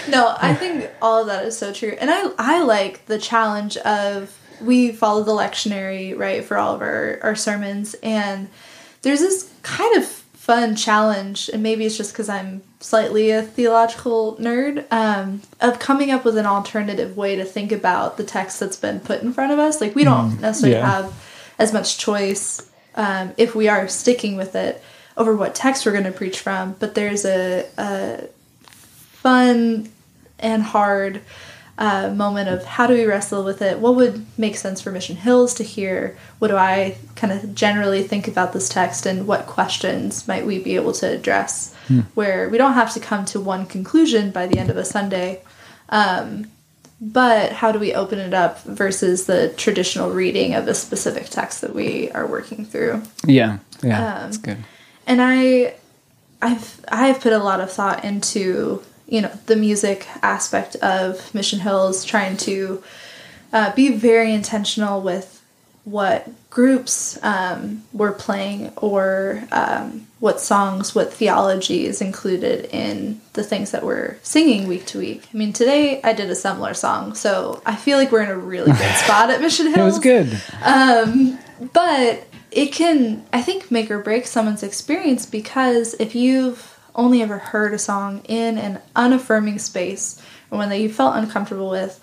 no, 0.09 0.35
I 0.39 0.53
think 0.53 0.91
all 1.01 1.21
of 1.21 1.27
that 1.27 1.43
is 1.45 1.57
so 1.57 1.73
true, 1.73 1.97
and 1.99 2.11
I 2.11 2.29
I 2.37 2.61
like 2.61 3.07
the 3.07 3.17
challenge 3.17 3.77
of 3.77 4.36
we 4.61 4.91
follow 4.91 5.23
the 5.23 5.31
lectionary 5.31 6.17
right 6.17 6.43
for 6.43 6.57
all 6.57 6.75
of 6.75 6.81
our, 6.81 7.19
our 7.21 7.35
sermons 7.35 7.95
and 8.03 8.47
there's 9.01 9.19
this 9.19 9.53
kind 9.63 9.97
of 9.97 10.05
fun 10.05 10.75
challenge 10.75 11.49
and 11.51 11.61
maybe 11.61 11.85
it's 11.85 11.97
just 11.97 12.13
because 12.13 12.29
i'm 12.29 12.61
slightly 12.79 13.31
a 13.31 13.41
theological 13.41 14.37
nerd 14.37 14.85
um, 14.91 15.41
of 15.59 15.79
coming 15.79 16.11
up 16.11 16.23
with 16.23 16.37
an 16.37 16.45
alternative 16.45 17.17
way 17.17 17.35
to 17.35 17.43
think 17.43 17.71
about 17.71 18.17
the 18.17 18.23
text 18.23 18.59
that's 18.59 18.77
been 18.77 18.99
put 18.99 19.21
in 19.21 19.33
front 19.33 19.51
of 19.51 19.59
us 19.59 19.81
like 19.81 19.93
we 19.95 20.03
don't 20.03 20.31
mm, 20.31 20.39
necessarily 20.39 20.77
yeah. 20.77 20.89
have 20.89 21.53
as 21.59 21.73
much 21.73 21.97
choice 21.97 22.71
um, 22.95 23.33
if 23.37 23.55
we 23.55 23.67
are 23.67 23.87
sticking 23.87 24.37
with 24.37 24.55
it 24.55 24.81
over 25.17 25.35
what 25.35 25.53
text 25.53 25.85
we're 25.85 25.91
going 25.91 26.03
to 26.03 26.11
preach 26.11 26.39
from 26.39 26.73
but 26.79 26.95
there's 26.95 27.25
a, 27.25 27.67
a 27.77 28.27
fun 28.61 29.89
and 30.39 30.63
hard 30.63 31.21
uh, 31.77 32.09
moment 32.09 32.49
of 32.49 32.65
how 32.65 32.87
do 32.87 32.93
we 32.93 33.05
wrestle 33.05 33.43
with 33.43 33.61
it? 33.61 33.79
What 33.79 33.95
would 33.95 34.25
make 34.37 34.55
sense 34.55 34.81
for 34.81 34.91
Mission 34.91 35.15
Hills 35.15 35.53
to 35.55 35.63
hear? 35.63 36.17
What 36.39 36.47
do 36.47 36.55
I 36.55 36.97
kind 37.15 37.31
of 37.31 37.53
generally 37.53 38.03
think 38.03 38.27
about 38.27 38.53
this 38.53 38.67
text, 38.67 39.05
and 39.05 39.27
what 39.27 39.45
questions 39.45 40.27
might 40.27 40.45
we 40.45 40.59
be 40.59 40.75
able 40.75 40.93
to 40.93 41.07
address? 41.07 41.75
Hmm. 41.87 42.01
Where 42.15 42.49
we 42.49 42.57
don't 42.57 42.73
have 42.73 42.93
to 42.93 42.99
come 42.99 43.25
to 43.25 43.39
one 43.39 43.65
conclusion 43.67 44.31
by 44.31 44.47
the 44.47 44.57
end 44.57 44.71
of 44.71 44.77
a 44.77 44.85
Sunday, 44.85 45.43
um, 45.89 46.47
but 46.99 47.51
how 47.51 47.71
do 47.71 47.77
we 47.77 47.93
open 47.93 48.17
it 48.17 48.33
up 48.33 48.63
versus 48.63 49.27
the 49.27 49.49
traditional 49.49 50.09
reading 50.09 50.55
of 50.55 50.67
a 50.67 50.73
specific 50.73 51.25
text 51.25 51.61
that 51.61 51.75
we 51.75 52.09
are 52.11 52.25
working 52.25 52.65
through? 52.65 53.03
Yeah, 53.23 53.59
yeah, 53.83 53.97
um, 53.97 54.21
that's 54.23 54.37
good. 54.37 54.57
And 55.05 55.21
I, 55.21 55.75
I've 56.41 56.83
I've 56.87 57.21
put 57.21 57.33
a 57.33 57.37
lot 57.37 57.61
of 57.61 57.71
thought 57.71 58.03
into 58.03 58.81
you 59.07 59.21
know 59.21 59.31
the 59.45 59.55
music 59.55 60.07
aspect 60.21 60.75
of 60.77 61.33
Mission 61.33 61.59
Hills, 61.59 62.03
trying 62.03 62.37
to 62.37 62.83
uh, 63.53 63.73
be 63.73 63.89
very 63.89 64.33
intentional 64.33 65.01
with 65.01 65.33
what 65.85 66.27
groups 66.49 67.17
um, 67.23 67.81
were 67.93 68.11
playing 68.11 68.73
or 68.75 69.41
um, 69.53 70.05
what 70.19 70.41
songs, 70.41 70.93
what 70.93 71.13
theology 71.13 71.85
is 71.85 72.01
included 72.01 72.65
in 72.73 73.21
the 73.33 73.43
things 73.43 73.71
that 73.71 73.85
we're 73.85 74.17
singing 74.21 74.67
week 74.67 74.85
to 74.85 74.97
week. 74.97 75.25
I 75.33 75.37
mean, 75.37 75.53
today 75.53 76.01
I 76.03 76.11
did 76.11 76.29
a 76.29 76.35
similar 76.35 76.73
song, 76.73 77.15
so 77.15 77.61
I 77.65 77.75
feel 77.77 77.97
like 77.97 78.11
we're 78.11 78.23
in 78.23 78.29
a 78.29 78.37
really 78.37 78.73
good 78.73 78.95
spot 78.95 79.29
at 79.29 79.39
Mission 79.39 79.67
Hills. 79.67 79.77
it 79.77 79.83
was 79.83 79.99
good. 79.99 80.41
Um, 80.61 81.39
but 81.71 82.27
it 82.51 82.73
can, 82.73 83.25
I 83.31 83.41
think, 83.41 83.71
make 83.71 83.89
or 83.89 83.99
break 83.99 84.27
someone's 84.27 84.63
experience 84.63 85.25
because 85.25 85.93
if 86.01 86.15
you've 86.15 86.76
only 86.97 87.21
ever 87.21 87.37
heard 87.37 87.73
a 87.73 87.79
song 87.79 88.21
in 88.27 88.57
an 88.57 88.79
unaffirming 88.95 89.59
space 89.59 90.21
or 90.51 90.57
one 90.57 90.69
that 90.69 90.79
you 90.79 90.89
felt 90.89 91.15
uncomfortable 91.15 91.69
with, 91.69 91.99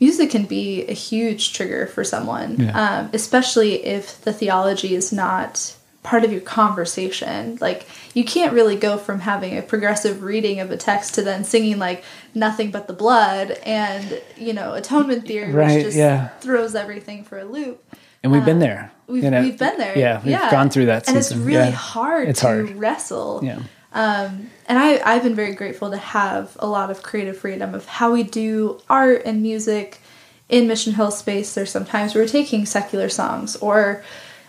music 0.00 0.30
can 0.30 0.44
be 0.44 0.84
a 0.86 0.92
huge 0.92 1.52
trigger 1.52 1.86
for 1.86 2.04
someone, 2.04 2.56
Yeah. 2.58 2.98
um, 3.00 3.10
especially 3.12 3.84
if 3.86 4.20
the 4.22 4.32
theology 4.32 4.94
is 4.94 5.12
not 5.12 5.74
part 6.02 6.22
of 6.24 6.30
your 6.30 6.42
conversation. 6.42 7.56
Like, 7.62 7.86
you 8.12 8.24
can't 8.24 8.52
really 8.52 8.76
go 8.76 8.98
from 8.98 9.20
having 9.20 9.56
a 9.56 9.62
progressive 9.62 10.22
reading 10.22 10.60
of 10.60 10.70
a 10.70 10.76
text 10.76 11.14
to 11.14 11.22
then 11.22 11.44
singing, 11.44 11.78
like, 11.78 12.04
nothing 12.34 12.70
but 12.70 12.86
the 12.86 12.92
blood 12.92 13.52
and, 13.64 14.20
you 14.36 14.52
know, 14.52 14.74
atonement 14.74 15.26
theory, 15.26 15.50
Right, 15.52 15.76
which 15.76 15.84
just 15.86 15.96
yeah. 15.96 16.28
throws 16.40 16.74
everything 16.74 17.24
for 17.24 17.38
a 17.38 17.44
loop. 17.44 17.82
And 18.22 18.32
we've 18.32 18.44
been 18.44 18.58
there. 18.58 18.90
We've, 19.06 19.22
you 19.24 19.30
know? 19.30 19.40
we've 19.42 19.58
been 19.58 19.78
there. 19.78 19.96
Yeah, 19.98 20.20
we've 20.24 20.38
gone 20.50 20.70
through 20.70 20.86
that 20.86 21.08
And 21.08 21.16
it's 21.16 21.34
really 21.34 21.68
Yeah. 21.68 21.70
hard 21.70 22.28
It's 22.28 22.40
to 22.40 22.46
hard. 22.46 22.76
wrestle. 22.76 23.40
Yeah. 23.42 23.58
Um, 23.94 24.50
and 24.66 24.76
I, 24.78 25.00
I've 25.04 25.22
been 25.22 25.36
very 25.36 25.54
grateful 25.54 25.90
to 25.92 25.96
have 25.96 26.56
a 26.58 26.66
lot 26.66 26.90
of 26.90 27.02
creative 27.02 27.38
freedom 27.38 27.74
of 27.74 27.86
how 27.86 28.12
we 28.12 28.24
do 28.24 28.80
art 28.90 29.22
and 29.24 29.40
music 29.40 30.00
in 30.48 30.66
Mission 30.66 30.94
Hill 30.94 31.12
space. 31.12 31.54
There's 31.54 31.70
sometimes 31.70 32.14
we're 32.14 32.26
taking 32.26 32.66
secular 32.66 33.08
songs, 33.08 33.54
or 33.56 34.02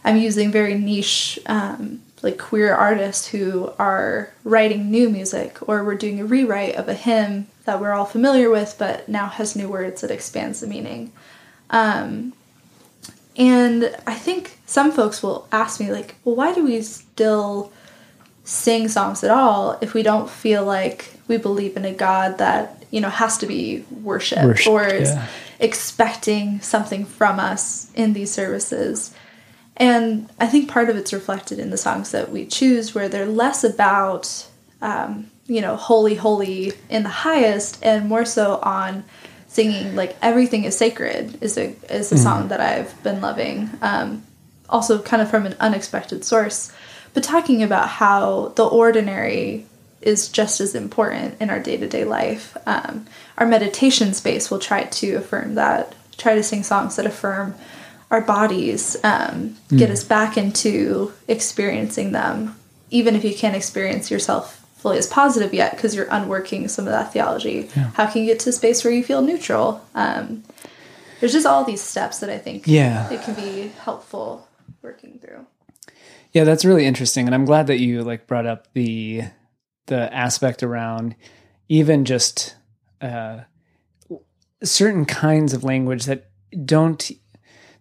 I'm 0.03 0.17
using 0.17 0.51
very 0.51 0.73
niche, 0.73 1.39
um, 1.45 2.01
like 2.23 2.39
queer 2.39 2.73
artists 2.73 3.27
who 3.27 3.71
are 3.77 4.33
writing 4.43 4.89
new 4.89 5.11
music, 5.11 5.69
or 5.69 5.83
we're 5.83 5.95
doing 5.95 6.19
a 6.19 6.25
rewrite 6.25 6.75
of 6.75 6.89
a 6.89 6.95
hymn 6.95 7.47
that 7.65 7.79
we're 7.79 7.93
all 7.93 8.05
familiar 8.05 8.49
with, 8.49 8.75
but 8.79 9.07
now 9.07 9.27
has 9.27 9.55
new 9.55 9.69
words 9.69 10.01
that 10.01 10.09
expands 10.09 10.59
the 10.59 10.67
meaning. 10.67 11.11
Um, 11.69 12.33
and 13.37 13.95
I 14.07 14.15
think 14.15 14.59
some 14.65 14.91
folks 14.91 15.21
will 15.21 15.47
ask 15.51 15.79
me, 15.79 15.91
like, 15.91 16.15
well, 16.23 16.35
why 16.35 16.53
do 16.53 16.63
we 16.63 16.81
still 16.81 17.71
sing 18.45 18.87
songs 18.87 19.23
at 19.23 19.31
all 19.31 19.77
if 19.81 19.93
we 19.93 20.03
don't 20.03 20.29
feel 20.29 20.63
like 20.63 21.11
we 21.27 21.37
believe 21.37 21.75
in 21.75 21.83
a 21.83 21.93
God 21.93 22.37
that, 22.37 22.85
you 22.91 23.01
know, 23.01 23.09
has 23.09 23.37
to 23.39 23.47
be 23.47 23.83
Worshipped, 23.91 24.67
or 24.67 24.85
is 24.85 25.09
yeah. 25.09 25.27
expecting 25.59 26.61
something 26.61 27.03
from 27.05 27.39
us 27.39 27.91
in 27.93 28.13
these 28.13 28.31
services? 28.31 29.13
And 29.77 30.29
I 30.39 30.47
think 30.47 30.69
part 30.69 30.89
of 30.89 30.95
it's 30.95 31.11
reflected 31.11 31.59
in 31.59 31.71
the 31.71 31.77
songs 31.77 32.11
that 32.11 32.31
we 32.31 32.45
choose, 32.45 32.95
where 32.95 33.09
they're 33.09 33.25
less 33.25 33.63
about, 33.63 34.47
um, 34.81 35.29
you 35.47 35.59
know, 35.59 35.75
holy, 35.75 36.15
holy 36.15 36.73
in 36.89 37.03
the 37.03 37.09
highest, 37.09 37.83
and 37.83 38.07
more 38.07 38.25
so 38.25 38.59
on 38.63 39.03
singing 39.47 39.95
like 39.95 40.17
everything 40.21 40.65
is 40.65 40.77
sacred 40.77 41.41
is 41.41 41.57
a 41.57 41.73
is 41.89 42.11
a 42.11 42.17
song 42.17 42.49
that 42.49 42.59
I've 42.59 43.01
been 43.03 43.21
loving. 43.21 43.69
Um, 43.81 44.23
also, 44.69 45.01
kind 45.01 45.21
of 45.21 45.29
from 45.29 45.45
an 45.45 45.55
unexpected 45.59 46.25
source, 46.25 46.71
but 47.15 47.23
talking 47.23 47.63
about 47.63 47.89
how 47.89 48.49
the 48.55 48.65
ordinary 48.65 49.65
is 50.01 50.27
just 50.29 50.61
as 50.61 50.75
important 50.75 51.41
in 51.41 51.49
our 51.49 51.59
day 51.59 51.77
to 51.77 51.87
day 51.87 52.03
life. 52.05 52.55
Um, 52.67 53.07
our 53.39 53.47
meditation 53.47 54.13
space 54.13 54.51
will 54.51 54.59
try 54.59 54.83
to 54.83 55.13
affirm 55.15 55.55
that, 55.55 55.95
try 56.17 56.35
to 56.35 56.43
sing 56.43 56.61
songs 56.61 56.97
that 56.97 57.07
affirm 57.07 57.55
our 58.11 58.21
bodies, 58.21 58.95
um, 59.03 59.57
get 59.75 59.89
us 59.89 60.03
back 60.03 60.37
into 60.37 61.11
experiencing 61.27 62.11
them, 62.11 62.55
even 62.91 63.15
if 63.15 63.23
you 63.23 63.33
can't 63.33 63.55
experience 63.55 64.11
yourself 64.11 64.61
fully 64.77 64.99
as 64.99 65.07
positive 65.07 65.51
yet 65.55 65.71
because 65.75 65.95
you're 65.95 66.05
unworking 66.11 66.67
some 66.67 66.85
of 66.85 66.91
that 66.91 67.11
theology. 67.11 67.65
How 67.95 68.05
can 68.05 68.21
you 68.21 68.27
get 68.27 68.39
to 68.41 68.49
a 68.51 68.53
space 68.53 68.83
where 68.83 68.93
you 68.93 69.03
feel 69.03 69.23
neutral? 69.23 69.83
Um, 69.95 70.43
there's 71.19 71.33
just 71.33 71.47
all 71.47 71.63
these 71.63 71.81
steps 71.81 72.19
that 72.19 72.29
I 72.29 72.37
think 72.37 72.67
Yeah. 72.67 73.09
it 73.09 73.23
can 73.23 73.33
be 73.33 73.71
helpful 73.79 74.47
working 74.83 75.17
through. 75.19 75.47
Yeah, 76.35 76.43
that's 76.43 76.65
really 76.65 76.85
interesting, 76.85 77.27
and 77.27 77.33
I'm 77.33 77.45
glad 77.45 77.67
that 77.67 77.79
you 77.79 78.03
like 78.03 78.27
brought 78.27 78.45
up 78.45 78.67
the 78.73 79.21
the 79.87 80.13
aspect 80.13 80.63
around 80.63 81.15
even 81.69 82.03
just 82.03 82.57
uh, 82.99 83.39
certain 84.61 85.05
kinds 85.05 85.53
of 85.53 85.63
language 85.63 86.03
that 86.05 86.29
don't 86.65 87.09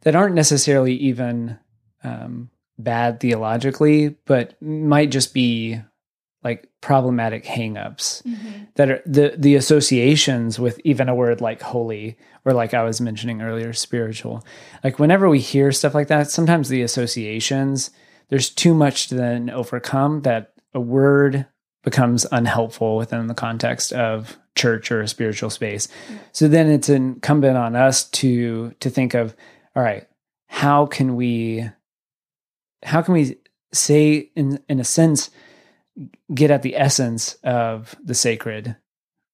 that 0.03 0.15
aren't 0.15 0.37
necessarily 0.37 0.95
even 0.95 1.59
um, 2.05 2.49
bad 2.79 3.19
theologically, 3.19 4.11
but 4.25 4.55
might 4.63 5.11
just 5.11 5.35
be 5.35 5.81
like 6.45 6.69
problematic 6.81 7.45
hangups 7.45 8.23
that 8.77 8.89
are 8.89 9.03
the 9.05 9.35
the 9.37 9.57
associations 9.57 10.61
with 10.61 10.81
even 10.85 11.09
a 11.09 11.15
word 11.17 11.41
like 11.41 11.61
holy 11.61 12.17
or 12.45 12.53
like 12.53 12.73
I 12.73 12.85
was 12.85 13.01
mentioning 13.01 13.43
earlier, 13.43 13.73
spiritual. 13.73 14.45
Like 14.85 15.01
whenever 15.01 15.29
we 15.29 15.41
hear 15.41 15.73
stuff 15.73 15.93
like 15.93 16.07
that, 16.07 16.31
sometimes 16.31 16.69
the 16.69 16.83
associations 16.83 17.91
there's 18.35 18.51
too 18.51 18.75
much 18.75 19.07
to 19.07 19.15
then 19.15 19.49
overcome 19.49 20.23
that 20.23 20.55
a 20.75 20.81
word 20.81 21.47
becomes 21.85 22.27
unhelpful 22.33 22.97
within 22.97 23.29
the 23.29 23.35
context 23.35 23.93
of 23.93 24.37
church 24.57 24.91
or 24.91 25.01
a 25.01 25.07
spiritual 25.07 25.51
space. 25.51 25.87
Mm. 26.09 26.19
So 26.33 26.49
then 26.49 26.69
it's 26.69 26.89
incumbent 26.89 27.57
on 27.57 27.77
us 27.77 28.11
to 28.11 28.75
to 28.81 28.91
think 28.91 29.15
of, 29.15 29.37
all 29.77 29.85
right, 29.85 30.09
how 30.49 30.87
can 30.87 31.15
we 31.15 31.71
how 32.83 33.03
can 33.03 33.15
we 33.15 33.37
say 33.73 34.33
in 34.35 34.59
in 34.69 34.81
a 34.81 34.85
sense 34.85 35.31
get 36.35 36.51
at 36.51 36.63
the 36.63 36.75
essence 36.75 37.35
of 37.45 37.95
the 38.03 38.15
sacred 38.15 38.75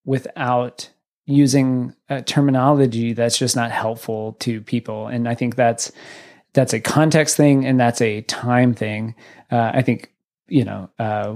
without 0.05 0.91
using 1.25 1.95
a 2.07 2.21
terminology 2.21 3.13
that's 3.13 3.39
just 3.39 3.55
not 3.55 3.71
helpful 3.71 4.33
to 4.33 4.61
people 4.61 5.07
and 5.07 5.27
i 5.27 5.33
think 5.33 5.55
that's 5.55 5.91
that's 6.53 6.73
a 6.73 6.79
context 6.79 7.37
thing 7.37 7.65
and 7.65 7.79
that's 7.79 8.01
a 8.01 8.21
time 8.21 8.73
thing. 8.73 9.15
Uh, 9.51 9.71
i 9.73 9.81
think 9.81 10.13
you 10.47 10.63
know 10.63 10.89
uh, 10.99 11.35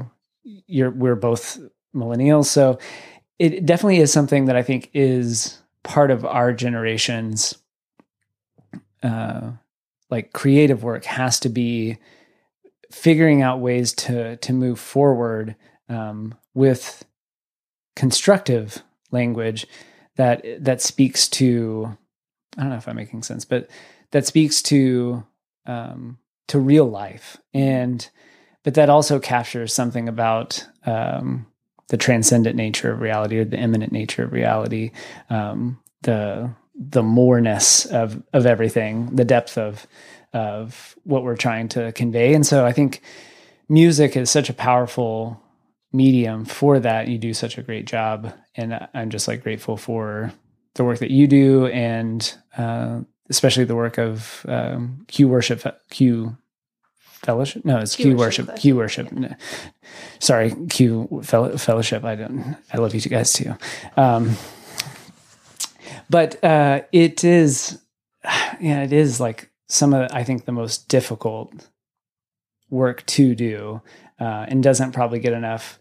you're 0.68 0.92
we're 0.92 1.16
both 1.16 1.60
millennials 1.96 2.46
so 2.46 2.78
it 3.40 3.66
definitely 3.66 3.98
is 3.98 4.12
something 4.12 4.46
that 4.46 4.56
i 4.56 4.62
think 4.62 4.90
is 4.94 5.60
part 5.84 6.12
of 6.12 6.26
our 6.26 6.52
generation's 6.52 7.56
uh, 9.04 9.52
like 10.10 10.34
creative 10.34 10.84
work 10.84 11.06
has 11.06 11.40
to 11.40 11.50
be 11.50 11.98
figuring 12.92 13.42
out 13.42 13.60
ways 13.60 13.94
to 13.94 14.38
to 14.38 14.54
move 14.54 14.80
forward 14.80 15.56
um, 15.90 16.34
with 16.54 17.06
constructive 17.96 18.82
language 19.12 19.68
that 20.16 20.44
that 20.60 20.82
speaks 20.82 21.28
to 21.28 21.98
I 22.58 22.62
don't 22.62 22.70
know 22.70 22.78
if 22.78 22.88
I'm 22.88 22.96
making 22.96 23.24
sense, 23.24 23.44
but 23.46 23.70
that 24.16 24.26
speaks 24.26 24.62
to 24.62 25.26
um, 25.66 26.18
to 26.48 26.58
real 26.58 26.86
life, 26.86 27.36
and 27.54 28.10
but 28.64 28.76
that 28.76 28.90
also 28.90 29.20
captures 29.20 29.74
something 29.74 30.08
about 30.08 30.66
um, 30.86 31.48
the 31.90 31.98
transcendent 31.98 32.56
nature 32.56 32.94
of 32.94 33.02
reality 33.02 33.40
or 33.40 33.44
the 33.44 33.58
immanent 33.58 33.92
nature 33.92 34.24
of 34.24 34.32
reality, 34.32 34.92
um, 35.30 35.78
the 36.04 36.50
the 36.74 37.04
moreness 37.04 37.86
of 37.88 38.24
of 38.32 38.46
everything, 38.46 39.14
the 39.14 39.26
depth 39.26 39.58
of 39.58 39.86
of 40.32 40.96
what 41.04 41.24
we're 41.24 41.36
trying 41.36 41.68
to 41.68 41.92
convey, 41.92 42.34
and 42.34 42.46
so 42.46 42.66
I 42.66 42.72
think 42.72 43.02
music 43.68 44.16
is 44.16 44.30
such 44.32 44.50
a 44.50 44.54
powerful 44.54 45.44
medium 45.92 46.46
for 46.46 46.80
that. 46.80 47.10
You 47.10 47.18
do 47.18 47.34
such 47.34 47.58
a 47.58 47.64
great 47.64 47.86
job, 47.86 48.34
and 48.56 48.88
I'm 48.94 49.10
just 49.10 49.28
like 49.28 49.44
grateful 49.44 49.76
for 49.76 50.32
the 50.76 50.86
work 50.86 51.00
that 51.00 51.12
you 51.12 51.28
do, 51.28 51.66
and 51.66 52.34
uh, 52.58 53.02
especially 53.30 53.64
the 53.64 53.76
work 53.76 53.98
of 53.98 54.46
um, 54.48 55.06
Q 55.08 55.28
worship, 55.28 55.64
Q 55.90 56.38
fellowship. 57.26 57.66
No, 57.66 57.80
it's 57.80 57.96
Q, 57.96 58.12
Q 58.12 58.18
worship. 58.18 58.48
worship, 58.48 58.62
Q 58.62 58.76
worship. 58.76 59.12
No, 59.12 59.36
Sorry, 60.20 60.54
Q 60.70 61.22
fellowship. 61.24 62.04
I 62.04 62.16
don't. 62.16 62.56
I 62.72 62.78
love 62.78 62.94
you 62.94 63.02
guys 63.02 63.34
too. 63.34 63.56
Um, 63.98 64.36
but 66.10 66.44
uh, 66.44 66.82
it 66.92 67.24
is, 67.24 67.80
yeah, 68.60 68.84
it 68.84 68.94
is 68.94 69.20
like 69.20 69.50
some 69.68 69.94
of 69.94 70.12
I 70.12 70.24
think 70.24 70.46
the 70.46 70.52
most 70.52 70.88
difficult 70.88 71.68
work 72.70 73.06
to 73.08 73.36
do, 73.36 73.82
uh, 74.20 74.46
and 74.48 74.64
doesn't 74.64 74.92
probably 74.92 75.20
get 75.20 75.34
enough 75.34 75.80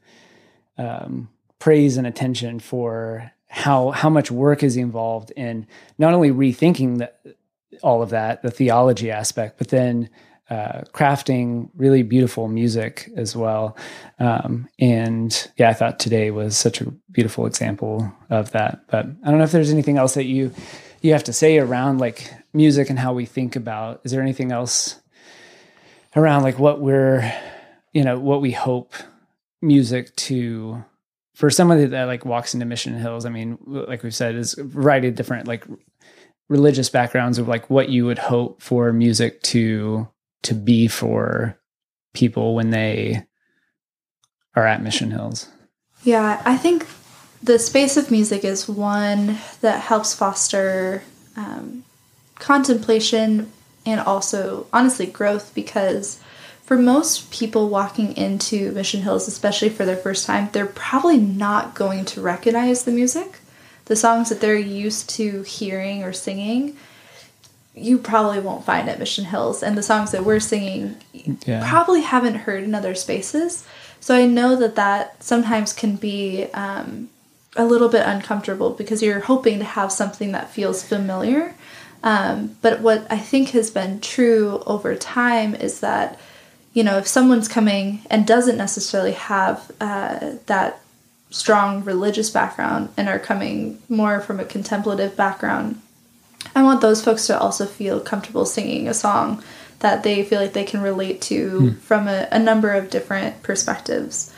um, 0.79 1.29
praise 1.59 1.97
and 1.97 2.07
attention 2.07 2.59
for 2.61 3.33
how 3.55 3.93
how 3.93 4.11
much 4.11 4.33
work 4.33 4.65
is 4.65 4.77
involved 4.77 5.31
in 5.37 5.65
not 5.97 6.13
only 6.13 6.31
rethinking 6.31 6.99
the, 6.99 7.37
all 7.85 8.03
of 8.03 8.11
that, 8.11 8.43
the 8.43 8.51
theology 8.51 9.13
aspect, 9.13 9.59
but 9.59 9.69
then 9.69 10.11
uh, 10.51 10.83
crafting 10.93 11.71
really 11.77 12.03
beautiful 12.03 12.49
music 12.49 13.09
as 13.17 13.37
well. 13.37 13.77
Um, 14.19 14.69
and 14.81 15.51
yeah, 15.57 15.71
I 15.71 15.73
thought 15.73 16.01
today 16.01 16.33
was 16.33 16.57
such 16.57 16.81
a 16.81 16.91
beautiful 17.13 17.47
example 17.47 18.13
of 18.29 18.51
that. 18.51 18.81
But 18.89 19.07
I 19.07 19.31
don't 19.31 19.39
know 19.39 19.45
if 19.45 19.53
there's 19.53 19.71
anything 19.71 19.99
else 19.99 20.15
that 20.15 20.25
you 20.25 20.53
you 21.01 21.13
have 21.13 21.25
to 21.25 21.33
say 21.33 21.59
around 21.59 21.99
like 21.99 22.35
music 22.53 22.91
and 22.91 22.99
how 22.99 23.13
we 23.13 23.25
think 23.25 23.55
about. 23.55 24.01
Is 24.03 24.11
there 24.11 24.21
anything 24.21 24.51
else 24.51 25.01
around 26.17 26.43
like 26.43 26.59
what 26.59 26.81
we're 26.81 27.33
you 27.93 28.03
know 28.03 28.19
what 28.19 28.41
we 28.41 28.51
hope 28.51 28.95
music 29.63 30.15
to 30.17 30.85
for 31.35 31.51
somebody 31.51 31.85
that 31.87 32.05
like 32.05 32.25
walks 32.25 32.55
into 32.55 32.67
Mission 32.67 32.95
Hills, 32.95 33.27
I 33.27 33.31
mean, 33.31 33.59
like 33.67 34.03
we've 34.03 34.15
said, 34.15 34.37
is 34.37 34.57
a 34.57 34.65
variety 34.65 35.09
of 35.09 35.17
different 35.17 35.47
like 35.47 35.67
religious 36.49 36.89
backgrounds 36.89 37.39
of 37.39 37.49
like 37.49 37.69
what 37.69 37.89
you 37.89 38.07
would 38.07 38.19
hope 38.19 38.63
for 38.63 38.93
music 38.93 39.43
to 39.43 40.09
to 40.43 40.55
be 40.55 40.87
for 40.87 41.59
people 42.13 42.55
when 42.55 42.71
they 42.71 43.27
are 44.55 44.67
at 44.67 44.83
Mission 44.83 45.11
Hills. 45.11 45.49
Yeah, 46.05 46.41
I 46.45 46.57
think 46.57 46.87
the 47.43 47.59
space 47.59 47.97
of 47.97 48.11
music 48.11 48.45
is 48.45 48.69
one 48.69 49.39
that 49.61 49.81
helps 49.81 50.15
foster 50.15 51.03
um, 51.37 51.85
contemplation 52.39 53.51
and 53.87 54.01
also, 54.01 54.67
honestly, 54.73 55.07
growth 55.07 55.53
because 55.55 56.21
for 56.65 56.77
most 56.79 57.31
people 57.31 57.69
walking 57.69 58.17
into 58.17 58.73
Mission 58.73 59.03
Hills, 59.03 59.29
especially 59.29 59.69
for 59.69 59.85
their 59.85 59.97
first 59.97 60.27
time, 60.27 60.49
they're 60.53 60.67
probably 60.67 61.19
not 61.19 61.75
going 61.75 62.05
to 62.07 62.21
recognize 62.23 62.85
the 62.85 62.91
music. 62.93 63.39
The 63.85 63.97
songs 63.97 64.31
that 64.31 64.41
they're 64.41 64.57
used 64.57 65.11
to 65.11 65.43
hearing 65.43 66.03
or 66.03 66.13
singing, 66.15 66.77
you 67.75 67.99
probably 67.99 68.41
won't 68.41 68.65
find 68.65 68.89
at 68.89 68.99
Mission 68.99 69.27
Hills. 69.27 69.63
And 69.63 69.77
the 69.77 69.83
songs 69.83 70.13
that 70.13 70.25
we're 70.25 70.41
singing, 70.41 70.97
Yeah. 71.45 71.69
probably 71.69 72.01
haven't 72.01 72.37
heard 72.37 72.65
in 72.65 72.75
other 72.75 72.95
spaces. 72.95 73.65
So 74.01 74.15
I 74.15 74.25
know 74.27 74.57
that 74.57 74.75
that 74.77 75.23
sometimes 75.23 75.73
can 75.75 75.97
be 75.97 76.45
um, 76.55 77.11
a 77.57 77.65
little 77.67 77.89
bit 77.91 78.07
uncomfortable 78.07 78.71
because 78.71 79.03
you're 79.03 79.21
hoping 79.21 79.59
to 79.59 79.65
have 79.65 79.93
something 79.93 80.33
that 80.33 80.51
feels 80.51 80.83
familiar. 80.83 81.55
Um, 82.03 82.57
but 82.63 82.81
what 82.81 83.07
I 83.11 83.19
think 83.19 83.51
has 83.51 83.71
been 83.71 84.01
true 84.01 84.63
over 84.67 84.95
time 84.97 85.55
is 85.55 85.81
that, 85.81 86.19
you 86.75 86.83
know, 86.83 86.99
if 86.99 87.07
someone's 87.07 87.49
coming 87.49 88.03
and 88.11 88.27
doesn't 88.27 88.59
necessarily 88.59 89.13
have 89.13 89.71
uh, 89.81 90.33
that 90.47 90.81
strong 91.31 91.85
religious 91.85 92.31
background 92.31 92.91
and 92.97 93.09
are 93.09 93.19
coming 93.19 93.81
more 93.89 94.21
from 94.21 94.41
a 94.41 94.45
contemplative 94.45 95.17
background, 95.17 95.81
I 96.55 96.63
want 96.63 96.81
those 96.81 97.03
folks 97.03 97.27
to 97.29 97.39
also 97.39 97.65
feel 97.65 98.01
comfortable 98.01 98.45
singing 98.45 98.89
a 98.89 98.95
song 98.95 99.43
that 99.81 100.03
they 100.03 100.25
feel 100.25 100.41
like 100.41 100.53
they 100.53 100.65
can 100.65 100.81
relate 100.81 101.21
to 101.23 101.73
from 101.75 102.09
a, 102.09 102.29
a 102.31 102.39
number 102.39 102.73
of 102.73 102.91
different 102.91 103.43
perspectives. 103.43 104.35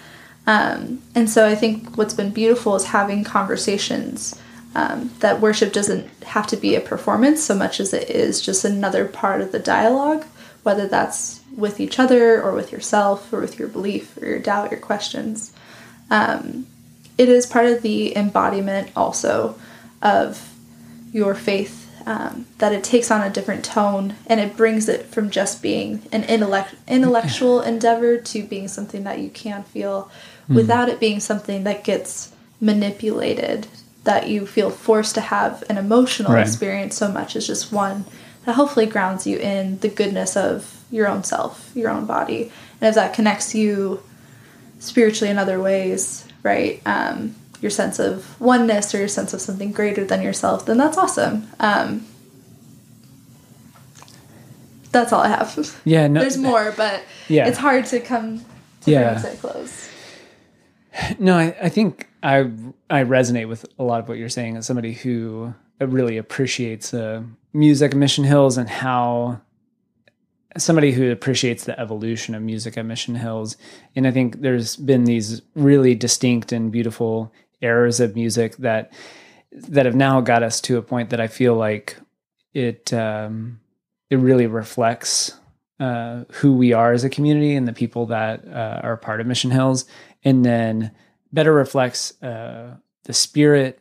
Um, 0.46 1.02
and 1.14 1.28
so 1.28 1.46
I 1.46 1.54
think 1.54 1.96
what's 1.96 2.14
been 2.14 2.30
beautiful 2.30 2.76
is 2.76 2.84
having 2.84 3.24
conversations 3.24 4.40
um, 4.74 5.10
that 5.20 5.40
worship 5.40 5.72
doesn't 5.72 6.08
have 6.24 6.46
to 6.48 6.56
be 6.56 6.74
a 6.74 6.80
performance 6.80 7.42
so 7.42 7.54
much 7.54 7.80
as 7.80 7.94
it 7.94 8.10
is 8.10 8.40
just 8.42 8.64
another 8.64 9.06
part 9.06 9.40
of 9.40 9.50
the 9.50 9.58
dialogue, 9.58 10.24
whether 10.62 10.86
that's 10.86 11.40
with 11.56 11.80
each 11.80 11.98
other 11.98 12.42
or 12.42 12.52
with 12.52 12.70
yourself 12.70 13.32
or 13.32 13.40
with 13.40 13.58
your 13.58 13.68
belief 13.68 14.16
or 14.20 14.26
your 14.26 14.38
doubt, 14.38 14.70
your 14.70 14.80
questions. 14.80 15.52
Um, 16.10 16.66
it 17.18 17.28
is 17.28 17.46
part 17.46 17.66
of 17.66 17.82
the 17.82 18.14
embodiment 18.16 18.90
also 18.94 19.58
of 20.02 20.52
your 21.12 21.34
faith 21.34 21.82
um, 22.06 22.46
that 22.58 22.72
it 22.72 22.84
takes 22.84 23.10
on 23.10 23.22
a 23.22 23.30
different 23.30 23.64
tone 23.64 24.14
and 24.26 24.38
it 24.38 24.56
brings 24.56 24.88
it 24.88 25.06
from 25.06 25.30
just 25.30 25.62
being 25.62 26.02
an 26.12 26.22
intellect- 26.24 26.74
intellectual 26.86 27.60
endeavor 27.62 28.18
to 28.18 28.44
being 28.44 28.68
something 28.68 29.02
that 29.04 29.18
you 29.18 29.30
can 29.30 29.64
feel 29.64 30.10
without 30.48 30.88
it 30.88 31.00
being 31.00 31.18
something 31.18 31.64
that 31.64 31.82
gets 31.82 32.32
manipulated 32.60 33.66
that 34.04 34.28
you 34.28 34.46
feel 34.46 34.70
forced 34.70 35.14
to 35.16 35.20
have 35.20 35.64
an 35.68 35.76
emotional 35.78 36.32
Right. 36.32 36.46
experience 36.46 36.96
so 36.96 37.10
much 37.10 37.34
as 37.34 37.46
just 37.46 37.72
one 37.72 38.04
that 38.44 38.52
hopefully 38.54 38.86
grounds 38.86 39.26
you 39.26 39.38
in 39.38 39.80
the 39.80 39.88
goodness 39.88 40.36
of 40.36 40.75
your 40.90 41.08
own 41.08 41.22
self 41.24 41.70
your 41.74 41.90
own 41.90 42.06
body 42.06 42.50
and 42.80 42.88
if 42.88 42.94
that 42.94 43.12
connects 43.14 43.54
you 43.54 44.00
spiritually 44.78 45.30
in 45.30 45.38
other 45.38 45.60
ways 45.60 46.26
right 46.42 46.80
um, 46.86 47.34
your 47.60 47.70
sense 47.70 47.98
of 47.98 48.38
oneness 48.40 48.94
or 48.94 48.98
your 48.98 49.08
sense 49.08 49.32
of 49.34 49.40
something 49.40 49.72
greater 49.72 50.04
than 50.04 50.22
yourself 50.22 50.64
then 50.66 50.76
that's 50.78 50.96
awesome 50.98 51.48
um, 51.60 52.06
that's 54.92 55.12
all 55.12 55.20
i 55.22 55.28
have 55.28 55.80
Yeah, 55.84 56.06
no, 56.08 56.20
there's 56.20 56.36
more 56.38 56.72
but 56.76 57.02
Yeah. 57.28 57.48
it's 57.48 57.58
hard 57.58 57.86
to 57.86 58.00
come 58.00 58.44
to 58.82 58.90
Yeah. 58.90 59.14
bring 59.20 59.32
it 59.32 59.34
a 59.34 59.40
close 59.40 59.88
No, 61.18 61.36
I, 61.36 61.54
I 61.60 61.68
think 61.68 62.08
I 62.22 62.50
I 62.88 63.02
resonate 63.04 63.48
with 63.48 63.66
a 63.78 63.82
lot 63.82 64.00
of 64.00 64.08
what 64.08 64.16
you're 64.18 64.30
saying 64.30 64.56
as 64.56 64.64
somebody 64.66 64.94
who 64.94 65.52
really 65.78 66.16
appreciates 66.16 66.94
uh, 66.94 67.22
music 67.52 67.94
Mission 67.94 68.24
Hills 68.24 68.56
and 68.56 68.68
how 68.68 69.40
somebody 70.58 70.92
who 70.92 71.10
appreciates 71.10 71.64
the 71.64 71.78
evolution 71.78 72.34
of 72.34 72.42
music 72.42 72.76
at 72.76 72.86
Mission 72.86 73.14
Hills. 73.14 73.56
And 73.94 74.06
I 74.06 74.10
think 74.10 74.40
there's 74.40 74.76
been 74.76 75.04
these 75.04 75.42
really 75.54 75.94
distinct 75.94 76.52
and 76.52 76.72
beautiful 76.72 77.32
eras 77.60 78.00
of 78.00 78.14
music 78.14 78.56
that 78.58 78.92
that 79.52 79.86
have 79.86 79.94
now 79.94 80.20
got 80.20 80.42
us 80.42 80.60
to 80.60 80.76
a 80.76 80.82
point 80.82 81.10
that 81.10 81.20
I 81.20 81.28
feel 81.28 81.54
like 81.54 81.96
it 82.52 82.92
um, 82.92 83.60
it 84.10 84.16
really 84.16 84.46
reflects 84.46 85.36
uh, 85.80 86.24
who 86.32 86.54
we 86.54 86.72
are 86.72 86.92
as 86.92 87.04
a 87.04 87.10
community 87.10 87.54
and 87.54 87.66
the 87.66 87.72
people 87.72 88.06
that 88.06 88.46
uh, 88.46 88.80
are 88.82 88.96
part 88.96 89.20
of 89.20 89.26
Mission 89.26 89.50
Hills, 89.50 89.84
and 90.24 90.44
then 90.44 90.90
better 91.32 91.52
reflects 91.52 92.20
uh, 92.22 92.76
the 93.04 93.12
spirit 93.12 93.80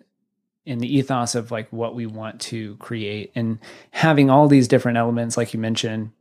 and 0.65 0.82
the 0.82 0.97
ethos 0.97 1.36
of 1.36 1.51
like 1.51 1.71
what 1.71 1.95
we 1.95 2.05
want 2.05 2.41
to 2.41 2.76
create 2.78 3.32
and 3.36 3.59
having 3.91 4.30
all 4.30 4.47
these 4.47 4.67
different 4.67 4.97
elements, 4.97 5.38
like 5.38 5.53
you 5.53 5.59
mentioned, 5.59 6.11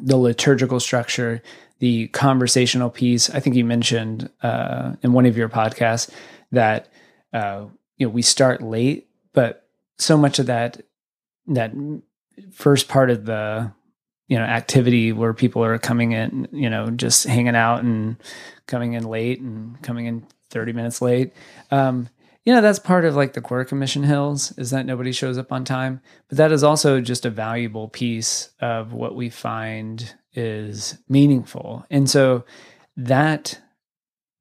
the 0.00 0.16
liturgical 0.16 0.80
structure, 0.80 1.42
the 1.78 2.08
conversational 2.08 2.90
piece. 2.90 3.30
I 3.30 3.40
think 3.40 3.56
you 3.56 3.64
mentioned 3.64 4.30
uh, 4.42 4.94
in 5.02 5.12
one 5.12 5.26
of 5.26 5.36
your 5.36 5.48
podcasts 5.48 6.10
that 6.52 6.88
uh, 7.32 7.66
you 7.96 8.06
know 8.06 8.10
we 8.10 8.22
start 8.22 8.62
late, 8.62 9.08
but 9.32 9.68
so 9.98 10.16
much 10.16 10.38
of 10.38 10.46
that 10.46 10.82
that 11.46 11.72
first 12.52 12.88
part 12.88 13.10
of 13.10 13.24
the 13.24 13.72
you 14.28 14.38
know 14.38 14.44
activity 14.44 15.12
where 15.12 15.34
people 15.34 15.64
are 15.64 15.78
coming 15.78 16.12
in, 16.12 16.48
you 16.52 16.70
know, 16.70 16.90
just 16.90 17.26
hanging 17.26 17.56
out 17.56 17.82
and 17.82 18.16
coming 18.66 18.92
in 18.92 19.04
late 19.04 19.40
and 19.40 19.80
coming 19.82 20.06
in 20.06 20.26
30 20.50 20.72
minutes 20.72 21.02
late. 21.02 21.32
Um, 21.70 22.08
you 22.44 22.54
know, 22.54 22.60
that's 22.60 22.78
part 22.78 23.04
of 23.04 23.14
like 23.14 23.34
the 23.34 23.40
quirk 23.40 23.70
of 23.70 23.78
Mission 23.78 24.02
Hills 24.02 24.52
is 24.56 24.70
that 24.70 24.86
nobody 24.86 25.12
shows 25.12 25.36
up 25.36 25.52
on 25.52 25.64
time. 25.64 26.00
But 26.28 26.38
that 26.38 26.52
is 26.52 26.64
also 26.64 27.00
just 27.00 27.26
a 27.26 27.30
valuable 27.30 27.88
piece 27.88 28.50
of 28.60 28.92
what 28.92 29.14
we 29.14 29.28
find 29.28 30.14
is 30.32 30.98
meaningful. 31.08 31.84
And 31.90 32.08
so 32.08 32.44
that 32.96 33.60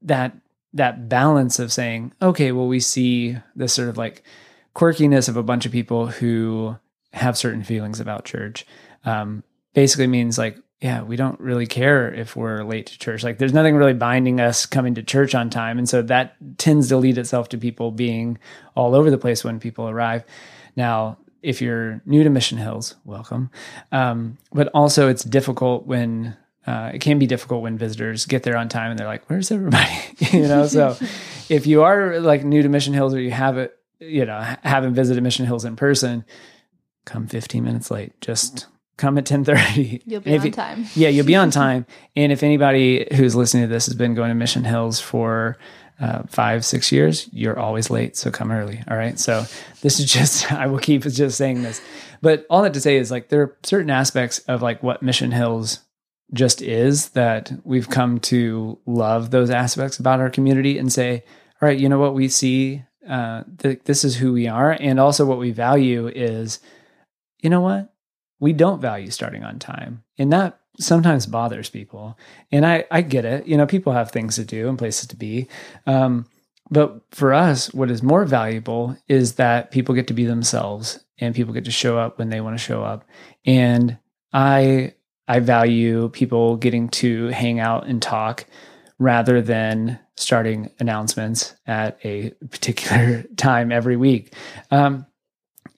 that 0.02 0.38
that 0.74 1.10
balance 1.10 1.60
of 1.60 1.74
saying, 1.74 2.14
okay, 2.22 2.52
well, 2.52 2.68
we 2.68 2.80
see 2.80 3.38
this 3.56 3.74
sort 3.74 3.89
of 3.89 3.97
like 3.97 4.24
quirkiness 4.76 5.28
of 5.28 5.36
a 5.36 5.43
bunch 5.43 5.66
of 5.66 5.72
people 5.72 6.08
who 6.08 6.78
have 7.14 7.38
certain 7.38 7.64
feelings 7.64 8.00
about 8.00 8.26
church. 8.26 8.66
Um, 9.04 9.43
basically 9.74 10.08
means 10.08 10.38
like, 10.38 10.58
yeah, 10.82 11.03
we 11.03 11.17
don't 11.17 11.39
really 11.41 11.67
care 11.67 12.13
if 12.13 12.38
we're 12.38 12.63
late 12.63 12.86
to 12.88 12.97
church. 12.97 13.21
Like, 13.21 13.38
there's 13.38 13.53
nothing 13.53 13.75
really 13.75 13.93
binding 13.93 14.39
us 14.39 14.65
coming 14.65 14.95
to 14.95 15.03
church 15.03 15.36
on 15.36 15.49
time. 15.49 15.77
And 15.77 15.89
so 15.89 16.01
that 16.03 16.36
tends 16.57 16.88
to 16.89 16.97
lead 16.97 17.17
itself 17.17 17.49
to 17.49 17.57
people 17.57 17.91
being 17.91 18.38
all 18.75 18.95
over 18.95 19.11
the 19.11 19.17
place 19.17 19.43
when 19.43 19.59
people 19.59 19.89
arrive. 19.89 20.23
Now, 20.77 21.17
if 21.41 21.61
you're 21.61 22.01
new 22.05 22.23
to 22.23 22.30
Mission 22.30 22.57
Hills, 22.57 22.95
welcome. 23.03 23.49
Um, 23.91 24.38
but 24.53 24.69
also, 24.73 25.09
it's 25.09 25.23
difficult 25.23 25.86
when 25.86 26.38
uh, 26.65 26.91
it 26.93 27.01
can 27.01 27.19
be 27.19 27.27
difficult 27.27 27.61
when 27.61 27.77
visitors 27.77 28.25
get 28.25 28.43
there 28.43 28.57
on 28.57 28.69
time 28.69 28.91
and 28.91 28.99
they're 28.99 29.07
like, 29.07 29.30
"Where's 29.30 29.51
everybody?" 29.51 29.91
you 30.32 30.47
know. 30.47 30.67
So, 30.67 30.97
if 31.49 31.65
you 31.65 31.84
are 31.84 32.19
like 32.19 32.43
new 32.43 32.61
to 32.61 32.69
Mission 32.69 32.93
Hills 32.93 33.13
or 33.13 33.19
you 33.19 33.32
have 33.32 33.57
it, 33.57 33.77
you 33.99 34.25
know, 34.25 34.39
haven't 34.63 34.93
visited 34.93 35.23
Mission 35.23 35.45
Hills 35.45 35.65
in 35.65 35.75
person, 35.75 36.25
come 37.05 37.27
15 37.27 37.63
minutes 37.63 37.89
late. 37.89 38.19
Just 38.21 38.67
come 39.00 39.18
at 39.18 39.26
10:30. 39.26 40.04
You'll 40.06 40.22
be 40.22 40.38
on 40.38 40.45
you- 40.45 40.52
time. 40.52 40.86
yeah, 40.95 41.10
you'll 41.10 41.26
be 41.26 41.36
on 41.36 41.50
time. 41.50 41.86
And 42.16 42.32
if 42.32 42.43
anybody 42.43 43.08
who's 43.16 43.36
listening 43.36 43.64
to 43.64 43.68
this 43.68 43.88
has 43.88 43.95
been 43.95 44.14
going 44.14 44.30
to 44.30 44.36
Mission 44.36 44.64
Hills 44.64 45.00
for 45.00 45.58
uh, 46.00 46.24
five, 46.28 46.64
six 46.64 46.91
years, 46.91 47.28
you're 47.32 47.60
always 47.60 47.89
late. 47.89 48.16
So 48.16 48.30
come 48.30 48.52
early. 48.52 48.84
All 48.89 48.97
right. 48.97 49.18
So 49.20 49.45
this 49.82 50.00
is 50.00 50.12
just, 50.12 50.52
I 50.52 50.68
will 50.68 50.80
keep 50.80 51.02
just 51.04 51.38
saying 51.38 51.64
this. 51.64 51.82
But 52.22 52.45
all 52.50 52.62
that 52.64 52.74
to 52.74 52.82
say 52.82 52.97
is 52.97 53.10
like 53.10 53.30
there 53.30 53.41
are 53.41 53.58
certain 53.64 53.89
aspects 53.89 54.39
of 54.39 54.62
like 54.62 54.84
what 54.84 55.02
Mission 55.02 55.32
Hills 55.32 55.80
just 56.34 56.62
is 56.62 57.10
that 57.10 57.52
we've 57.64 57.89
come 57.89 58.20
to 58.20 58.78
love 58.86 59.32
those 59.32 59.50
aspects 59.50 59.97
about 59.97 60.20
our 60.20 60.30
community 60.30 60.78
and 60.78 60.91
say, 60.91 61.24
all 61.62 61.68
right, 61.68 61.80
you 61.80 61.89
know 61.89 62.00
what 62.00 62.14
we 62.14 62.28
see, 62.28 62.84
uh, 63.08 63.43
th- 63.58 63.82
this 63.86 64.04
is 64.04 64.16
who 64.18 64.34
we 64.34 64.47
are. 64.47 64.72
And 64.80 65.00
also 65.00 65.26
what 65.26 65.39
we 65.39 65.52
value 65.52 66.08
is, 66.08 66.60
you 67.41 67.50
know 67.50 67.62
what? 67.62 67.91
We 68.40 68.54
don't 68.54 68.82
value 68.82 69.12
starting 69.12 69.44
on 69.44 69.60
time. 69.60 70.04
And 70.18 70.32
that 70.32 70.60
sometimes 70.80 71.26
bothers 71.26 71.70
people. 71.70 72.18
And 72.52 72.66
I, 72.66 72.86
I 72.90 73.02
get 73.02 73.26
it. 73.26 73.48
You 73.48 73.58
know, 73.58 73.66
people 73.66 73.94
have 73.94 74.12
things 74.12 74.36
to 74.36 74.46
do 74.46 74.70
and 74.70 74.78
places 74.78 75.08
to 75.08 75.16
be. 75.16 75.48
Um, 75.86 76.26
but 76.72 77.02
for 77.12 77.34
us, 77.34 77.74
what 77.74 77.92
is 77.92 78.04
more 78.04 78.26
valuable 78.26 78.96
is 79.08 79.36
that 79.36 79.72
people 79.72 79.96
get 79.96 80.08
to 80.08 80.14
be 80.14 80.26
themselves 80.26 81.04
and 81.18 81.36
people 81.36 81.54
get 81.54 81.66
to 81.66 81.72
show 81.72 81.98
up 81.98 82.18
when 82.18 82.30
they 82.30 82.42
want 82.42 82.58
to 82.58 82.64
show 82.64 82.84
up. 82.84 83.06
And 83.46 83.98
I 84.32 84.94
I 85.28 85.40
value 85.40 86.10
people 86.10 86.58
getting 86.58 86.90
to 86.90 87.28
hang 87.28 87.60
out 87.60 87.86
and 87.86 88.02
talk 88.02 88.46
rather 88.98 89.42
than 89.42 90.00
starting 90.18 90.72
announcements 90.80 91.56
at 91.68 92.00
a 92.04 92.32
particular 92.50 93.24
time 93.38 93.72
every 93.72 93.96
week. 93.96 94.34
Um, 94.72 95.06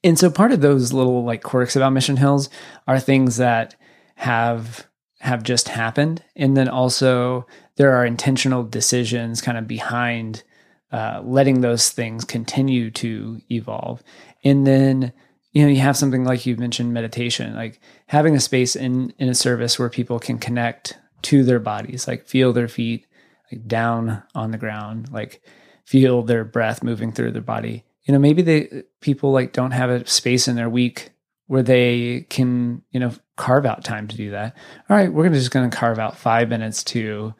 and 0.03 0.17
so 0.17 0.29
part 0.29 0.51
of 0.51 0.61
those 0.61 0.93
little 0.93 1.23
like 1.23 1.43
quirks 1.43 1.75
about 1.75 1.93
Mission 1.93 2.17
Hills 2.17 2.49
are 2.87 2.99
things 2.99 3.37
that 3.37 3.75
have 4.15 4.87
have 5.19 5.43
just 5.43 5.69
happened 5.69 6.23
and 6.35 6.57
then 6.57 6.67
also 6.67 7.45
there 7.75 7.93
are 7.93 8.05
intentional 8.05 8.63
decisions 8.63 9.41
kind 9.41 9.57
of 9.57 9.67
behind 9.67 10.43
uh, 10.91 11.21
letting 11.23 11.61
those 11.61 11.89
things 11.89 12.25
continue 12.25 12.91
to 12.91 13.39
evolve. 13.49 14.03
And 14.43 14.67
then, 14.67 15.13
you 15.53 15.63
know, 15.63 15.69
you 15.69 15.79
have 15.79 15.95
something 15.95 16.25
like 16.25 16.45
you 16.45 16.57
mentioned 16.57 16.93
meditation, 16.93 17.55
like 17.55 17.79
having 18.07 18.35
a 18.35 18.41
space 18.41 18.75
in, 18.75 19.13
in 19.17 19.29
a 19.29 19.35
service 19.35 19.79
where 19.79 19.89
people 19.89 20.19
can 20.19 20.37
connect 20.37 20.97
to 21.23 21.43
their 21.43 21.59
bodies, 21.59 22.07
like 22.07 22.27
feel 22.27 22.51
their 22.51 22.67
feet 22.67 23.07
like 23.51 23.67
down 23.67 24.21
on 24.35 24.51
the 24.51 24.57
ground, 24.57 25.09
like 25.11 25.41
feel 25.85 26.23
their 26.23 26.43
breath 26.43 26.83
moving 26.83 27.11
through 27.11 27.31
their 27.31 27.41
body. 27.41 27.85
You 28.03 28.13
know, 28.13 28.19
maybe 28.19 28.41
the 28.41 28.85
people 28.99 29.31
like 29.31 29.53
don't 29.53 29.71
have 29.71 29.89
a 29.89 30.05
space 30.07 30.47
in 30.47 30.55
their 30.55 30.69
week 30.69 31.11
where 31.47 31.63
they 31.63 32.25
can, 32.29 32.81
you 32.91 32.99
know, 32.99 33.11
carve 33.35 33.65
out 33.65 33.83
time 33.83 34.07
to 34.07 34.15
do 34.15 34.31
that. 34.31 34.55
All 34.89 34.95
right, 34.95 35.11
we're 35.11 35.29
just 35.29 35.51
going 35.51 35.69
to 35.69 35.75
carve 35.75 35.99
out 35.99 36.17
five 36.17 36.49
minutes 36.49 36.83
to 36.85 37.33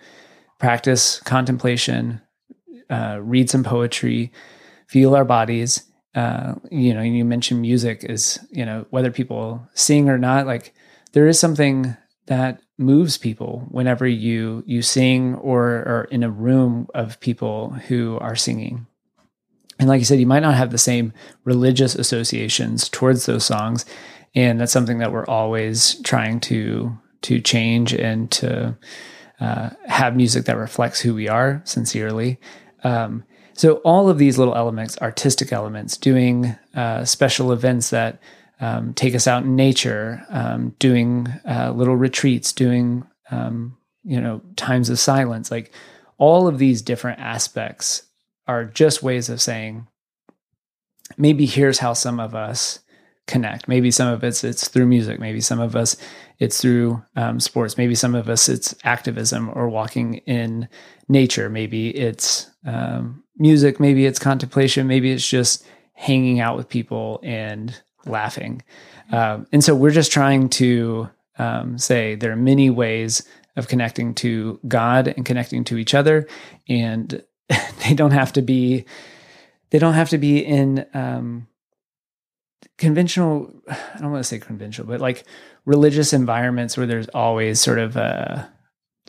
practice 0.59 1.19
contemplation, 1.21 2.21
uh, 2.89 3.19
read 3.21 3.49
some 3.49 3.63
poetry, 3.63 4.31
feel 4.87 5.15
our 5.15 5.25
bodies. 5.25 5.83
Uh, 6.13 6.55
you 6.69 6.93
know, 6.93 7.01
you 7.01 7.23
mentioned 7.23 7.61
music 7.61 8.03
is, 8.03 8.39
you 8.51 8.65
know, 8.65 8.85
whether 8.89 9.11
people 9.11 9.65
sing 9.73 10.09
or 10.09 10.17
not, 10.17 10.45
like 10.45 10.73
there 11.13 11.27
is 11.27 11.39
something 11.39 11.95
that 12.27 12.61
moves 12.77 13.17
people 13.17 13.67
whenever 13.71 14.07
you 14.07 14.63
you 14.65 14.81
sing 14.81 15.35
or 15.35 15.67
are 15.67 16.07
in 16.11 16.23
a 16.23 16.29
room 16.29 16.87
of 16.93 17.19
people 17.19 17.69
who 17.87 18.17
are 18.19 18.35
singing. 18.35 18.87
And 19.81 19.89
like 19.89 19.97
you 19.97 20.05
said, 20.05 20.19
you 20.19 20.27
might 20.27 20.43
not 20.43 20.53
have 20.53 20.69
the 20.69 20.77
same 20.77 21.11
religious 21.43 21.95
associations 21.95 22.87
towards 22.87 23.25
those 23.25 23.43
songs, 23.43 23.83
and 24.35 24.61
that's 24.61 24.71
something 24.71 24.99
that 24.99 25.11
we're 25.11 25.25
always 25.25 25.99
trying 26.03 26.39
to 26.41 26.95
to 27.23 27.41
change 27.41 27.91
and 27.91 28.29
to 28.31 28.77
uh, 29.39 29.71
have 29.87 30.15
music 30.15 30.45
that 30.45 30.57
reflects 30.57 31.01
who 31.01 31.15
we 31.15 31.27
are 31.27 31.63
sincerely. 31.65 32.39
Um, 32.83 33.23
so 33.53 33.77
all 33.77 34.07
of 34.07 34.19
these 34.19 34.37
little 34.37 34.55
elements, 34.55 34.99
artistic 34.99 35.51
elements, 35.51 35.97
doing 35.97 36.55
uh, 36.75 37.03
special 37.03 37.51
events 37.51 37.89
that 37.89 38.21
um, 38.59 38.93
take 38.93 39.15
us 39.15 39.25
out 39.25 39.43
in 39.43 39.55
nature, 39.55 40.23
um, 40.29 40.75
doing 40.77 41.27
uh, 41.43 41.73
little 41.75 41.95
retreats, 41.95 42.53
doing 42.53 43.03
um, 43.31 43.75
you 44.03 44.21
know 44.21 44.41
times 44.57 44.91
of 44.91 44.99
silence, 44.99 45.49
like 45.49 45.73
all 46.19 46.47
of 46.47 46.59
these 46.59 46.83
different 46.83 47.19
aspects 47.19 48.03
are 48.51 48.65
just 48.65 49.01
ways 49.01 49.29
of 49.29 49.41
saying 49.41 49.87
maybe 51.17 51.45
here's 51.45 51.79
how 51.79 51.93
some 51.93 52.19
of 52.19 52.35
us 52.35 52.79
connect. 53.27 53.67
Maybe 53.67 53.91
some 53.91 54.09
of 54.11 54.23
it's 54.23 54.43
it's 54.43 54.67
through 54.67 54.87
music. 54.87 55.19
Maybe 55.19 55.39
some 55.39 55.59
of 55.59 55.75
us 55.75 55.95
it's 56.39 56.59
through 56.59 57.01
um, 57.15 57.39
sports. 57.39 57.77
Maybe 57.77 57.95
some 57.95 58.13
of 58.13 58.27
us 58.27 58.49
it's 58.49 58.75
activism 58.83 59.49
or 59.53 59.69
walking 59.69 60.15
in 60.25 60.67
nature. 61.07 61.49
Maybe 61.49 61.95
it's 61.95 62.51
um, 62.65 63.23
music. 63.37 63.79
Maybe 63.79 64.05
it's 64.05 64.19
contemplation. 64.19 64.87
Maybe 64.87 65.11
it's 65.11 65.27
just 65.27 65.65
hanging 65.93 66.39
out 66.39 66.57
with 66.57 66.67
people 66.67 67.19
and 67.23 67.79
laughing. 68.05 68.63
Um, 69.11 69.47
and 69.53 69.63
so 69.63 69.75
we're 69.75 69.91
just 69.91 70.11
trying 70.11 70.49
to 70.49 71.09
um, 71.37 71.77
say 71.77 72.15
there 72.15 72.31
are 72.31 72.47
many 72.51 72.69
ways 72.69 73.23
of 73.55 73.67
connecting 73.67 74.13
to 74.15 74.59
God 74.67 75.07
and 75.07 75.25
connecting 75.25 75.63
to 75.65 75.77
each 75.77 75.93
other, 75.93 76.27
and 76.69 77.21
they 77.83 77.93
don't 77.93 78.11
have 78.11 78.33
to 78.33 78.41
be 78.41 78.85
they 79.69 79.79
don't 79.79 79.93
have 79.93 80.09
to 80.09 80.17
be 80.17 80.39
in 80.39 80.85
um, 80.93 81.47
conventional 82.77 83.53
i 83.69 83.97
don't 83.99 84.11
want 84.11 84.23
to 84.23 84.27
say 84.27 84.39
conventional 84.39 84.87
but 84.87 85.01
like 85.01 85.23
religious 85.65 86.13
environments 86.13 86.77
where 86.77 86.87
there's 86.87 87.07
always 87.09 87.59
sort 87.59 87.79
of 87.79 87.95
a 87.95 88.51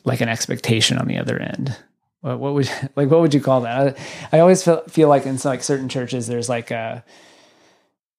like 0.04 0.20
an 0.20 0.28
expectation 0.28 0.98
on 0.98 1.06
the 1.06 1.18
other 1.18 1.38
end. 1.38 1.76
What, 2.20 2.38
what 2.38 2.54
would 2.54 2.70
like 2.96 3.10
what 3.10 3.20
would 3.20 3.34
you 3.34 3.40
call 3.40 3.62
that? 3.62 3.98
I, 4.32 4.36
I 4.36 4.40
always 4.40 4.62
feel, 4.62 4.82
feel 4.82 5.08
like 5.08 5.26
in 5.26 5.38
like 5.44 5.62
certain 5.62 5.88
churches 5.88 6.26
there's 6.26 6.48
like 6.48 6.70
a 6.70 7.04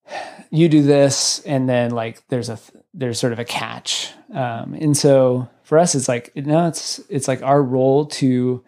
you 0.50 0.68
do 0.68 0.82
this 0.82 1.40
and 1.40 1.68
then 1.68 1.90
like 1.90 2.26
there's 2.28 2.48
a 2.48 2.58
there's 2.92 3.18
sort 3.18 3.32
of 3.32 3.38
a 3.38 3.44
catch. 3.44 4.12
Um, 4.32 4.74
and 4.74 4.96
so 4.96 5.48
for 5.62 5.78
us 5.78 5.94
it's 5.94 6.08
like 6.08 6.34
no 6.36 6.68
it's 6.68 7.00
it's 7.08 7.28
like 7.28 7.42
our 7.42 7.62
role 7.62 8.06
to 8.06 8.64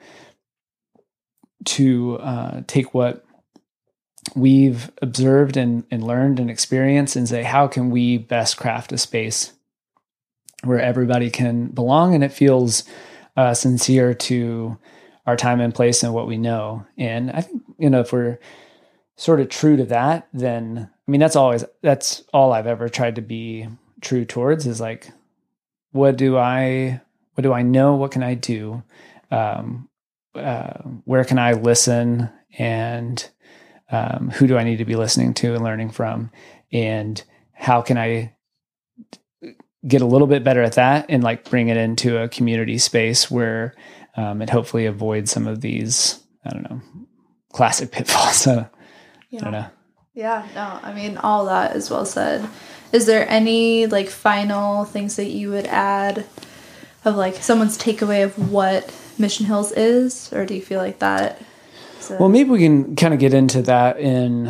to 1.67 2.19
uh, 2.19 2.63
take 2.67 2.95
what 2.95 3.25
we've 4.35 4.91
observed 5.03 5.57
and, 5.57 5.85
and 5.91 6.05
learned 6.05 6.41
and 6.41 6.51
experienced 6.51 7.17
and 7.17 7.29
say 7.29 7.43
how 7.43 7.69
can 7.69 7.91
we 7.91 8.19
best 8.19 8.57
craft 8.57 8.93
a 8.93 8.99
space 8.99 9.53
where 10.65 10.81
everybody 10.81 11.31
can 11.31 11.69
belong? 11.69 12.15
And 12.15 12.25
it 12.25 12.33
feels 12.33 12.85
uh, 13.37 13.55
sincere 13.55 14.15
to 14.15 14.79
our 15.27 15.37
time 15.37 15.61
and 15.61 15.75
place 15.75 16.03
and 16.03 16.15
what 16.15 16.27
we 16.27 16.39
know. 16.39 16.87
And 16.97 17.31
i 17.31 17.41
think 17.41 17.63
you 17.79 17.91
know 17.91 18.01
if 18.01 18.13
we're 18.13 18.39
sort 19.17 19.41
of 19.41 19.49
true 19.49 19.77
to 19.77 19.85
that 19.85 20.29
then 20.33 20.91
i 21.07 21.11
mean 21.11 21.21
that's 21.21 21.37
always 21.37 21.65
that's 21.83 22.23
all 22.35 22.53
i've 22.53 22.67
ever 22.67 22.87
tried 22.89 23.15
to 23.15 23.23
be 23.23 23.67
true 24.03 24.27
towards 24.27 24.67
is 24.67 24.79
like 24.79 25.11
what 25.93 26.17
do 26.19 26.37
i 26.37 27.01
what 27.37 27.43
do 27.43 27.53
i 27.53 27.63
know? 27.63 27.95
What 27.95 28.13
can 28.13 28.23
i 28.23 28.35
do? 28.35 28.83
Um, 29.31 29.89
uh, 30.37 30.83
where 31.05 31.25
can 31.25 31.39
i 31.39 31.53
listen 31.53 32.31
and 32.59 33.29
um, 33.91 34.31
who 34.31 34.47
do 34.47 34.57
I 34.57 34.65
need 34.65 34.79
to 34.79 34.85
be 34.85 34.97
listening 34.97 35.35
to 35.35 35.55
and 35.55 35.63
learning 35.63 35.91
from, 35.91 36.31
and 36.73 37.23
how 37.53 37.83
can 37.83 37.97
I 37.97 38.35
get 39.87 40.03
a 40.03 40.07
little 40.07 40.27
bit 40.27 40.43
better 40.43 40.63
at 40.63 40.73
that 40.73 41.07
and 41.09 41.23
like 41.23 41.49
bring 41.49 41.69
it 41.69 41.77
into 41.77 42.19
a 42.19 42.29
community 42.29 42.79
space 42.79 43.31
where 43.31 43.75
um, 44.17 44.43
it 44.43 44.51
hopefully 44.51 44.87
avoids 44.87 45.31
some 45.31 45.47
of 45.47 45.61
these 45.61 46.21
I 46.45 46.51
don't 46.51 46.69
know 46.69 46.81
classic 47.53 47.91
pitfalls. 47.93 48.37
So, 48.37 48.69
yeah. 49.31 49.41
I 49.41 49.43
don't 49.45 49.53
know. 49.53 49.67
Yeah, 50.15 50.47
no, 50.55 50.81
I 50.83 50.93
mean 50.93 51.19
all 51.19 51.47
that 51.47 51.77
is 51.77 51.91
well 51.91 52.07
said. 52.07 52.49
Is 52.93 53.07
there 53.07 53.29
any 53.29 53.87
like 53.87 54.09
final 54.09 54.85
things 54.85 55.17
that 55.17 55.27
you 55.27 55.51
would 55.51 55.67
add 55.67 56.27
of 57.05 57.15
like 57.15 57.37
someone's 57.37 57.79
takeaway 57.79 58.25
of 58.25 58.51
what 58.51 58.91
Mission 59.19 59.47
Hills 59.47 59.73
is, 59.73 60.33
or 60.33 60.47
do 60.47 60.55
you 60.55 60.63
feel 60.63 60.81
like 60.81 60.99
that 61.01 61.41
so. 62.07 62.17
Well, 62.19 62.29
maybe 62.29 62.51
we 62.51 62.61
can 62.61 62.95
kind 62.95 63.13
of 63.13 63.21
get 63.21 63.35
into 63.35 63.63
that 63.63 63.99
in 63.99 64.47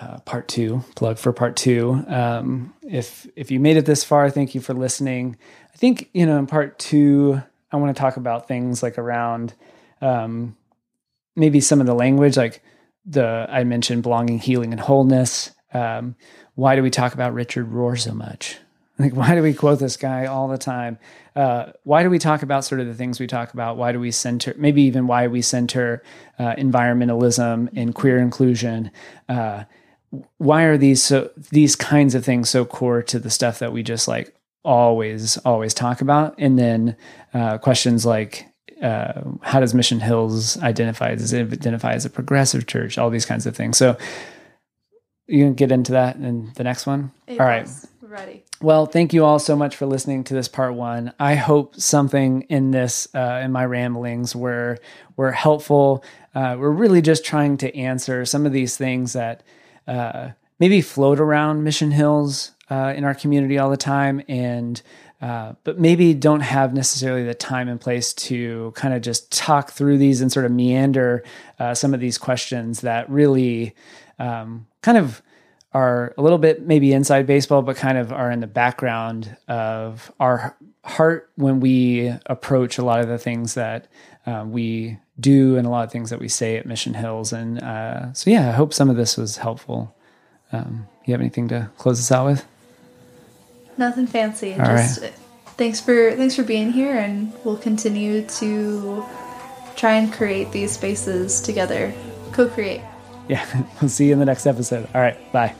uh, 0.00 0.18
part 0.24 0.48
two. 0.48 0.82
Plug 0.96 1.18
for 1.18 1.32
part 1.32 1.56
two. 1.56 2.04
Um, 2.08 2.74
if 2.82 3.26
if 3.36 3.50
you 3.50 3.60
made 3.60 3.76
it 3.76 3.86
this 3.86 4.02
far, 4.02 4.28
thank 4.28 4.54
you 4.54 4.60
for 4.60 4.74
listening. 4.74 5.36
I 5.72 5.76
think 5.76 6.10
you 6.12 6.26
know 6.26 6.38
in 6.38 6.46
part 6.46 6.78
two, 6.78 7.40
I 7.70 7.76
want 7.76 7.94
to 7.94 8.00
talk 8.00 8.16
about 8.16 8.48
things 8.48 8.82
like 8.82 8.98
around 8.98 9.54
um, 10.00 10.56
maybe 11.36 11.60
some 11.60 11.80
of 11.80 11.86
the 11.86 11.94
language, 11.94 12.36
like 12.36 12.62
the 13.04 13.46
I 13.48 13.64
mentioned 13.64 14.02
belonging, 14.02 14.38
healing, 14.38 14.72
and 14.72 14.80
wholeness. 14.80 15.52
Um, 15.72 16.16
why 16.54 16.74
do 16.74 16.82
we 16.82 16.90
talk 16.90 17.14
about 17.14 17.34
Richard 17.34 17.70
Rohr 17.70 17.98
so 17.98 18.12
much? 18.12 18.58
Like, 18.98 19.14
why 19.14 19.34
do 19.34 19.42
we 19.42 19.52
quote 19.52 19.78
this 19.78 19.96
guy 19.96 20.26
all 20.26 20.48
the 20.48 20.58
time? 20.58 20.98
Uh, 21.34 21.72
why 21.84 22.02
do 22.02 22.08
we 22.08 22.18
talk 22.18 22.42
about 22.42 22.64
sort 22.64 22.80
of 22.80 22.86
the 22.86 22.94
things 22.94 23.20
we 23.20 23.26
talk 23.26 23.52
about? 23.52 23.76
Why 23.76 23.92
do 23.92 24.00
we 24.00 24.10
center, 24.10 24.54
maybe 24.56 24.82
even 24.82 25.06
why 25.06 25.26
we 25.26 25.42
center 25.42 26.02
uh, 26.38 26.54
environmentalism 26.54 27.68
and 27.76 27.94
queer 27.94 28.18
inclusion? 28.18 28.90
Uh, 29.28 29.64
why 30.38 30.62
are 30.62 30.78
these 30.78 31.02
so 31.02 31.30
these 31.50 31.76
kinds 31.76 32.14
of 32.14 32.24
things 32.24 32.48
so 32.48 32.64
core 32.64 33.02
to 33.02 33.18
the 33.18 33.28
stuff 33.28 33.58
that 33.58 33.72
we 33.72 33.82
just 33.82 34.08
like 34.08 34.34
always 34.64 35.36
always 35.38 35.74
talk 35.74 36.00
about? 36.00 36.34
And 36.38 36.58
then 36.58 36.96
uh, 37.34 37.58
questions 37.58 38.06
like 38.06 38.46
uh, 38.82 39.22
how 39.42 39.60
does 39.60 39.74
Mission 39.74 40.00
Hills 40.00 40.58
identify? 40.62 41.14
Does 41.14 41.32
it 41.32 41.52
identify 41.52 41.92
as 41.92 42.04
a 42.04 42.10
progressive 42.10 42.66
church? 42.66 42.98
All 42.98 43.10
these 43.10 43.26
kinds 43.26 43.46
of 43.46 43.56
things. 43.56 43.76
So 43.76 43.96
you 45.26 45.44
can 45.44 45.54
get 45.54 45.72
into 45.72 45.92
that 45.92 46.16
in 46.16 46.52
the 46.54 46.64
next 46.64 46.86
one. 46.86 47.10
It 47.26 47.40
all 47.40 47.46
right, 47.46 47.68
ready. 48.16 48.44
Well, 48.62 48.86
thank 48.86 49.12
you 49.12 49.24
all 49.24 49.38
so 49.38 49.54
much 49.54 49.76
for 49.76 49.84
listening 49.84 50.24
to 50.24 50.34
this 50.34 50.48
part 50.48 50.74
one. 50.74 51.12
I 51.20 51.34
hope 51.34 51.76
something 51.76 52.42
in 52.42 52.70
this, 52.70 53.08
uh, 53.14 53.42
in 53.44 53.52
my 53.52 53.66
ramblings, 53.66 54.34
were 54.34 54.78
were 55.16 55.32
helpful. 55.32 56.02
Uh, 56.34 56.56
we're 56.58 56.70
really 56.70 57.02
just 57.02 57.24
trying 57.24 57.56
to 57.58 57.76
answer 57.76 58.24
some 58.24 58.46
of 58.46 58.52
these 58.52 58.76
things 58.76 59.12
that 59.12 59.42
uh, 59.86 60.30
maybe 60.58 60.80
float 60.80 61.20
around 61.20 61.64
Mission 61.64 61.90
Hills 61.90 62.52
uh, 62.70 62.92
in 62.96 63.04
our 63.04 63.14
community 63.14 63.58
all 63.58 63.70
the 63.70 63.76
time, 63.76 64.22
and 64.28 64.80
uh, 65.20 65.52
but 65.64 65.78
maybe 65.78 66.14
don't 66.14 66.40
have 66.40 66.72
necessarily 66.72 67.24
the 67.24 67.34
time 67.34 67.68
and 67.68 67.80
place 67.80 68.12
to 68.14 68.72
kind 68.76 68.94
of 68.94 69.02
just 69.02 69.30
talk 69.30 69.70
through 69.70 69.98
these 69.98 70.20
and 70.20 70.32
sort 70.32 70.46
of 70.46 70.52
meander 70.52 71.22
uh, 71.58 71.74
some 71.74 71.92
of 71.92 72.00
these 72.00 72.16
questions 72.18 72.80
that 72.80 73.08
really 73.10 73.74
um, 74.18 74.66
kind 74.82 74.96
of 74.96 75.22
are 75.76 76.14
a 76.16 76.22
little 76.22 76.38
bit 76.38 76.66
maybe 76.66 76.94
inside 76.94 77.26
baseball, 77.26 77.60
but 77.60 77.76
kind 77.76 77.98
of 77.98 78.10
are 78.10 78.30
in 78.30 78.40
the 78.40 78.46
background 78.46 79.36
of 79.46 80.10
our 80.18 80.56
heart 80.84 81.30
when 81.36 81.60
we 81.60 82.10
approach 82.24 82.78
a 82.78 82.84
lot 82.84 83.00
of 83.00 83.08
the 83.08 83.18
things 83.18 83.54
that 83.54 83.86
uh, 84.24 84.42
we 84.48 84.98
do 85.20 85.58
and 85.58 85.66
a 85.66 85.70
lot 85.70 85.84
of 85.84 85.92
things 85.92 86.08
that 86.08 86.18
we 86.18 86.28
say 86.28 86.56
at 86.56 86.64
Mission 86.64 86.94
Hills. 86.94 87.30
And 87.30 87.62
uh, 87.62 88.14
so, 88.14 88.30
yeah, 88.30 88.48
I 88.48 88.52
hope 88.52 88.72
some 88.72 88.88
of 88.88 88.96
this 88.96 89.18
was 89.18 89.36
helpful. 89.36 89.94
Um, 90.50 90.88
you 91.04 91.12
have 91.12 91.20
anything 91.20 91.48
to 91.48 91.70
close 91.76 92.00
us 92.00 92.10
out 92.10 92.24
with? 92.24 92.46
Nothing 93.76 94.06
fancy. 94.06 94.54
All 94.54 94.60
Just 94.60 95.02
right. 95.02 95.12
thanks 95.58 95.78
for 95.78 96.12
thanks 96.12 96.34
for 96.34 96.42
being 96.42 96.72
here, 96.72 96.96
and 96.96 97.30
we'll 97.44 97.58
continue 97.58 98.26
to 98.26 99.04
try 99.74 99.96
and 99.96 100.10
create 100.10 100.50
these 100.52 100.72
spaces 100.72 101.42
together 101.42 101.92
co 102.32 102.48
create. 102.48 102.80
Yeah. 103.28 103.44
we'll 103.82 103.90
see 103.90 104.06
you 104.06 104.14
in 104.14 104.18
the 104.18 104.24
next 104.24 104.46
episode. 104.46 104.88
All 104.94 105.02
right. 105.02 105.32
Bye. 105.32 105.54